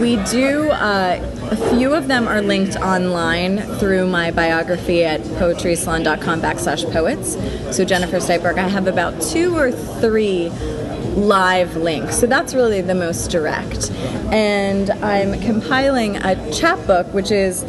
We 0.00 0.16
do. 0.24 0.70
Uh, 0.70 1.20
a 1.50 1.56
few 1.76 1.94
of 1.94 2.08
them 2.08 2.26
are 2.26 2.42
linked 2.42 2.76
online 2.76 3.58
through 3.78 4.08
my 4.08 4.32
biography 4.32 5.04
at 5.04 5.20
poetrysalon.com 5.20 6.40
backslash 6.42 6.90
poets. 6.92 7.34
So 7.76 7.84
Jennifer 7.84 8.16
Styperk, 8.16 8.58
I 8.58 8.68
have 8.68 8.88
about 8.88 9.22
two 9.22 9.56
or 9.56 9.70
three 9.70 10.48
live 11.14 11.76
links. 11.76 12.18
So 12.18 12.26
that's 12.26 12.54
really 12.54 12.80
the 12.80 12.94
most 12.94 13.30
direct. 13.30 13.92
And 14.32 14.90
I'm 14.90 15.40
compiling 15.40 16.16
a 16.16 16.52
chapbook, 16.52 17.06
which 17.14 17.30
is 17.30 17.62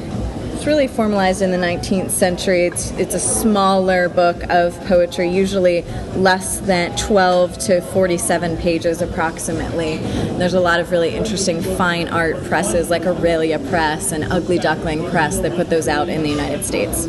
it's 0.65 0.71
really 0.71 0.87
formalized 0.87 1.43
in 1.43 1.51
the 1.51 1.57
19th 1.57 2.09
century. 2.09 2.65
It's, 2.65 2.89
it's 2.93 3.13
a 3.13 3.19
smaller 3.19 4.09
book 4.09 4.49
of 4.49 4.73
poetry, 4.87 5.29
usually 5.29 5.83
less 6.15 6.59
than 6.61 6.97
12 6.97 7.59
to 7.59 7.81
47 7.81 8.57
pages 8.57 8.99
approximately. 8.99 9.97
There's 10.39 10.55
a 10.55 10.59
lot 10.59 10.79
of 10.79 10.89
really 10.89 11.13
interesting 11.13 11.61
fine 11.61 12.07
art 12.07 12.43
presses 12.45 12.89
like 12.89 13.05
Aurelia 13.05 13.59
Press 13.69 14.11
and 14.11 14.23
Ugly 14.23 14.57
Duckling 14.57 15.07
Press 15.11 15.37
that 15.37 15.55
put 15.55 15.69
those 15.69 15.87
out 15.87 16.09
in 16.09 16.23
the 16.23 16.29
United 16.29 16.65
States. 16.65 17.05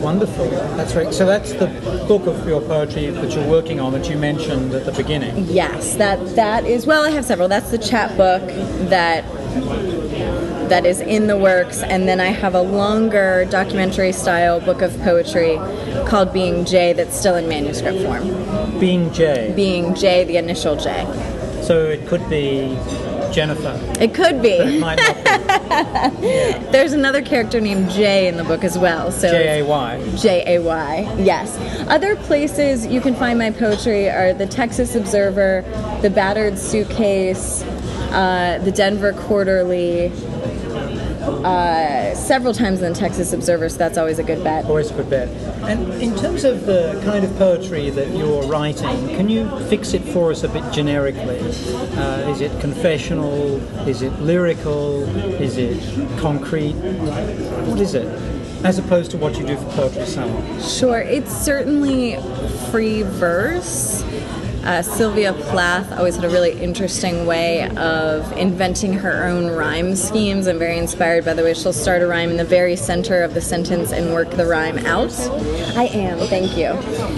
Wonderful. 0.00 0.50
That's 0.76 0.96
right. 0.96 1.14
So 1.14 1.26
that's 1.26 1.52
the 1.52 1.68
book 2.08 2.26
of 2.26 2.44
your 2.44 2.60
poetry 2.60 3.06
that 3.10 3.30
you're 3.36 3.48
working 3.48 3.78
on 3.78 3.92
that 3.92 4.10
you 4.10 4.18
mentioned 4.18 4.74
at 4.74 4.84
the 4.84 4.90
beginning. 4.90 5.46
Yes, 5.46 5.94
that 5.94 6.34
that 6.34 6.64
is 6.64 6.88
well, 6.88 7.04
I 7.04 7.10
have 7.10 7.24
several. 7.24 7.46
That's 7.46 7.70
the 7.70 7.78
chapbook 7.78 8.42
that 8.90 9.24
that 10.68 10.84
is 10.86 11.00
in 11.00 11.26
the 11.26 11.36
works, 11.36 11.82
and 11.82 12.08
then 12.08 12.20
I 12.20 12.26
have 12.26 12.54
a 12.54 12.62
longer 12.62 13.46
documentary 13.50 14.12
style 14.12 14.60
book 14.60 14.82
of 14.82 14.96
poetry 15.02 15.56
called 16.06 16.32
Being 16.32 16.64
J 16.64 16.92
that's 16.92 17.18
still 17.18 17.36
in 17.36 17.48
manuscript 17.48 18.02
form. 18.02 18.78
Being 18.78 19.12
J? 19.12 19.52
Being 19.54 19.94
J, 19.94 20.24
the 20.24 20.36
initial 20.36 20.76
J. 20.76 21.04
So 21.62 21.84
it 21.86 22.06
could 22.06 22.28
be 22.28 22.76
Jennifer. 23.32 23.78
It 24.00 24.14
could 24.14 24.40
be. 24.40 24.52
It 24.52 24.66
be. 24.66 24.78
yeah. 24.78 26.58
There's 26.70 26.92
another 26.92 27.22
character 27.22 27.60
named 27.60 27.90
Jay 27.90 28.28
in 28.28 28.36
the 28.36 28.44
book 28.44 28.64
as 28.64 28.78
well. 28.78 29.12
So 29.12 29.30
J 29.30 29.60
A 29.60 29.66
Y. 29.66 30.16
J 30.16 30.56
A 30.56 30.62
Y. 30.62 31.16
Yes. 31.18 31.58
Other 31.88 32.16
places 32.16 32.86
you 32.86 33.00
can 33.00 33.14
find 33.14 33.38
my 33.38 33.50
poetry 33.50 34.08
are 34.08 34.32
the 34.32 34.46
Texas 34.46 34.94
Observer, 34.94 35.64
the 36.02 36.10
Battered 36.10 36.58
Suitcase, 36.58 37.62
uh, 38.12 38.60
the 38.64 38.72
Denver 38.72 39.12
Quarterly, 39.12 40.08
uh, 41.26 42.14
several 42.14 42.54
times 42.54 42.82
in 42.82 42.92
the 42.92 42.98
Texas 42.98 43.32
Observer, 43.32 43.68
so 43.68 43.76
that's 43.76 43.98
always 43.98 44.18
a 44.18 44.22
good 44.22 44.42
bet. 44.44 44.64
Always 44.66 44.90
a 44.90 44.94
good 44.94 45.10
bet. 45.10 45.28
And 45.68 45.92
in 46.02 46.16
terms 46.16 46.44
of 46.44 46.66
the 46.66 47.00
kind 47.04 47.24
of 47.24 47.36
poetry 47.36 47.90
that 47.90 48.10
you're 48.16 48.42
writing, 48.44 49.08
can 49.08 49.28
you 49.28 49.48
fix 49.68 49.92
it 49.94 50.02
for 50.02 50.30
us 50.30 50.42
a 50.44 50.48
bit 50.48 50.64
generically? 50.72 51.38
Uh, 51.38 52.30
is 52.30 52.40
it 52.40 52.58
confessional? 52.60 53.56
Is 53.88 54.02
it 54.02 54.12
lyrical? 54.20 55.02
Is 55.40 55.58
it 55.58 55.80
concrete? 56.18 56.72
What 56.72 57.80
is 57.80 57.94
it? 57.94 58.06
As 58.64 58.78
opposed 58.78 59.10
to 59.12 59.18
what 59.18 59.38
you 59.38 59.46
do 59.46 59.56
for 59.56 59.70
Poetry 59.72 60.06
Salon. 60.06 60.60
Sure, 60.62 60.98
it's 60.98 61.30
certainly 61.30 62.16
free 62.70 63.02
verse. 63.02 64.02
Uh, 64.66 64.82
Sylvia 64.82 65.32
Plath 65.32 65.92
always 65.96 66.16
had 66.16 66.24
a 66.24 66.28
really 66.28 66.50
interesting 66.60 67.24
way 67.24 67.68
of 67.76 68.32
inventing 68.32 68.92
her 68.94 69.24
own 69.24 69.46
rhyme 69.46 69.94
schemes. 69.94 70.48
I'm 70.48 70.58
very 70.58 70.76
inspired 70.76 71.24
by 71.24 71.34
the 71.34 71.44
way 71.44 71.54
she'll 71.54 71.72
start 71.72 72.02
a 72.02 72.06
rhyme 72.08 72.30
in 72.30 72.36
the 72.36 72.44
very 72.44 72.74
center 72.74 73.22
of 73.22 73.32
the 73.32 73.40
sentence 73.40 73.92
and 73.92 74.12
work 74.12 74.28
the 74.30 74.44
rhyme 74.44 74.78
out. 74.78 75.12
I 75.76 75.84
am, 75.94 76.18
thank 76.26 76.56
you. 76.56 76.72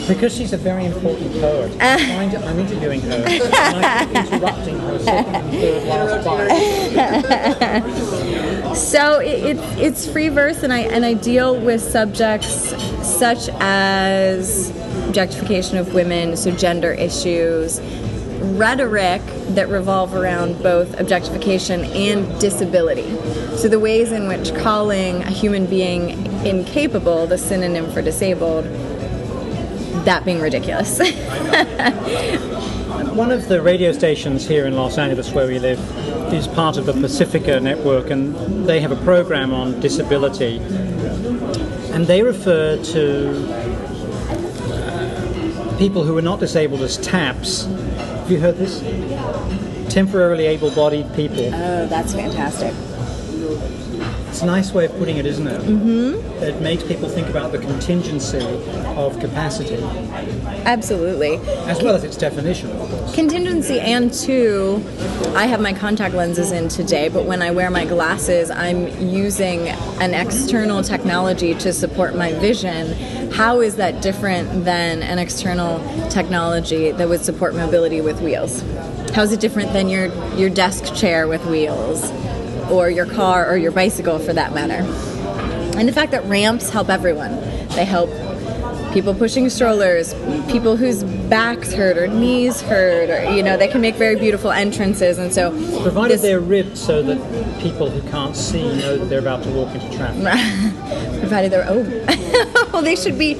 Because 0.06 0.36
she's 0.36 0.52
a 0.52 0.58
very 0.58 0.84
important 0.84 1.32
poet. 1.40 1.74
I'm, 1.80 2.36
I'm 2.36 2.58
interviewing 2.58 3.00
her, 3.00 3.24
I 3.26 4.04
keep 4.04 4.32
interrupting 4.32 4.78
her 4.80 4.98
second 4.98 5.34
and 5.34 5.50
third 5.50 5.88
last 5.88 6.26
line. 6.26 8.18
So 8.74 9.20
it, 9.20 9.56
it, 9.56 9.56
it's 9.78 10.06
free 10.06 10.28
verse, 10.28 10.62
and 10.62 10.72
I 10.72 10.80
and 10.80 11.04
I 11.04 11.14
deal 11.14 11.58
with 11.58 11.80
subjects 11.80 12.74
such 13.02 13.48
as 13.60 14.70
objectification 15.08 15.78
of 15.78 15.94
women, 15.94 16.36
so 16.36 16.50
gender 16.52 16.92
issues, 16.92 17.80
rhetoric 18.40 19.22
that 19.48 19.68
revolve 19.68 20.14
around 20.14 20.62
both 20.62 20.98
objectification 21.00 21.84
and 21.86 22.40
disability. 22.40 23.08
So 23.56 23.68
the 23.68 23.80
ways 23.80 24.12
in 24.12 24.28
which 24.28 24.54
calling 24.54 25.22
a 25.22 25.30
human 25.30 25.66
being 25.66 26.10
incapable, 26.46 27.26
the 27.26 27.38
synonym 27.38 27.90
for 27.90 28.02
disabled, 28.02 28.64
that 30.04 30.24
being 30.24 30.40
ridiculous. 30.40 30.98
One 33.14 33.32
of 33.32 33.48
the 33.48 33.60
radio 33.60 33.92
stations 33.92 34.46
here 34.46 34.66
in 34.66 34.76
Los 34.76 34.96
Angeles 34.98 35.32
where 35.32 35.46
we 35.46 35.58
live 35.58 35.80
is 36.32 36.46
part 36.46 36.76
of 36.76 36.86
the 36.86 36.92
Pacifica 36.92 37.58
network, 37.58 38.10
and 38.10 38.34
they 38.66 38.80
have 38.80 38.92
a 38.92 39.04
program 39.04 39.52
on 39.52 39.80
disability. 39.80 40.58
And 41.92 42.06
they 42.06 42.22
refer 42.22 42.76
to 42.76 43.77
people 45.78 46.02
who 46.02 46.18
are 46.18 46.22
not 46.22 46.40
disabled 46.40 46.82
as 46.82 46.98
TAPs. 46.98 47.64
Have 47.64 48.30
you 48.30 48.40
heard 48.40 48.56
this? 48.56 48.80
Temporarily 49.92 50.46
able 50.46 50.70
bodied 50.72 51.12
people. 51.14 51.44
oh, 51.54 51.86
that's 51.86 52.14
fantastic. 52.14 52.74
It's 54.28 54.42
a 54.42 54.46
nice 54.46 54.72
way 54.72 54.84
of 54.84 54.96
putting 54.98 55.16
it, 55.16 55.26
isn't 55.26 55.46
it? 55.46 55.60
Mm-hmm. 55.62 56.42
It 56.44 56.60
makes 56.60 56.84
people 56.84 57.08
think 57.08 57.28
about 57.28 57.50
the 57.50 57.58
contingency 57.58 58.38
of 58.94 59.18
capacity, 59.18 59.82
Absolutely. 60.64 61.36
as 61.66 61.82
well 61.82 61.96
as 61.96 62.04
its 62.04 62.16
definition, 62.16 62.70
of 62.72 62.88
course. 62.90 63.14
Contingency 63.14 63.80
and 63.80 64.12
two, 64.12 64.84
I 65.34 65.46
have 65.46 65.60
my 65.60 65.72
contact 65.72 66.14
lenses 66.14 66.52
in 66.52 66.68
today, 66.68 67.08
but 67.08 67.24
when 67.24 67.42
I 67.42 67.50
wear 67.50 67.70
my 67.70 67.84
glasses, 67.84 68.50
I'm 68.50 68.86
using 69.00 69.68
an 70.00 70.14
external 70.14 70.82
technology 70.82 71.54
to 71.54 71.72
support 71.72 72.14
my 72.14 72.32
vision. 72.34 73.17
How 73.32 73.60
is 73.60 73.76
that 73.76 74.02
different 74.02 74.64
than 74.64 75.02
an 75.02 75.18
external 75.18 75.78
technology 76.08 76.90
that 76.92 77.08
would 77.08 77.24
support 77.24 77.54
mobility 77.54 78.00
with 78.00 78.20
wheels? 78.20 78.62
How 79.14 79.22
is 79.22 79.32
it 79.32 79.40
different 79.40 79.72
than 79.72 79.88
your, 79.88 80.06
your 80.34 80.50
desk 80.50 80.94
chair 80.94 81.28
with 81.28 81.44
wheels? 81.46 82.10
Or 82.70 82.90
your 82.90 83.06
car 83.06 83.48
or 83.50 83.56
your 83.56 83.72
bicycle 83.72 84.18
for 84.18 84.32
that 84.32 84.52
matter? 84.52 84.84
And 85.78 85.88
the 85.88 85.92
fact 85.92 86.10
that 86.12 86.24
ramps 86.24 86.70
help 86.70 86.88
everyone. 86.88 87.36
They 87.68 87.84
help 87.84 88.10
people 88.92 89.14
pushing 89.14 89.48
strollers, 89.48 90.14
people 90.50 90.76
whose 90.76 91.04
backs 91.04 91.72
hurt 91.72 91.96
or 91.96 92.08
knees 92.08 92.60
hurt, 92.62 93.10
or 93.10 93.30
you 93.32 93.42
know, 93.42 93.56
they 93.56 93.68
can 93.68 93.80
make 93.80 93.94
very 93.94 94.16
beautiful 94.16 94.50
entrances. 94.50 95.18
And 95.18 95.32
so, 95.32 95.50
Provided 95.82 96.14
this- 96.14 96.22
they're 96.22 96.40
ribbed 96.40 96.76
so 96.76 97.02
that 97.02 97.60
people 97.60 97.90
who 97.90 98.00
can't 98.10 98.34
see 98.36 98.62
know 98.62 98.96
that 98.96 99.06
they're 99.06 99.18
about 99.20 99.42
to 99.44 99.50
walk 99.50 99.74
into 99.74 99.96
traffic. 99.96 100.22
provided 101.20 101.52
they're 101.52 101.66
oh, 101.68 101.84
well, 102.78 102.84
they 102.84 102.94
should 102.94 103.18
be 103.18 103.34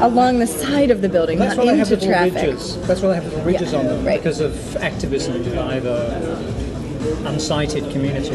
along 0.00 0.38
the 0.38 0.46
side 0.46 0.90
of 0.90 1.02
the 1.02 1.10
building, 1.10 1.38
That's 1.38 1.56
not 1.56 1.66
why 1.66 1.72
they 1.72 1.78
have 1.78 1.92
into 1.92 2.06
traffic. 2.06 2.34
ridges. 2.34 2.80
That's 2.86 3.02
why 3.02 3.08
they 3.08 3.14
have 3.16 3.24
little 3.26 3.42
ridges 3.42 3.72
Yeah, 3.72 3.78
on 3.80 3.86
them 3.86 4.04
right. 4.06 4.18
because 4.18 4.40
of 4.40 4.76
activism 4.78 5.42
by 5.54 5.78
the 5.80 6.08
unsighted 7.24 7.92
community. 7.92 8.30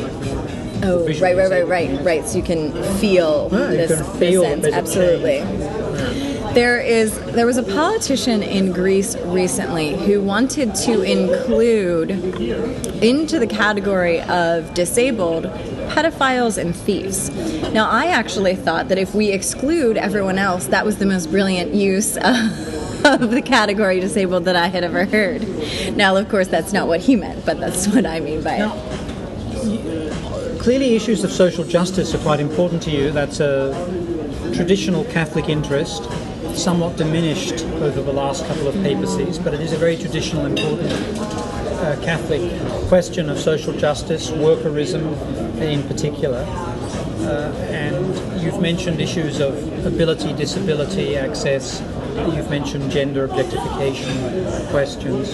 Oh, 0.85 1.07
right, 1.07 1.35
right, 1.35 1.49
right, 1.49 1.67
right, 1.67 2.01
right. 2.05 2.27
So 2.27 2.37
you 2.37 2.43
can 2.43 2.71
feel 2.97 3.49
Yeah, 3.51 3.71
you 3.71 3.77
this, 3.77 3.99
can 4.01 4.19
feel 4.19 4.43
sense. 4.43 4.65
Absolutely. 4.67 5.39
There 6.53 6.79
is 6.79 7.17
there 7.31 7.47
was 7.47 7.57
a 7.57 7.63
politician 7.63 8.43
in 8.43 8.71
Greece 8.73 9.15
recently 9.25 9.95
who 9.95 10.21
wanted 10.21 10.75
to 10.75 11.01
include 11.01 12.11
into 13.01 13.39
the 13.39 13.47
category 13.47 14.21
of 14.21 14.71
disabled 14.75 15.45
pedophiles 15.89 16.57
and 16.57 16.75
thieves. 16.75 17.29
Now 17.71 17.89
I 17.89 18.07
actually 18.07 18.55
thought 18.55 18.89
that 18.89 18.97
if 18.97 19.13
we 19.13 19.31
exclude 19.31 19.97
everyone 19.97 20.37
else, 20.37 20.67
that 20.67 20.85
was 20.85 20.97
the 20.97 21.05
most 21.05 21.29
brilliant 21.29 21.73
use 21.73 22.17
of, 22.23 23.05
of 23.05 23.31
the 23.31 23.41
category 23.41 23.99
disabled 23.99 24.45
that 24.45 24.55
I 24.55 24.67
had 24.67 24.83
ever 24.83 25.05
heard. 25.05 25.45
Now 25.95 26.15
of 26.15 26.29
course 26.29 26.47
that's 26.47 26.73
not 26.73 26.87
what 26.87 27.01
he 27.01 27.15
meant, 27.15 27.45
but 27.45 27.59
that's 27.59 27.87
what 27.93 28.05
I 28.05 28.19
mean 28.19 28.43
by 28.43 28.57
it. 28.57 30.59
Clearly 30.59 30.95
issues 30.95 31.23
of 31.23 31.31
social 31.31 31.65
justice 31.65 32.15
are 32.15 32.19
quite 32.19 32.39
important 32.39 32.81
to 32.83 32.91
you. 32.91 33.11
That's 33.11 33.39
a 33.39 33.73
traditional 34.53 35.03
Catholic 35.05 35.49
interest, 35.49 36.03
somewhat 36.55 36.95
diminished 36.95 37.65
over 37.81 38.01
the 38.01 38.13
last 38.13 38.45
couple 38.45 38.67
of 38.67 38.75
papacies, 38.75 39.39
but 39.39 39.53
it 39.53 39.59
is 39.59 39.73
a 39.73 39.77
very 39.77 39.97
traditional, 39.97 40.45
important 40.45 40.89
uh, 41.83 42.01
Catholic 42.01 42.41
question 42.87 43.29
of 43.29 43.37
social 43.37 43.73
justice, 43.73 44.31
workerism 44.31 45.03
in 45.59 45.83
particular. 45.83 46.45
Uh, 47.23 47.53
and 47.69 48.41
you've 48.41 48.61
mentioned 48.61 49.01
issues 49.01 49.39
of 49.39 49.85
ability, 49.85 50.33
disability, 50.33 51.17
access. 51.17 51.81
You've 52.33 52.49
mentioned 52.49 52.89
gender 52.89 53.25
objectification 53.25 54.65
questions. 54.69 55.33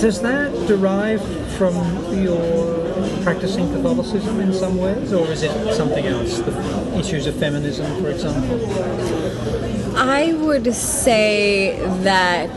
Does 0.00 0.20
that 0.22 0.52
derive 0.66 1.22
from 1.56 1.74
your 2.22 2.82
practicing 3.22 3.72
Catholicism 3.72 4.40
in 4.40 4.52
some 4.52 4.76
ways, 4.78 5.12
or 5.12 5.26
is 5.28 5.42
it 5.42 5.74
something 5.74 6.06
else? 6.06 6.38
The 6.40 6.98
issues 6.98 7.26
of 7.26 7.36
feminism, 7.36 8.02
for 8.02 8.10
example. 8.10 8.60
I 9.96 10.32
would 10.32 10.74
say 10.74 11.78
that 12.02 12.50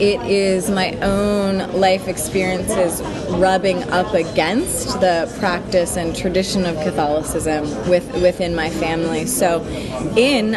it 0.00 0.20
is 0.22 0.70
my 0.70 0.92
own 1.00 1.70
life 1.72 2.08
experiences 2.08 3.02
rubbing 3.32 3.82
up 3.90 4.14
against 4.14 5.00
the 5.00 5.32
practice 5.38 5.96
and 5.96 6.16
tradition 6.16 6.64
of 6.64 6.76
Catholicism 6.76 7.64
with, 7.88 8.10
within 8.22 8.54
my 8.54 8.70
family. 8.70 9.26
So, 9.26 9.62
in 10.16 10.54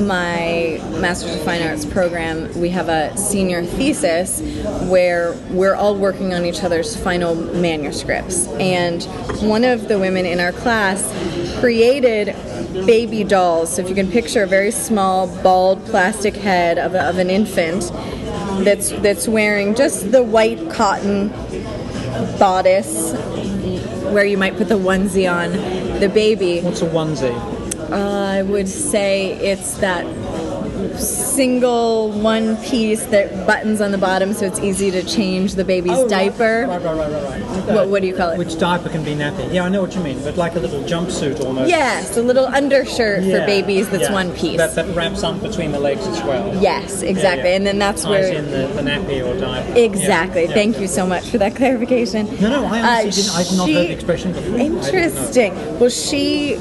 my 0.00 0.80
Masters 1.00 1.34
of 1.34 1.42
Fine 1.42 1.62
Arts 1.62 1.84
program, 1.84 2.52
we 2.58 2.68
have 2.70 2.88
a 2.88 3.16
senior 3.16 3.64
thesis 3.64 4.40
where 4.88 5.34
we're 5.50 5.74
all 5.74 5.94
working 5.96 6.34
on 6.34 6.44
each 6.44 6.62
other's 6.62 6.96
final 6.96 7.34
manuscripts. 7.34 8.46
And 8.48 9.02
one 9.42 9.64
of 9.64 9.88
the 9.88 9.98
women 9.98 10.26
in 10.26 10.40
our 10.40 10.52
class 10.52 11.02
created 11.60 12.34
baby 12.86 13.24
dolls. 13.24 13.74
So 13.74 13.82
if 13.82 13.88
you 13.88 13.94
can 13.94 14.10
picture 14.10 14.42
a 14.42 14.46
very 14.46 14.70
small, 14.70 15.26
bald 15.42 15.84
plastic 15.86 16.34
head 16.34 16.78
of, 16.78 16.94
of 16.94 17.18
an 17.18 17.30
infant 17.30 17.90
that's 18.64 18.90
that's 19.00 19.28
wearing 19.28 19.74
just 19.74 20.12
the 20.12 20.22
white 20.22 20.70
cotton 20.70 21.28
bodice 22.38 23.12
where 24.12 24.24
you 24.24 24.36
might 24.36 24.56
put 24.56 24.68
the 24.68 24.78
onesie 24.78 25.30
on 25.30 25.52
the 26.00 26.08
baby. 26.08 26.60
What's 26.60 26.82
a 26.82 26.86
onesie? 26.86 27.61
I 27.92 28.42
would 28.42 28.68
say 28.68 29.32
it's 29.34 29.74
that 29.78 30.04
single 30.98 32.10
one 32.10 32.56
piece 32.58 33.04
that 33.06 33.46
buttons 33.46 33.80
on 33.80 33.92
the 33.92 33.98
bottom 33.98 34.32
so 34.32 34.46
it's 34.46 34.58
easy 34.60 34.90
to 34.90 35.02
change 35.02 35.54
the 35.54 35.64
baby's 35.64 35.92
Oh, 35.92 36.08
diaper. 36.08 36.66
Right, 36.68 36.82
right, 36.82 36.96
right, 36.96 37.10
right, 37.12 37.42
right. 37.42 37.74
What, 37.74 37.88
what 37.88 38.02
do 38.02 38.08
you 38.08 38.16
call 38.16 38.30
it? 38.30 38.38
Which 38.38 38.58
diaper 38.58 38.88
can 38.88 39.04
be 39.04 39.12
nappy? 39.14 39.52
Yeah, 39.52 39.64
I 39.64 39.68
know 39.68 39.80
what 39.82 39.94
you 39.94 40.02
mean, 40.02 40.22
but 40.22 40.36
like 40.36 40.54
a 40.54 40.58
little 40.60 40.82
jumpsuit 40.82 41.40
almost. 41.44 41.68
Yes, 41.68 42.16
a 42.16 42.22
little 42.22 42.46
undershirt 42.46 43.22
Yeah, 43.22 43.40
for 43.40 43.46
babies 43.46 43.88
that's 43.88 44.04
yeah. 44.04 44.12
one 44.12 44.32
piece. 44.34 44.56
That, 44.58 44.74
that 44.74 44.94
wraps 44.96 45.22
up 45.22 45.40
between 45.40 45.72
the 45.72 45.78
legs 45.80 46.06
as 46.06 46.20
well. 46.24 46.60
yes, 46.60 47.02
exactly. 47.02 47.50
Yeah. 47.50 47.56
And 47.56 47.66
then 47.66 47.78
that's 47.78 48.02
Ties 48.02 48.10
where 48.10 48.32
in 48.34 48.50
the, 48.50 48.66
the 48.74 48.82
nappy 48.82 49.24
or 49.26 49.38
diaper. 49.38 49.78
Exactly. 49.78 50.46
Thank 50.48 50.78
you 50.80 50.86
so 50.88 51.06
much 51.06 51.28
for 51.30 51.38
that 51.38 51.54
clarification. 51.56 52.26
No, 52.40 52.48
no, 52.50 52.64
I 52.66 52.80
Uh, 52.80 53.02
didn't. 53.04 53.30
I've 53.34 53.56
not 53.56 53.68
heard 53.68 53.86
the 53.88 53.92
expression 53.92 54.32
before. 54.32 54.54
I 54.54 54.58
didn't 54.58 54.74
know. 54.76 54.86
Interesting. 54.88 55.78
Well, 55.78 55.90
she 55.90 56.56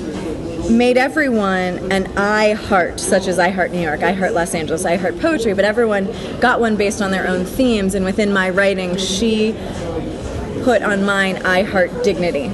made 0.70 0.98
everyone 0.98 1.92
an 1.92 2.18
I 2.18 2.54
Heart, 2.54 3.00
such 3.00 3.28
as 3.28 3.40
I 3.40 3.50
Heart 3.50 3.72
New 3.72 3.80
York, 3.80 4.04
I 4.04 4.12
Heart 4.12 4.34
Los 4.34 4.54
Angeles, 4.54 4.86
I 4.86 4.98
Heart 4.98 5.20
Poetry, 5.20 5.54
but 5.54 5.66
everyone 5.66 6.10
got 6.40 6.60
one 6.60 6.76
based 6.76 7.02
on 7.02 7.12
their 7.12 7.28
own 7.28 7.46
themes. 7.46 7.96
And 7.96 8.06
within 8.06 8.32
my 8.32 8.50
writing, 8.50 8.98
she 8.98 9.54
put 10.64 10.82
on 10.84 11.04
mine 11.04 11.38
I 11.46 11.64
Heart 11.64 12.04
Dignity. 12.04 12.52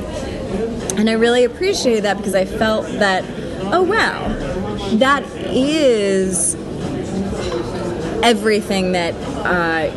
And 0.97 1.09
I 1.09 1.13
really 1.13 1.43
appreciated 1.43 2.03
that 2.05 2.17
because 2.17 2.35
I 2.35 2.45
felt 2.45 2.87
that, 2.87 3.23
oh 3.71 3.83
wow, 3.83 4.27
that 4.97 5.23
is 5.47 6.55
everything 8.23 8.93
that 8.93 9.13
uh, 9.45 9.91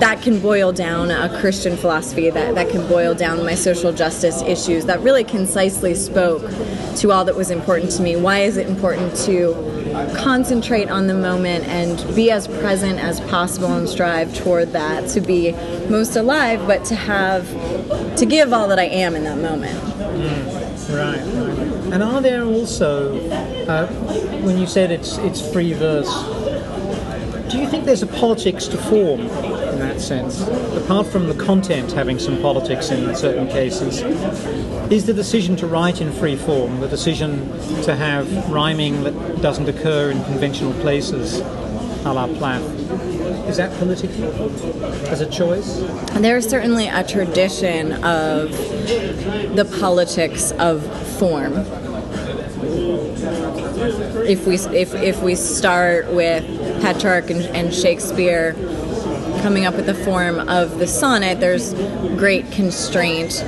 that 0.00 0.22
can 0.22 0.40
boil 0.40 0.72
down 0.72 1.10
a 1.10 1.28
Christian 1.40 1.76
philosophy, 1.76 2.30
that, 2.30 2.54
that 2.54 2.70
can 2.70 2.86
boil 2.88 3.14
down 3.14 3.44
my 3.44 3.54
social 3.54 3.92
justice 3.92 4.42
issues, 4.42 4.84
that 4.86 5.00
really 5.00 5.24
concisely 5.24 5.94
spoke 5.94 6.42
to 6.96 7.12
all 7.12 7.24
that 7.24 7.36
was 7.36 7.50
important 7.50 7.90
to 7.92 8.02
me. 8.02 8.16
Why 8.16 8.40
is 8.40 8.56
it 8.56 8.66
important 8.68 9.16
to 9.26 9.54
concentrate 10.16 10.90
on 10.90 11.06
the 11.06 11.14
moment 11.14 11.64
and 11.66 12.14
be 12.14 12.30
as 12.30 12.46
present 12.46 12.98
as 12.98 13.20
possible 13.22 13.72
and 13.72 13.88
strive 13.88 14.34
toward 14.34 14.72
that, 14.72 15.08
to 15.10 15.20
be 15.20 15.52
most 15.88 16.16
alive, 16.16 16.66
but 16.66 16.84
to 16.86 16.94
have, 16.94 17.46
to 18.16 18.26
give 18.26 18.52
all 18.52 18.68
that 18.68 18.78
I 18.78 18.84
am 18.84 19.14
in 19.14 19.24
that 19.24 19.38
moment. 19.38 19.78
Mm, 19.80 20.96
right, 20.96 21.18
right. 21.18 21.92
And 21.92 22.02
are 22.02 22.20
there 22.20 22.44
also, 22.44 23.18
uh, 23.66 23.86
when 24.42 24.58
you 24.58 24.66
said 24.66 24.90
it's, 24.90 25.18
it's 25.18 25.40
free 25.52 25.72
verse, 25.72 26.12
do 27.50 27.58
you 27.58 27.68
think 27.68 27.84
there's 27.84 28.02
a 28.02 28.08
politics 28.08 28.66
to 28.66 28.76
form 28.76 29.20
that 29.96 30.02
sense? 30.02 30.46
Apart 30.76 31.06
from 31.06 31.26
the 31.26 31.34
content 31.34 31.92
having 31.92 32.18
some 32.18 32.40
politics 32.40 32.90
in 32.90 33.14
certain 33.16 33.48
cases, 33.48 34.02
is 34.90 35.06
the 35.06 35.14
decision 35.14 35.56
to 35.56 35.66
write 35.66 36.00
in 36.00 36.12
free 36.12 36.36
form, 36.36 36.80
the 36.80 36.88
decision 36.88 37.48
to 37.82 37.94
have 37.94 38.50
rhyming 38.50 39.04
that 39.04 39.42
doesn't 39.42 39.68
occur 39.68 40.10
in 40.10 40.22
conventional 40.24 40.72
places, 40.80 41.40
a 42.04 42.12
la 42.12 42.26
Plath, 42.26 42.62
is 43.48 43.56
that 43.58 43.76
political 43.78 44.50
as 45.06 45.20
a 45.20 45.26
choice? 45.26 45.78
There's 46.14 46.48
certainly 46.48 46.88
a 46.88 47.04
tradition 47.04 47.92
of 48.04 48.50
the 49.54 49.64
politics 49.80 50.50
of 50.52 50.84
form. 51.18 51.54
If 54.26 54.46
we 54.46 54.54
if 54.76 54.94
if 54.94 55.22
we 55.22 55.36
start 55.36 56.12
with 56.12 56.44
Petrarch 56.80 57.30
and, 57.30 57.42
and 57.56 57.72
Shakespeare 57.72 58.54
coming 59.42 59.66
up 59.66 59.74
with 59.74 59.86
the 59.86 59.94
form 59.94 60.40
of 60.48 60.78
the 60.78 60.86
sonnet, 60.86 61.40
there's 61.40 61.74
great 62.16 62.50
constraint 62.52 63.44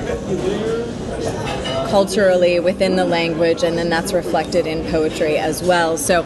culturally 1.88 2.60
within 2.60 2.96
the 2.96 3.04
language, 3.04 3.62
and 3.62 3.76
then 3.76 3.88
that's 3.88 4.12
reflected 4.12 4.66
in 4.66 4.84
poetry 4.90 5.38
as 5.38 5.62
well. 5.62 5.96
So, 5.96 6.24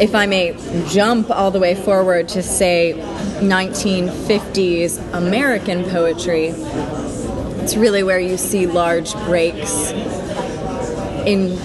if 0.00 0.14
I 0.14 0.26
may 0.26 0.56
jump 0.88 1.30
all 1.30 1.50
the 1.50 1.60
way 1.60 1.74
forward 1.74 2.28
to 2.30 2.42
say 2.42 2.94
1950s 3.40 4.98
American 5.12 5.84
poetry, 5.84 6.48
it's 6.48 7.76
really 7.76 8.02
where 8.02 8.20
you 8.20 8.36
see 8.36 8.66
large 8.66 9.12
breaks 9.24 9.90
in 11.26 11.58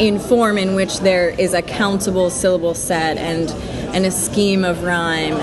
in 0.00 0.18
form 0.18 0.58
in 0.58 0.74
which 0.74 1.00
there 1.00 1.30
is 1.30 1.54
a 1.54 1.62
countable 1.62 2.28
syllable 2.28 2.74
set 2.74 3.16
and 3.16 3.48
and 3.94 4.06
a 4.06 4.10
scheme 4.10 4.64
of 4.64 4.82
rhyme 4.82 5.34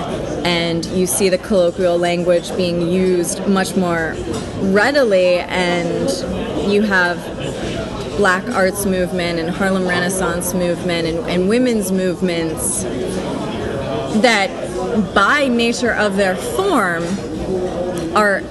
and 0.44 0.84
you 0.86 1.06
see 1.06 1.28
the 1.28 1.38
colloquial 1.38 1.98
language 1.98 2.54
being 2.56 2.88
used 2.88 3.46
much 3.46 3.76
more 3.76 4.14
readily 4.60 5.38
and 5.38 6.10
you 6.70 6.82
have 6.82 7.16
black 8.16 8.46
arts 8.50 8.86
movement 8.86 9.38
and 9.38 9.50
Harlem 9.50 9.86
Renaissance 9.86 10.54
movement 10.54 11.08
and, 11.08 11.18
and 11.28 11.48
women's 11.48 11.90
movements 11.90 12.84
that 14.22 14.50
by 15.14 15.48
nature 15.48 15.92
of 15.92 16.16
their 16.16 16.36
form 16.36 17.02
are 18.16 18.42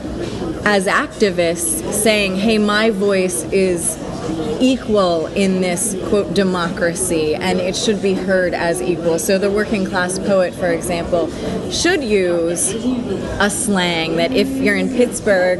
as 0.65 0.87
activists 0.87 1.93
saying 1.93 2.35
hey 2.35 2.57
my 2.57 2.89
voice 2.89 3.43
is 3.45 3.97
equal 4.59 5.27
in 5.27 5.61
this 5.61 5.95
quote 6.07 6.33
democracy 6.33 7.35
and 7.35 7.59
it 7.59 7.75
should 7.75 8.01
be 8.01 8.13
heard 8.13 8.53
as 8.53 8.81
equal. 8.81 9.19
So 9.19 9.37
the 9.37 9.51
working 9.51 9.85
class 9.85 10.19
poet, 10.19 10.53
for 10.53 10.67
example, 10.67 11.29
should 11.71 12.03
use 12.03 12.73
a 12.73 13.49
slang 13.49 14.15
that 14.17 14.31
if 14.31 14.47
you're 14.49 14.75
in 14.75 14.89
Pittsburgh, 14.89 15.59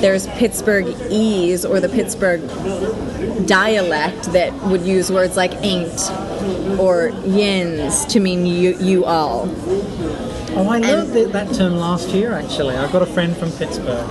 there's 0.00 0.26
Pittsburgh 0.28 0.86
ease 1.10 1.64
or 1.64 1.80
the 1.80 1.88
Pittsburgh 1.88 2.40
dialect 3.46 4.32
that 4.32 4.52
would 4.64 4.82
use 4.82 5.10
words 5.10 5.36
like 5.36 5.52
ain't 5.64 6.10
or 6.78 7.08
yins 7.26 8.06
to 8.06 8.20
mean 8.20 8.46
you, 8.46 8.76
you 8.78 9.04
all. 9.04 9.46
Oh, 10.58 10.68
I 10.68 10.78
learned 10.78 11.12
that, 11.12 11.32
that 11.32 11.54
term 11.54 11.76
last 11.76 12.08
year 12.08 12.32
actually. 12.32 12.74
I've 12.74 12.90
got 12.90 13.02
a 13.02 13.06
friend 13.06 13.36
from 13.36 13.52
Pittsburgh. 13.52 14.06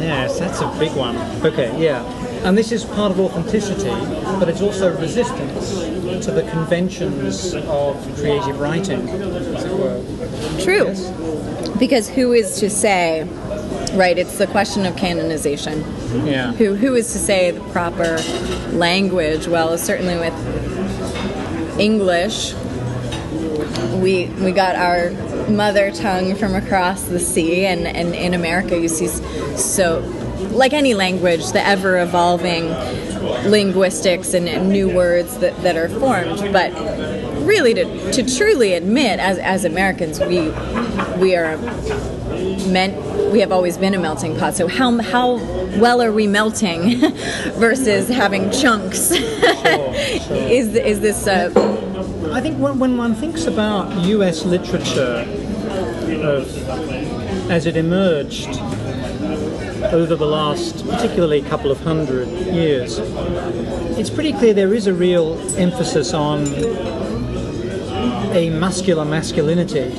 Yes, 0.00 0.38
that's 0.38 0.60
a 0.60 0.74
big 0.78 0.92
one. 0.96 1.16
Okay, 1.44 1.70
yeah. 1.80 2.02
And 2.46 2.56
this 2.56 2.72
is 2.72 2.84
part 2.84 3.12
of 3.12 3.20
authenticity, 3.20 3.90
but 4.40 4.48
it's 4.48 4.62
also 4.62 4.98
resistance 4.98 5.80
to 6.24 6.32
the 6.32 6.48
conventions 6.50 7.54
of 7.54 8.02
creative 8.16 8.58
writing, 8.58 9.06
as 9.06 9.64
it 9.64 9.72
were. 9.72 10.02
True. 10.62 10.86
Yes? 10.86 11.76
Because 11.78 12.08
who 12.08 12.32
is 12.32 12.58
to 12.60 12.70
say, 12.70 13.24
right, 13.92 14.16
it's 14.16 14.38
the 14.38 14.46
question 14.46 14.86
of 14.86 14.96
canonization. 14.96 15.80
Yeah. 16.26 16.52
Who, 16.52 16.74
who 16.74 16.94
is 16.94 17.12
to 17.12 17.18
say 17.18 17.50
the 17.50 17.60
proper 17.70 18.16
language? 18.74 19.46
Well, 19.46 19.76
certainly 19.76 20.16
with 20.16 21.78
English, 21.78 22.54
we, 24.00 24.26
we 24.40 24.52
got 24.52 24.76
our 24.76 25.10
mother 25.50 25.90
tongue 25.90 26.34
from 26.36 26.54
across 26.54 27.02
the 27.04 27.20
sea, 27.20 27.66
and, 27.66 27.86
and 27.86 28.14
in 28.14 28.34
America, 28.34 28.78
you 28.78 28.88
see 28.88 29.08
so 29.56 30.00
like 30.52 30.72
any 30.72 30.94
language, 30.94 31.52
the 31.52 31.64
ever 31.64 31.98
evolving 31.98 32.68
linguistics 33.48 34.34
and, 34.34 34.48
and, 34.48 34.70
new 34.70 34.94
words 34.94 35.38
that, 35.38 35.56
that 35.62 35.76
are 35.76 35.88
formed. 35.88 36.52
But 36.52 36.72
really, 37.44 37.74
to, 37.74 38.12
to 38.12 38.36
truly 38.36 38.74
admit, 38.74 39.20
as, 39.20 39.38
as 39.38 39.64
Americans, 39.64 40.20
we 40.20 40.50
we 41.18 41.36
are 41.36 41.56
meant. 42.68 42.96
We 43.30 43.40
have 43.40 43.52
always 43.52 43.78
been 43.78 43.94
a 43.94 43.98
melting 43.98 44.36
pot. 44.36 44.54
So 44.54 44.66
how 44.66 44.98
how 44.98 45.34
well 45.78 46.02
are 46.02 46.12
we 46.12 46.26
melting 46.26 46.98
versus 47.58 48.08
having 48.08 48.50
chunks? 48.50 49.14
Sure, 49.14 49.20
sure. 50.20 50.36
is 50.36 50.74
is 50.74 51.00
this? 51.00 51.26
Uh, 51.26 51.50
I 52.32 52.40
think 52.40 52.58
when, 52.58 52.78
when 52.78 52.96
one 52.96 53.14
thinks 53.14 53.46
about 53.46 54.04
U.S. 54.04 54.44
literature 54.44 55.26
of, 56.14 57.50
as 57.50 57.66
it 57.66 57.76
emerged 57.76 58.48
over 59.92 60.14
the 60.14 60.26
last, 60.26 60.86
particularly 60.88 61.42
couple 61.42 61.70
of 61.70 61.80
hundred 61.80 62.28
years, 62.28 62.98
it's 63.98 64.10
pretty 64.10 64.32
clear 64.32 64.54
there 64.54 64.74
is 64.74 64.86
a 64.86 64.94
real 64.94 65.38
emphasis 65.56 66.12
on 66.14 66.46
a 68.34 68.50
muscular 68.50 69.04
masculinity. 69.04 69.92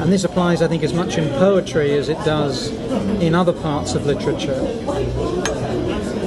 And 0.00 0.12
this 0.12 0.24
applies, 0.24 0.62
I 0.62 0.68
think, 0.68 0.82
as 0.82 0.92
much 0.92 1.18
in 1.18 1.28
poetry 1.38 1.92
as 1.98 2.08
it 2.08 2.18
does 2.24 2.70
in 3.20 3.34
other 3.34 3.52
parts 3.52 3.94
of 3.94 4.06
literature. 4.06 4.52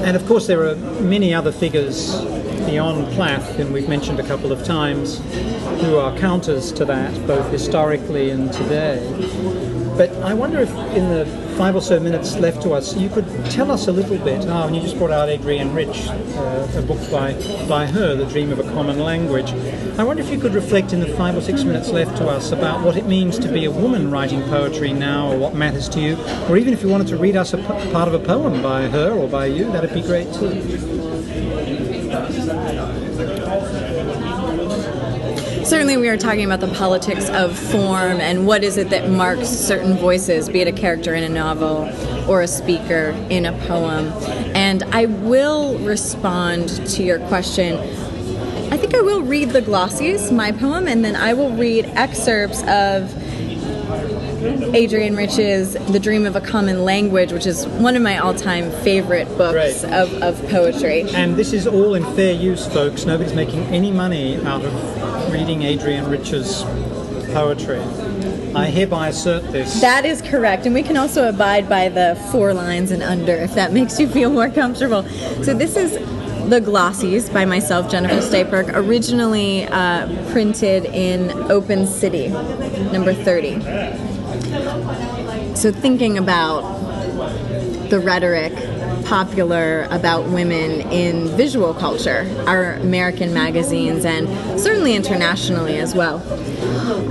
And 0.04 0.18
of 0.18 0.26
course, 0.26 0.48
there 0.48 0.68
are 0.68 0.76
many 0.76 1.34
other 1.34 1.52
figures 1.52 2.16
beyond 2.72 3.06
Plath, 3.16 3.60
and 3.60 3.74
we've 3.74 3.90
mentioned 3.90 4.18
a 4.18 4.24
couple 4.24 4.50
of 4.50 4.64
times, 4.64 5.20
who 5.82 5.98
are 5.98 6.18
counters 6.18 6.72
to 6.72 6.86
that, 6.86 7.14
both 7.28 7.52
historically 7.52 8.30
and 8.30 8.52
today. 8.54 9.06
But 9.98 10.10
I 10.24 10.34
wonder 10.34 10.60
if 10.60 10.70
in 10.96 11.10
the 11.10 11.26
five 11.58 11.76
or 11.76 11.82
so 11.82 12.00
minutes 12.00 12.38
left 12.38 12.62
to 12.62 12.72
us, 12.72 12.96
you 12.96 13.10
could 13.10 13.28
tell 13.52 13.72
us 13.72 13.90
a 13.90 13.92
little 13.92 14.18
bit. 14.20 14.46
Oh, 14.48 14.68
and 14.68 14.74
you 14.74 14.82
just 14.82 14.98
brought 14.98 15.12
out 15.12 15.28
Adrienne 15.28 15.74
Rich, 15.74 16.08
uh, 16.08 16.72
a 16.78 16.82
book 16.82 16.98
by, 17.12 17.34
by 17.68 17.88
her, 17.88 18.16
The 18.16 18.26
Dream 18.26 18.54
of 18.54 18.60
a 18.60 18.64
Common 18.64 19.00
Language. 19.00 19.52
I 20.00 20.06
wonder 20.06 20.24
if 20.24 20.30
you 20.30 20.40
could 20.40 20.54
reflect 20.54 20.94
in 20.94 21.02
the 21.02 21.14
five 21.18 21.36
or 21.36 21.42
six 21.42 21.66
minutes 21.66 21.90
left 21.90 22.16
to 22.20 22.30
us 22.30 22.54
about 22.54 22.86
what 22.86 22.96
it 22.96 23.06
means 23.06 23.38
to 23.40 23.52
be 23.52 23.66
a 23.66 23.72
woman 23.72 24.10
writing 24.10 24.42
poetry 24.44 24.94
now, 24.94 25.30
or 25.30 25.38
what 25.38 25.56
matters 25.56 25.90
to 25.90 26.00
you, 26.00 26.18
or 26.48 26.56
even 26.56 26.72
if 26.72 26.82
you 26.82 26.88
wanted 26.88 27.08
to 27.08 27.18
read 27.18 27.36
us 27.36 27.54
a 27.54 27.58
p- 27.58 27.92
part 27.92 28.08
of 28.08 28.14
a 28.14 28.20
poem 28.20 28.62
by 28.64 28.88
her 28.88 29.12
or 29.12 29.28
by 29.28 29.48
you, 29.48 29.66
that'd 29.74 29.94
be 29.94 30.02
great 30.02 30.34
too. 30.34 31.81
Certainly 35.72 35.96
we 35.96 36.10
are 36.10 36.18
talking 36.18 36.44
about 36.44 36.60
the 36.60 36.74
politics 36.76 37.30
of 37.30 37.58
form 37.58 38.20
and 38.20 38.46
what 38.46 38.64
is 38.64 38.76
it 38.76 38.90
that 38.90 39.10
marks 39.10 39.48
certain 39.48 39.96
voices, 39.98 40.50
be 40.50 40.60
it 40.60 40.68
a 40.68 40.72
character 40.72 41.16
in 41.16 41.24
a 41.24 41.30
novel 41.30 41.90
or 42.30 42.42
a 42.42 42.48
speaker 42.48 43.16
in 43.30 43.46
a 43.46 43.54
poem. 43.68 44.08
And 44.56 44.84
I 44.92 45.06
will 45.06 45.78
respond 45.80 46.70
to 46.88 47.04
your 47.04 47.20
question. 47.28 47.78
I 48.72 48.78
think 48.78 48.96
I 48.96 49.02
will 49.02 49.22
read 49.22 49.52
the 49.52 49.62
Glossies, 49.62 50.32
my 50.32 50.52
poem, 50.52 50.88
and 50.88 51.06
then 51.06 51.16
I 51.16 51.34
will 51.34 51.52
read 51.52 51.86
excerpts 51.96 52.64
of 52.64 53.14
Adrienne 54.42 55.16
Rich's 55.16 55.74
The 55.74 56.00
Dream 56.00 56.26
of 56.26 56.36
a 56.36 56.42
Common 56.42 56.84
Language, 56.84 57.32
which 57.32 57.46
is 57.46 57.68
one 57.68 57.96
of 57.96 58.02
my 58.02 58.18
all 58.18 58.34
time 58.34 58.72
favorite 58.84 59.28
books 59.38 59.84
right. 59.84 59.94
of, 59.94 60.12
of 60.24 60.50
poetry. 60.50 61.04
And 61.14 61.36
this 61.36 61.54
is 61.54 61.68
all 61.68 61.94
in 61.94 62.04
fair 62.16 62.34
use, 62.34 62.66
folks. 62.68 63.06
Nobody's 63.06 63.36
making 63.36 63.60
any 63.66 63.92
money 63.92 64.38
out 64.44 64.66
of 64.66 65.32
reading 65.32 65.64
Adrienne 65.64 66.10
Rich's 66.10 66.64
poetry. 67.34 67.82
I 68.56 68.66
hereby 68.66 69.10
assert 69.10 69.44
this. 69.52 69.80
That 69.80 70.06
is 70.06 70.24
correct, 70.24 70.66
and 70.66 70.74
we 70.74 70.82
can 70.82 70.98
also 70.98 71.30
abide 71.30 71.70
by 71.70 71.90
the 71.90 72.20
four 72.32 72.54
lines 72.54 72.90
and 72.90 73.04
under 73.04 73.34
if 73.34 73.54
that 73.54 73.72
makes 73.74 74.00
you 74.00 74.08
feel 74.08 74.32
more 74.32 74.50
comfortable. 74.50 75.04
So 75.44 75.54
this 75.54 75.78
is 75.78 75.94
the 76.50 76.60
Glossies 76.60 77.32
by 77.32 77.46
myself, 77.46 77.92
Jennifer 77.92 78.16
Styperk, 78.16 78.74
originally 78.74 79.66
uh, 79.68 80.32
printed 80.32 80.86
in 80.86 81.30
Open 81.52 81.86
City, 81.86 82.30
number 82.92 83.14
30. 83.14 84.11
So 85.56 85.72
thinking 85.72 86.18
about 86.18 86.62
the 87.90 88.00
rhetoric 88.00 88.54
popular 89.06 89.88
about 89.92 90.26
women 90.30 90.82
in 90.92 91.28
visual 91.36 91.74
culture, 91.74 92.30
our 92.48 92.74
American 92.74 93.34
magazines, 93.34 94.06
and 94.06 94.28
certainly 94.60 94.96
internationally 94.96 95.78
as 95.78 95.94
well. 95.94 96.22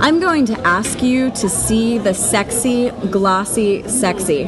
I'm 0.01 0.19
going 0.19 0.45
to 0.47 0.59
ask 0.61 1.01
you 1.01 1.31
to 1.31 1.49
see 1.49 1.97
the 1.97 2.13
sexy, 2.13 2.89
glossy, 3.09 3.87
sexy 3.87 4.45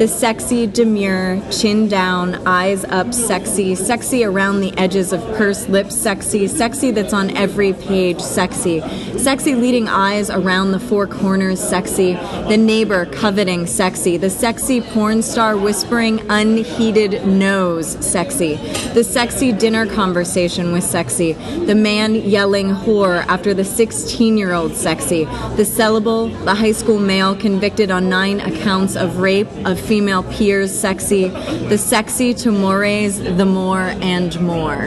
the 0.00 0.08
sexy, 0.08 0.66
demure, 0.66 1.38
chin 1.50 1.86
down, 1.86 2.34
eyes 2.46 2.84
up, 2.86 3.12
sexy, 3.12 3.74
sexy 3.74 4.24
around 4.24 4.62
the 4.62 4.74
edges 4.78 5.12
of 5.12 5.20
pursed 5.36 5.68
lips, 5.68 5.94
sexy, 5.94 6.46
sexy 6.46 6.90
that's 6.90 7.12
on 7.12 7.28
every 7.36 7.74
page, 7.74 8.18
sexy, 8.18 8.80
sexy 9.18 9.54
leading 9.54 9.88
eyes 9.88 10.30
around 10.30 10.72
the 10.72 10.80
four 10.80 11.06
corners, 11.06 11.60
sexy, 11.60 12.14
the 12.48 12.56
neighbor 12.56 13.04
coveting, 13.04 13.66
sexy, 13.66 14.16
the 14.16 14.30
sexy 14.30 14.80
porn 14.80 15.20
star 15.20 15.54
whispering 15.54 16.18
unheeded 16.30 17.26
nose, 17.26 18.02
sexy, 18.02 18.54
the 18.94 19.04
sexy 19.04 19.52
dinner 19.52 19.84
conversation 19.84 20.72
with 20.72 20.82
sexy, 20.82 21.34
the 21.66 21.74
man 21.74 22.14
yelling 22.14 22.70
whore 22.70 23.22
after 23.26 23.52
the 23.52 23.66
16 23.66 24.38
year 24.38 24.54
old, 24.54 24.74
sexy, 24.74 25.24
the 25.56 25.62
sellable, 25.62 26.32
the 26.46 26.54
high 26.54 26.72
school 26.72 26.98
male 26.98 27.36
convicted 27.36 27.90
on 27.90 28.08
nine 28.08 28.40
accounts 28.40 28.96
of 28.96 29.18
rape, 29.18 29.46
of 29.66 29.89
female 29.90 30.22
peers 30.22 30.70
sexy, 30.70 31.30
the 31.68 31.76
sexy 31.76 32.32
to 32.32 32.52
mores, 32.52 33.18
the 33.18 33.44
more 33.44 33.92
and 34.00 34.40
more. 34.40 34.86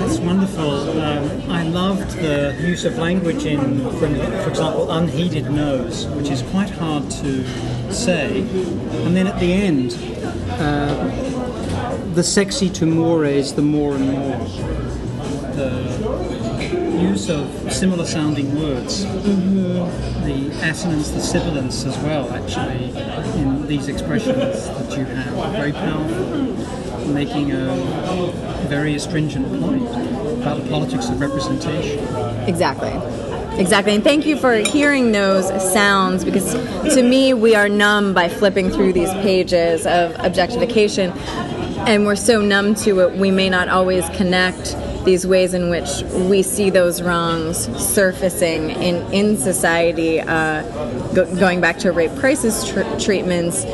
That's 0.00 0.16
wonderful. 0.16 0.98
Um, 0.98 1.50
I 1.50 1.64
loved 1.64 2.12
the 2.12 2.56
use 2.62 2.86
of 2.86 2.96
language 2.96 3.44
in, 3.44 3.80
for 3.98 4.06
example, 4.48 4.90
unheeded 4.90 5.50
nose, 5.50 6.06
which 6.16 6.30
is 6.30 6.40
quite 6.40 6.70
hard 6.70 7.10
to 7.10 7.44
say. 7.92 8.40
And 9.04 9.14
then 9.14 9.26
at 9.26 9.38
the 9.38 9.52
end, 9.52 9.92
uh, 10.52 11.04
the 12.14 12.22
sexy 12.22 12.70
to 12.70 12.86
mores, 12.86 13.52
the 13.52 13.60
more 13.60 13.94
and 13.94 14.08
more. 14.08 14.38
The 15.54 16.03
use 17.08 17.28
of 17.28 17.72
similar 17.72 18.04
sounding 18.04 18.58
words. 18.58 19.04
Mm-hmm 19.04 20.14
the 20.24 20.50
assonance, 20.62 21.10
the 21.10 21.20
sibilance 21.20 21.84
as 21.84 21.96
well, 21.98 22.32
actually, 22.32 22.90
in 23.40 23.66
these 23.66 23.88
expressions 23.88 24.68
that 24.68 24.96
you 24.96 25.04
have. 25.04 25.52
Very 25.52 25.72
powerful, 25.72 27.06
making 27.12 27.52
a 27.52 27.74
very 28.68 28.94
astringent 28.94 29.46
point 29.60 29.86
about 30.40 30.62
the 30.62 30.68
politics 30.70 31.08
of 31.08 31.20
representation. 31.20 31.98
Exactly. 32.48 32.92
Exactly. 33.60 33.94
And 33.94 34.02
thank 34.02 34.26
you 34.26 34.36
for 34.36 34.54
hearing 34.54 35.12
those 35.12 35.46
sounds 35.72 36.24
because 36.24 36.54
to 36.94 37.02
me, 37.02 37.34
we 37.34 37.54
are 37.54 37.68
numb 37.68 38.12
by 38.12 38.28
flipping 38.28 38.70
through 38.70 38.94
these 38.94 39.12
pages 39.14 39.86
of 39.86 40.16
objectification. 40.18 41.12
And 41.86 42.06
we're 42.06 42.16
so 42.16 42.40
numb 42.40 42.74
to 42.76 43.00
it, 43.00 43.16
we 43.16 43.30
may 43.30 43.50
not 43.50 43.68
always 43.68 44.08
connect 44.10 44.74
these 45.04 45.26
ways 45.26 45.54
in 45.54 45.70
which 45.70 46.02
we 46.28 46.42
see 46.42 46.70
those 46.70 47.02
wrongs 47.02 47.66
surfacing 47.82 48.70
in, 48.70 48.96
in 49.12 49.36
society, 49.36 50.20
uh, 50.20 50.62
go, 51.12 51.32
going 51.36 51.60
back 51.60 51.78
to 51.78 51.92
rape 51.92 52.14
crisis 52.16 52.68
tr- 52.68 52.82
treatments. 52.98 53.64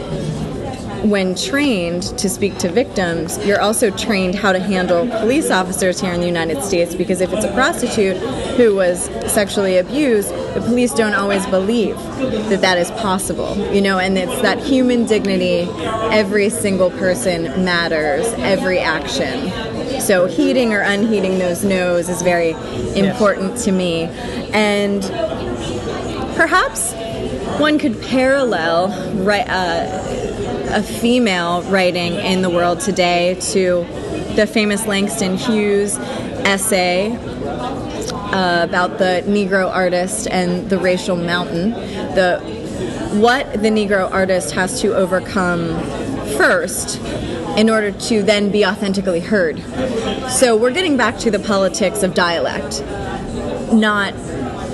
When 1.00 1.34
trained 1.34 2.02
to 2.18 2.28
speak 2.28 2.58
to 2.58 2.70
victims, 2.70 3.38
you're 3.46 3.60
also 3.62 3.90
trained 3.90 4.34
how 4.34 4.52
to 4.52 4.60
handle 4.60 5.08
police 5.08 5.50
officers 5.50 5.98
here 5.98 6.12
in 6.12 6.20
the 6.20 6.26
United 6.26 6.62
States 6.62 6.94
because 6.94 7.22
if 7.22 7.32
it's 7.32 7.44
a 7.44 7.52
prostitute 7.54 8.18
who 8.58 8.74
was 8.74 9.04
sexually 9.26 9.78
abused, 9.78 10.28
the 10.28 10.60
police 10.60 10.92
don't 10.92 11.14
always 11.14 11.46
believe 11.46 11.96
that 12.50 12.60
that 12.60 12.76
is 12.76 12.90
possible. 12.90 13.56
You 13.72 13.80
know, 13.80 13.98
and 13.98 14.18
it's 14.18 14.42
that 14.42 14.58
human 14.58 15.06
dignity, 15.06 15.70
every 16.12 16.50
single 16.50 16.90
person 16.90 17.44
matters, 17.64 18.26
every 18.34 18.78
action 18.78 19.50
so 20.10 20.26
heating 20.26 20.72
or 20.72 20.80
unheating 20.80 21.38
those 21.38 21.62
no's 21.62 22.08
is 22.08 22.20
very 22.20 22.50
important 22.98 23.52
yes. 23.52 23.64
to 23.64 23.70
me. 23.70 24.06
And 24.52 25.02
perhaps 26.34 26.94
one 27.60 27.78
could 27.78 28.02
parallel 28.02 28.88
right, 29.22 29.48
uh, 29.48 30.02
a 30.72 30.82
female 30.82 31.62
writing 31.62 32.14
in 32.14 32.42
the 32.42 32.50
world 32.50 32.80
today 32.80 33.36
to 33.52 33.86
the 34.34 34.48
famous 34.48 34.84
Langston 34.84 35.36
Hughes 35.36 35.96
essay 35.96 37.16
uh, 37.16 38.66
about 38.68 38.98
the 38.98 39.22
Negro 39.28 39.70
artist 39.70 40.26
and 40.26 40.68
the 40.68 40.78
racial 40.78 41.14
mountain. 41.14 41.70
The 42.16 42.40
what 43.12 43.52
the 43.52 43.68
Negro 43.70 44.10
artist 44.10 44.54
has 44.54 44.80
to 44.80 44.92
overcome 44.92 45.68
first 46.40 46.98
in 47.58 47.68
order 47.68 47.92
to 47.92 48.22
then 48.22 48.50
be 48.50 48.64
authentically 48.64 49.20
heard. 49.20 49.60
So 50.30 50.56
we're 50.56 50.72
getting 50.72 50.96
back 50.96 51.18
to 51.18 51.30
the 51.30 51.38
politics 51.38 52.02
of 52.02 52.14
dialect, 52.14 52.82
not 53.74 54.14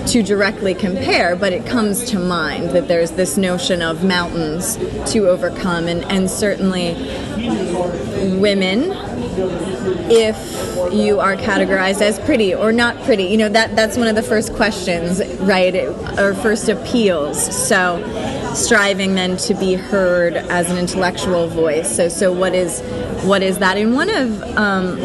to 0.06 0.22
directly 0.22 0.74
compare, 0.74 1.34
but 1.34 1.52
it 1.52 1.66
comes 1.66 2.04
to 2.10 2.20
mind 2.20 2.70
that 2.70 2.86
there's 2.86 3.10
this 3.10 3.36
notion 3.36 3.82
of 3.82 4.04
mountains 4.04 4.76
to 5.12 5.28
overcome, 5.28 5.88
and, 5.88 6.04
and 6.04 6.30
certainly 6.30 6.94
women, 8.38 8.92
if 10.10 10.92
you 10.92 11.20
are 11.20 11.36
categorized 11.36 12.00
as 12.00 12.18
pretty 12.20 12.54
or 12.54 12.72
not 12.72 13.00
pretty, 13.04 13.24
you 13.24 13.36
know 13.36 13.48
that 13.48 13.76
that's 13.76 13.96
one 13.96 14.08
of 14.08 14.14
the 14.14 14.22
first 14.22 14.54
questions, 14.54 15.22
right, 15.40 15.74
or 16.18 16.34
first 16.34 16.68
appeals. 16.68 17.66
So 17.66 18.02
striving 18.54 19.14
then 19.14 19.36
to 19.36 19.54
be 19.54 19.74
heard 19.74 20.34
as 20.34 20.70
an 20.70 20.78
intellectual 20.78 21.48
voice. 21.48 21.94
So, 21.94 22.08
so 22.08 22.32
what 22.32 22.54
is 22.54 22.80
what 23.24 23.42
is 23.42 23.58
that? 23.58 23.76
In 23.76 23.94
one 23.94 24.08
of 24.08 24.42
um, 24.56 24.98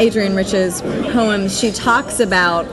Adrienne 0.00 0.34
Rich's 0.34 0.82
poems, 0.82 1.58
she 1.58 1.70
talks 1.70 2.20
about 2.20 2.66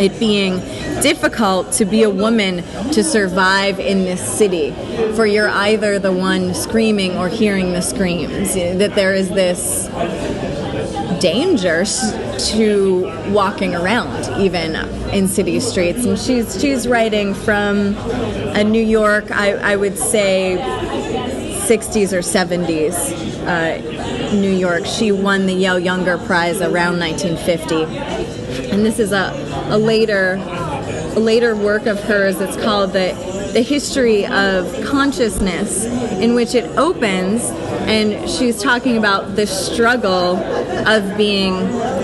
it 0.00 0.18
being 0.18 0.60
difficult 1.02 1.72
to 1.72 1.84
be 1.84 2.02
a 2.02 2.10
woman 2.10 2.62
to 2.92 3.02
survive 3.02 3.78
in 3.80 4.04
this 4.04 4.20
city, 4.20 4.72
for 5.14 5.26
you're 5.26 5.48
either 5.48 5.98
the 5.98 6.12
one 6.12 6.54
screaming 6.54 7.16
or 7.16 7.28
hearing 7.28 7.72
the 7.72 7.82
screams. 7.82 8.54
That 8.54 8.94
there 8.94 9.14
is 9.14 9.28
this 9.28 9.88
danger 11.20 11.84
to 11.84 13.30
walking 13.32 13.74
around 13.74 14.40
even 14.40 14.76
in 15.12 15.26
city 15.28 15.60
streets. 15.60 16.04
And 16.04 16.18
she's 16.18 16.60
she's 16.60 16.86
writing 16.86 17.34
from 17.34 17.96
a 17.96 18.62
New 18.62 18.82
York 18.82 19.30
I, 19.30 19.52
I 19.54 19.76
would 19.76 19.98
say 19.98 20.56
60s 21.66 22.12
or 22.12 22.20
70s 22.20 22.94
uh, 23.46 24.32
New 24.32 24.52
York. 24.52 24.86
She 24.86 25.12
won 25.12 25.46
the 25.46 25.54
Yale 25.54 25.78
Younger 25.78 26.18
Prize 26.18 26.60
around 26.60 26.98
1950 26.98 28.28
and 28.70 28.84
this 28.84 28.98
is 28.98 29.12
a, 29.12 29.32
a 29.70 29.78
later 29.78 30.36
later 31.18 31.54
work 31.56 31.86
of 31.86 32.00
hers 32.00 32.38
that's 32.38 32.56
called 32.56 32.92
the 32.92 33.14
the 33.52 33.62
history 33.62 34.26
of 34.26 34.84
consciousness 34.84 35.86
in 35.86 36.34
which 36.34 36.54
it 36.54 36.64
opens 36.76 37.42
and 37.88 38.28
she's 38.28 38.60
talking 38.62 38.98
about 38.98 39.34
the 39.36 39.46
struggle 39.46 40.36
of 40.86 41.16
being 41.16 41.54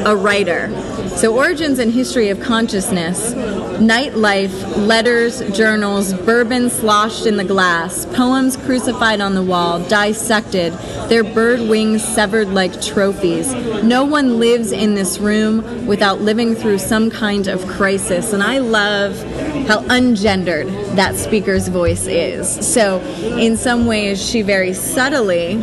a 0.06 0.16
writer. 0.16 0.70
So, 1.16 1.36
origins 1.36 1.78
and 1.78 1.92
history 1.92 2.30
of 2.30 2.40
consciousness, 2.40 3.34
nightlife, 3.78 4.76
letters, 4.86 5.40
journals, 5.56 6.12
bourbon 6.12 6.70
sloshed 6.70 7.26
in 7.26 7.36
the 7.36 7.44
glass, 7.44 8.06
poems 8.06 8.56
crucified 8.56 9.20
on 9.20 9.34
the 9.34 9.42
wall, 9.42 9.80
dissected, 9.88 10.72
their 11.08 11.24
bird 11.24 11.60
wings 11.68 12.02
severed 12.02 12.48
like 12.48 12.80
trophies. 12.80 13.52
No 13.82 14.04
one 14.04 14.38
lives 14.38 14.72
in 14.72 14.94
this 14.94 15.18
room 15.18 15.86
without 15.86 16.20
living 16.20 16.54
through 16.54 16.78
some 16.78 17.10
kind 17.10 17.46
of 17.46 17.66
crisis. 17.66 18.32
And 18.32 18.42
I 18.42 18.58
love 18.58 19.16
how 19.66 19.80
ungendered 19.82 20.96
that 20.96 21.16
speaker's 21.16 21.68
voice 21.68 22.06
is. 22.06 22.48
So, 22.66 23.00
in 23.38 23.56
some 23.56 23.86
ways, 23.86 24.24
she 24.24 24.42
very 24.42 24.72
subtly 24.72 25.56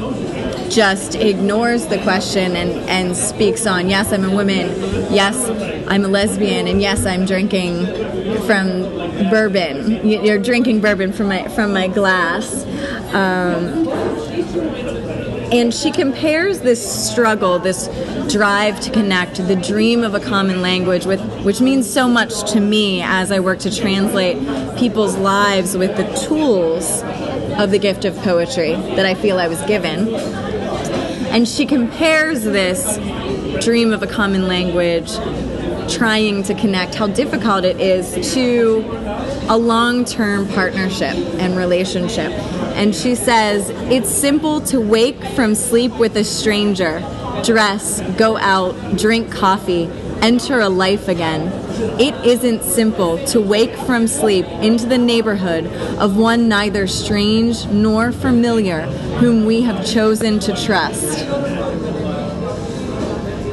just 0.72 1.15
ignores 1.15 1.88
the 1.88 1.97
question 1.99 2.55
and, 2.55 2.72
and 2.89 3.15
speaks 3.15 3.67
on, 3.67 3.89
yes, 3.89 4.11
I'm 4.13 4.24
a 4.24 4.32
woman, 4.34 4.69
yes, 5.13 5.36
I'm 5.88 6.05
a 6.05 6.07
lesbian, 6.07 6.67
and 6.67 6.82
yes, 6.82 7.05
I'm 7.05 7.26
drinking 7.26 7.86
from 8.45 8.84
bourbon. 9.30 10.07
You're 10.07 10.39
drinking 10.39 10.82
bourbon 10.82 11.11
from 11.11 11.28
my 11.28 11.47
from 11.49 11.74
my 11.74 11.88
glass. 11.88 12.65
Um, 13.13 13.89
And 15.51 15.74
she 15.74 15.91
compares 15.91 16.61
this 16.61 16.82
struggle, 17.09 17.59
this 17.59 17.89
drive 18.32 18.80
to 18.80 18.89
connect, 18.89 19.36
the 19.36 19.57
dream 19.57 20.01
of 20.01 20.15
a 20.15 20.19
common 20.22 20.61
language, 20.61 21.05
with 21.05 21.19
which 21.43 21.59
means 21.59 21.91
so 21.91 22.07
much 22.07 22.49
to 22.53 22.61
me 22.61 23.01
as 23.01 23.34
I 23.34 23.41
work 23.41 23.59
to 23.59 23.76
translate 23.76 24.38
people's 24.78 25.17
lives 25.17 25.76
with 25.76 25.97
the 25.97 26.05
tools 26.26 27.03
of 27.59 27.69
the 27.69 27.80
gift 27.80 28.05
of 28.05 28.15
poetry 28.19 28.76
that 28.95 29.05
I 29.05 29.13
feel 29.13 29.39
I 29.39 29.49
was 29.49 29.61
given. 29.63 30.07
And 31.32 31.47
she 31.47 31.65
compares 31.65 32.43
this 32.43 32.97
dream 33.63 33.93
of 33.93 34.03
a 34.03 34.07
common 34.07 34.47
language, 34.47 35.15
trying 35.89 36.43
to 36.43 36.53
connect, 36.53 36.95
how 36.95 37.07
difficult 37.07 37.63
it 37.63 37.79
is 37.79 38.34
to 38.34 38.84
a 39.47 39.57
long 39.57 40.03
term 40.03 40.47
partnership 40.49 41.15
and 41.39 41.55
relationship. 41.55 42.32
And 42.75 42.93
she 42.93 43.15
says, 43.15 43.69
It's 43.89 44.09
simple 44.09 44.59
to 44.61 44.82
wake 44.82 45.23
from 45.23 45.55
sleep 45.55 45.93
with 45.97 46.17
a 46.17 46.23
stranger, 46.25 46.99
dress, 47.45 48.01
go 48.17 48.36
out, 48.38 48.97
drink 48.97 49.32
coffee, 49.32 49.89
enter 50.22 50.59
a 50.59 50.69
life 50.69 51.07
again. 51.07 51.47
It 51.99 52.13
isn't 52.26 52.63
simple 52.63 53.24
to 53.28 53.41
wake 53.41 53.76
from 53.76 54.07
sleep 54.07 54.45
into 54.45 54.86
the 54.86 54.97
neighborhood 54.97 55.65
of 55.97 56.17
one 56.17 56.47
neither 56.47 56.88
strange 56.88 57.65
nor 57.67 58.11
familiar 58.11 58.82
whom 59.19 59.45
we 59.45 59.61
have 59.63 59.86
chosen 59.86 60.39
to 60.39 60.55
trust. 60.65 61.26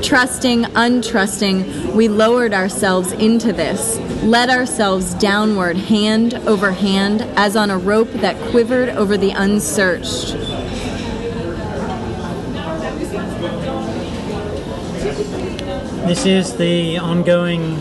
Trusting, 0.03 0.63
untrusting, 0.63 1.93
we 1.95 2.09
lowered 2.09 2.55
ourselves 2.55 3.13
into 3.13 3.53
this, 3.53 3.99
led 4.23 4.49
ourselves 4.49 5.13
downward, 5.15 5.77
hand 5.77 6.35
over 6.47 6.71
hand, 6.71 7.23
as 7.37 7.57
on 7.57 7.69
a 7.71 7.77
rope 7.77 8.11
that 8.13 8.37
quivered 8.51 8.89
over 8.91 9.17
the 9.17 9.31
unsearched. 9.31 10.37
This 16.09 16.25
is 16.25 16.57
the 16.57 16.97
ongoing 16.97 17.79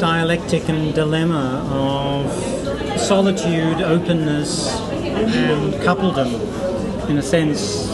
dialectic 0.00 0.70
and 0.70 0.94
dilemma 0.94 1.68
of 1.70 2.98
solitude, 2.98 3.82
openness, 3.82 4.74
and 5.02 5.74
coupledom, 5.74 7.10
in 7.10 7.18
a 7.18 7.22
sense, 7.22 7.90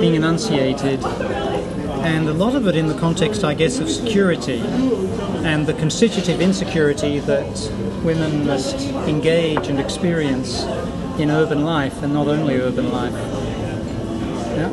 being 0.00 0.14
enunciated. 0.14 1.04
And 1.04 2.26
a 2.26 2.32
lot 2.32 2.54
of 2.54 2.66
it 2.66 2.74
in 2.74 2.86
the 2.86 2.98
context, 2.98 3.44
I 3.44 3.52
guess, 3.52 3.80
of 3.80 3.90
security 3.90 4.60
and 4.60 5.66
the 5.66 5.74
constitutive 5.74 6.40
insecurity 6.40 7.18
that 7.18 7.70
women 8.02 8.46
must 8.46 8.80
engage 9.06 9.68
and 9.68 9.78
experience 9.78 10.62
in 11.18 11.30
urban 11.30 11.66
life, 11.66 12.02
and 12.02 12.14
not 12.14 12.28
only 12.28 12.56
urban 12.56 12.90
life. 12.90 13.12
Yeah. 14.56 14.70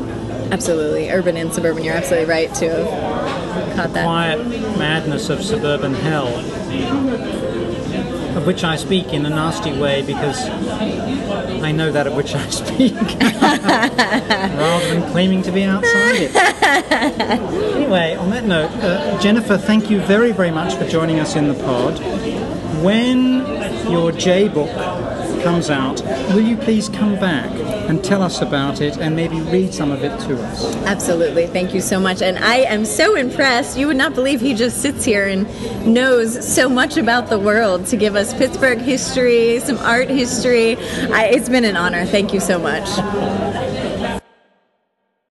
Absolutely. 0.50 1.10
Urban 1.10 1.36
and 1.36 1.54
suburban, 1.54 1.84
you're 1.84 1.96
absolutely 1.96 2.30
right 2.30 2.54
to 2.56 3.43
that. 3.56 3.92
quiet 3.92 4.46
madness 4.78 5.30
of 5.30 5.44
suburban 5.44 5.94
hell, 5.94 6.28
of 8.38 8.46
which 8.46 8.64
I 8.64 8.76
speak 8.76 9.14
in 9.14 9.26
a 9.26 9.30
nasty 9.30 9.72
way 9.78 10.02
because 10.02 10.50
I 10.50 11.72
know 11.72 11.92
that 11.92 12.08
of 12.08 12.16
which 12.16 12.34
I 12.36 12.48
speak, 12.50 12.94
rather 13.22 14.94
than 14.94 15.12
claiming 15.12 15.42
to 15.44 15.52
be 15.52 15.64
outside 15.64 16.16
it. 16.22 16.36
anyway, 17.76 18.16
on 18.16 18.30
that 18.32 18.46
note, 18.46 18.72
uh, 18.84 19.20
Jennifer, 19.22 19.58
thank 19.58 19.90
you 19.90 20.00
very, 20.02 20.32
very 20.32 20.52
much 20.52 20.74
for 20.76 20.88
joining 20.88 21.20
us 21.20 21.36
in 21.36 21.48
the 21.48 21.54
pod. 21.54 22.00
When 22.84 23.46
your 23.90 24.12
chapbook 24.12 24.70
comes 25.44 25.70
out, 25.70 26.02
will 26.34 26.42
you 26.42 26.56
please 26.58 26.90
come 26.90 27.16
back 27.16 27.52
and 27.90 28.04
tell 28.04 28.24
us 28.24 28.42
about 28.42 28.82
it 28.82 28.98
and 28.98 29.16
maybe 29.16 29.42
read 29.42 29.74
some 29.74 29.92
of 29.92 30.04
it 30.04 30.18
to 30.22 30.42
us? 30.42 30.76
Absolutely. 30.86 31.48
Thank 31.48 31.74
you 31.74 31.82
so 31.82 32.00
much. 32.00 32.22
And 32.22 32.38
I 32.40 32.58
am 32.60 32.86
so 32.86 33.16
impressed. 33.16 33.78
You 33.78 33.88
would 33.88 33.98
not 33.98 34.16
believe 34.16 34.40
he 34.40 34.54
just 34.54 34.82
sits 34.82 35.04
here 35.04 35.28
and 35.28 35.46
knows 35.86 36.48
so 36.48 36.70
much 36.70 36.98
about 36.98 37.28
the 37.28 37.40
world 37.40 37.86
to 37.88 37.98
give 37.98 38.16
us 38.16 38.34
Pittsburgh 38.34 38.80
history, 38.80 39.60
some 39.60 39.78
art 39.80 40.10
history. 40.10 40.78
I, 41.12 41.26
it's 41.26 41.50
been 41.50 41.66
an 41.66 41.76
honor. 41.76 42.06
Thank 42.06 42.34
you 42.34 42.40
so 42.40 42.58
much. 42.58 42.88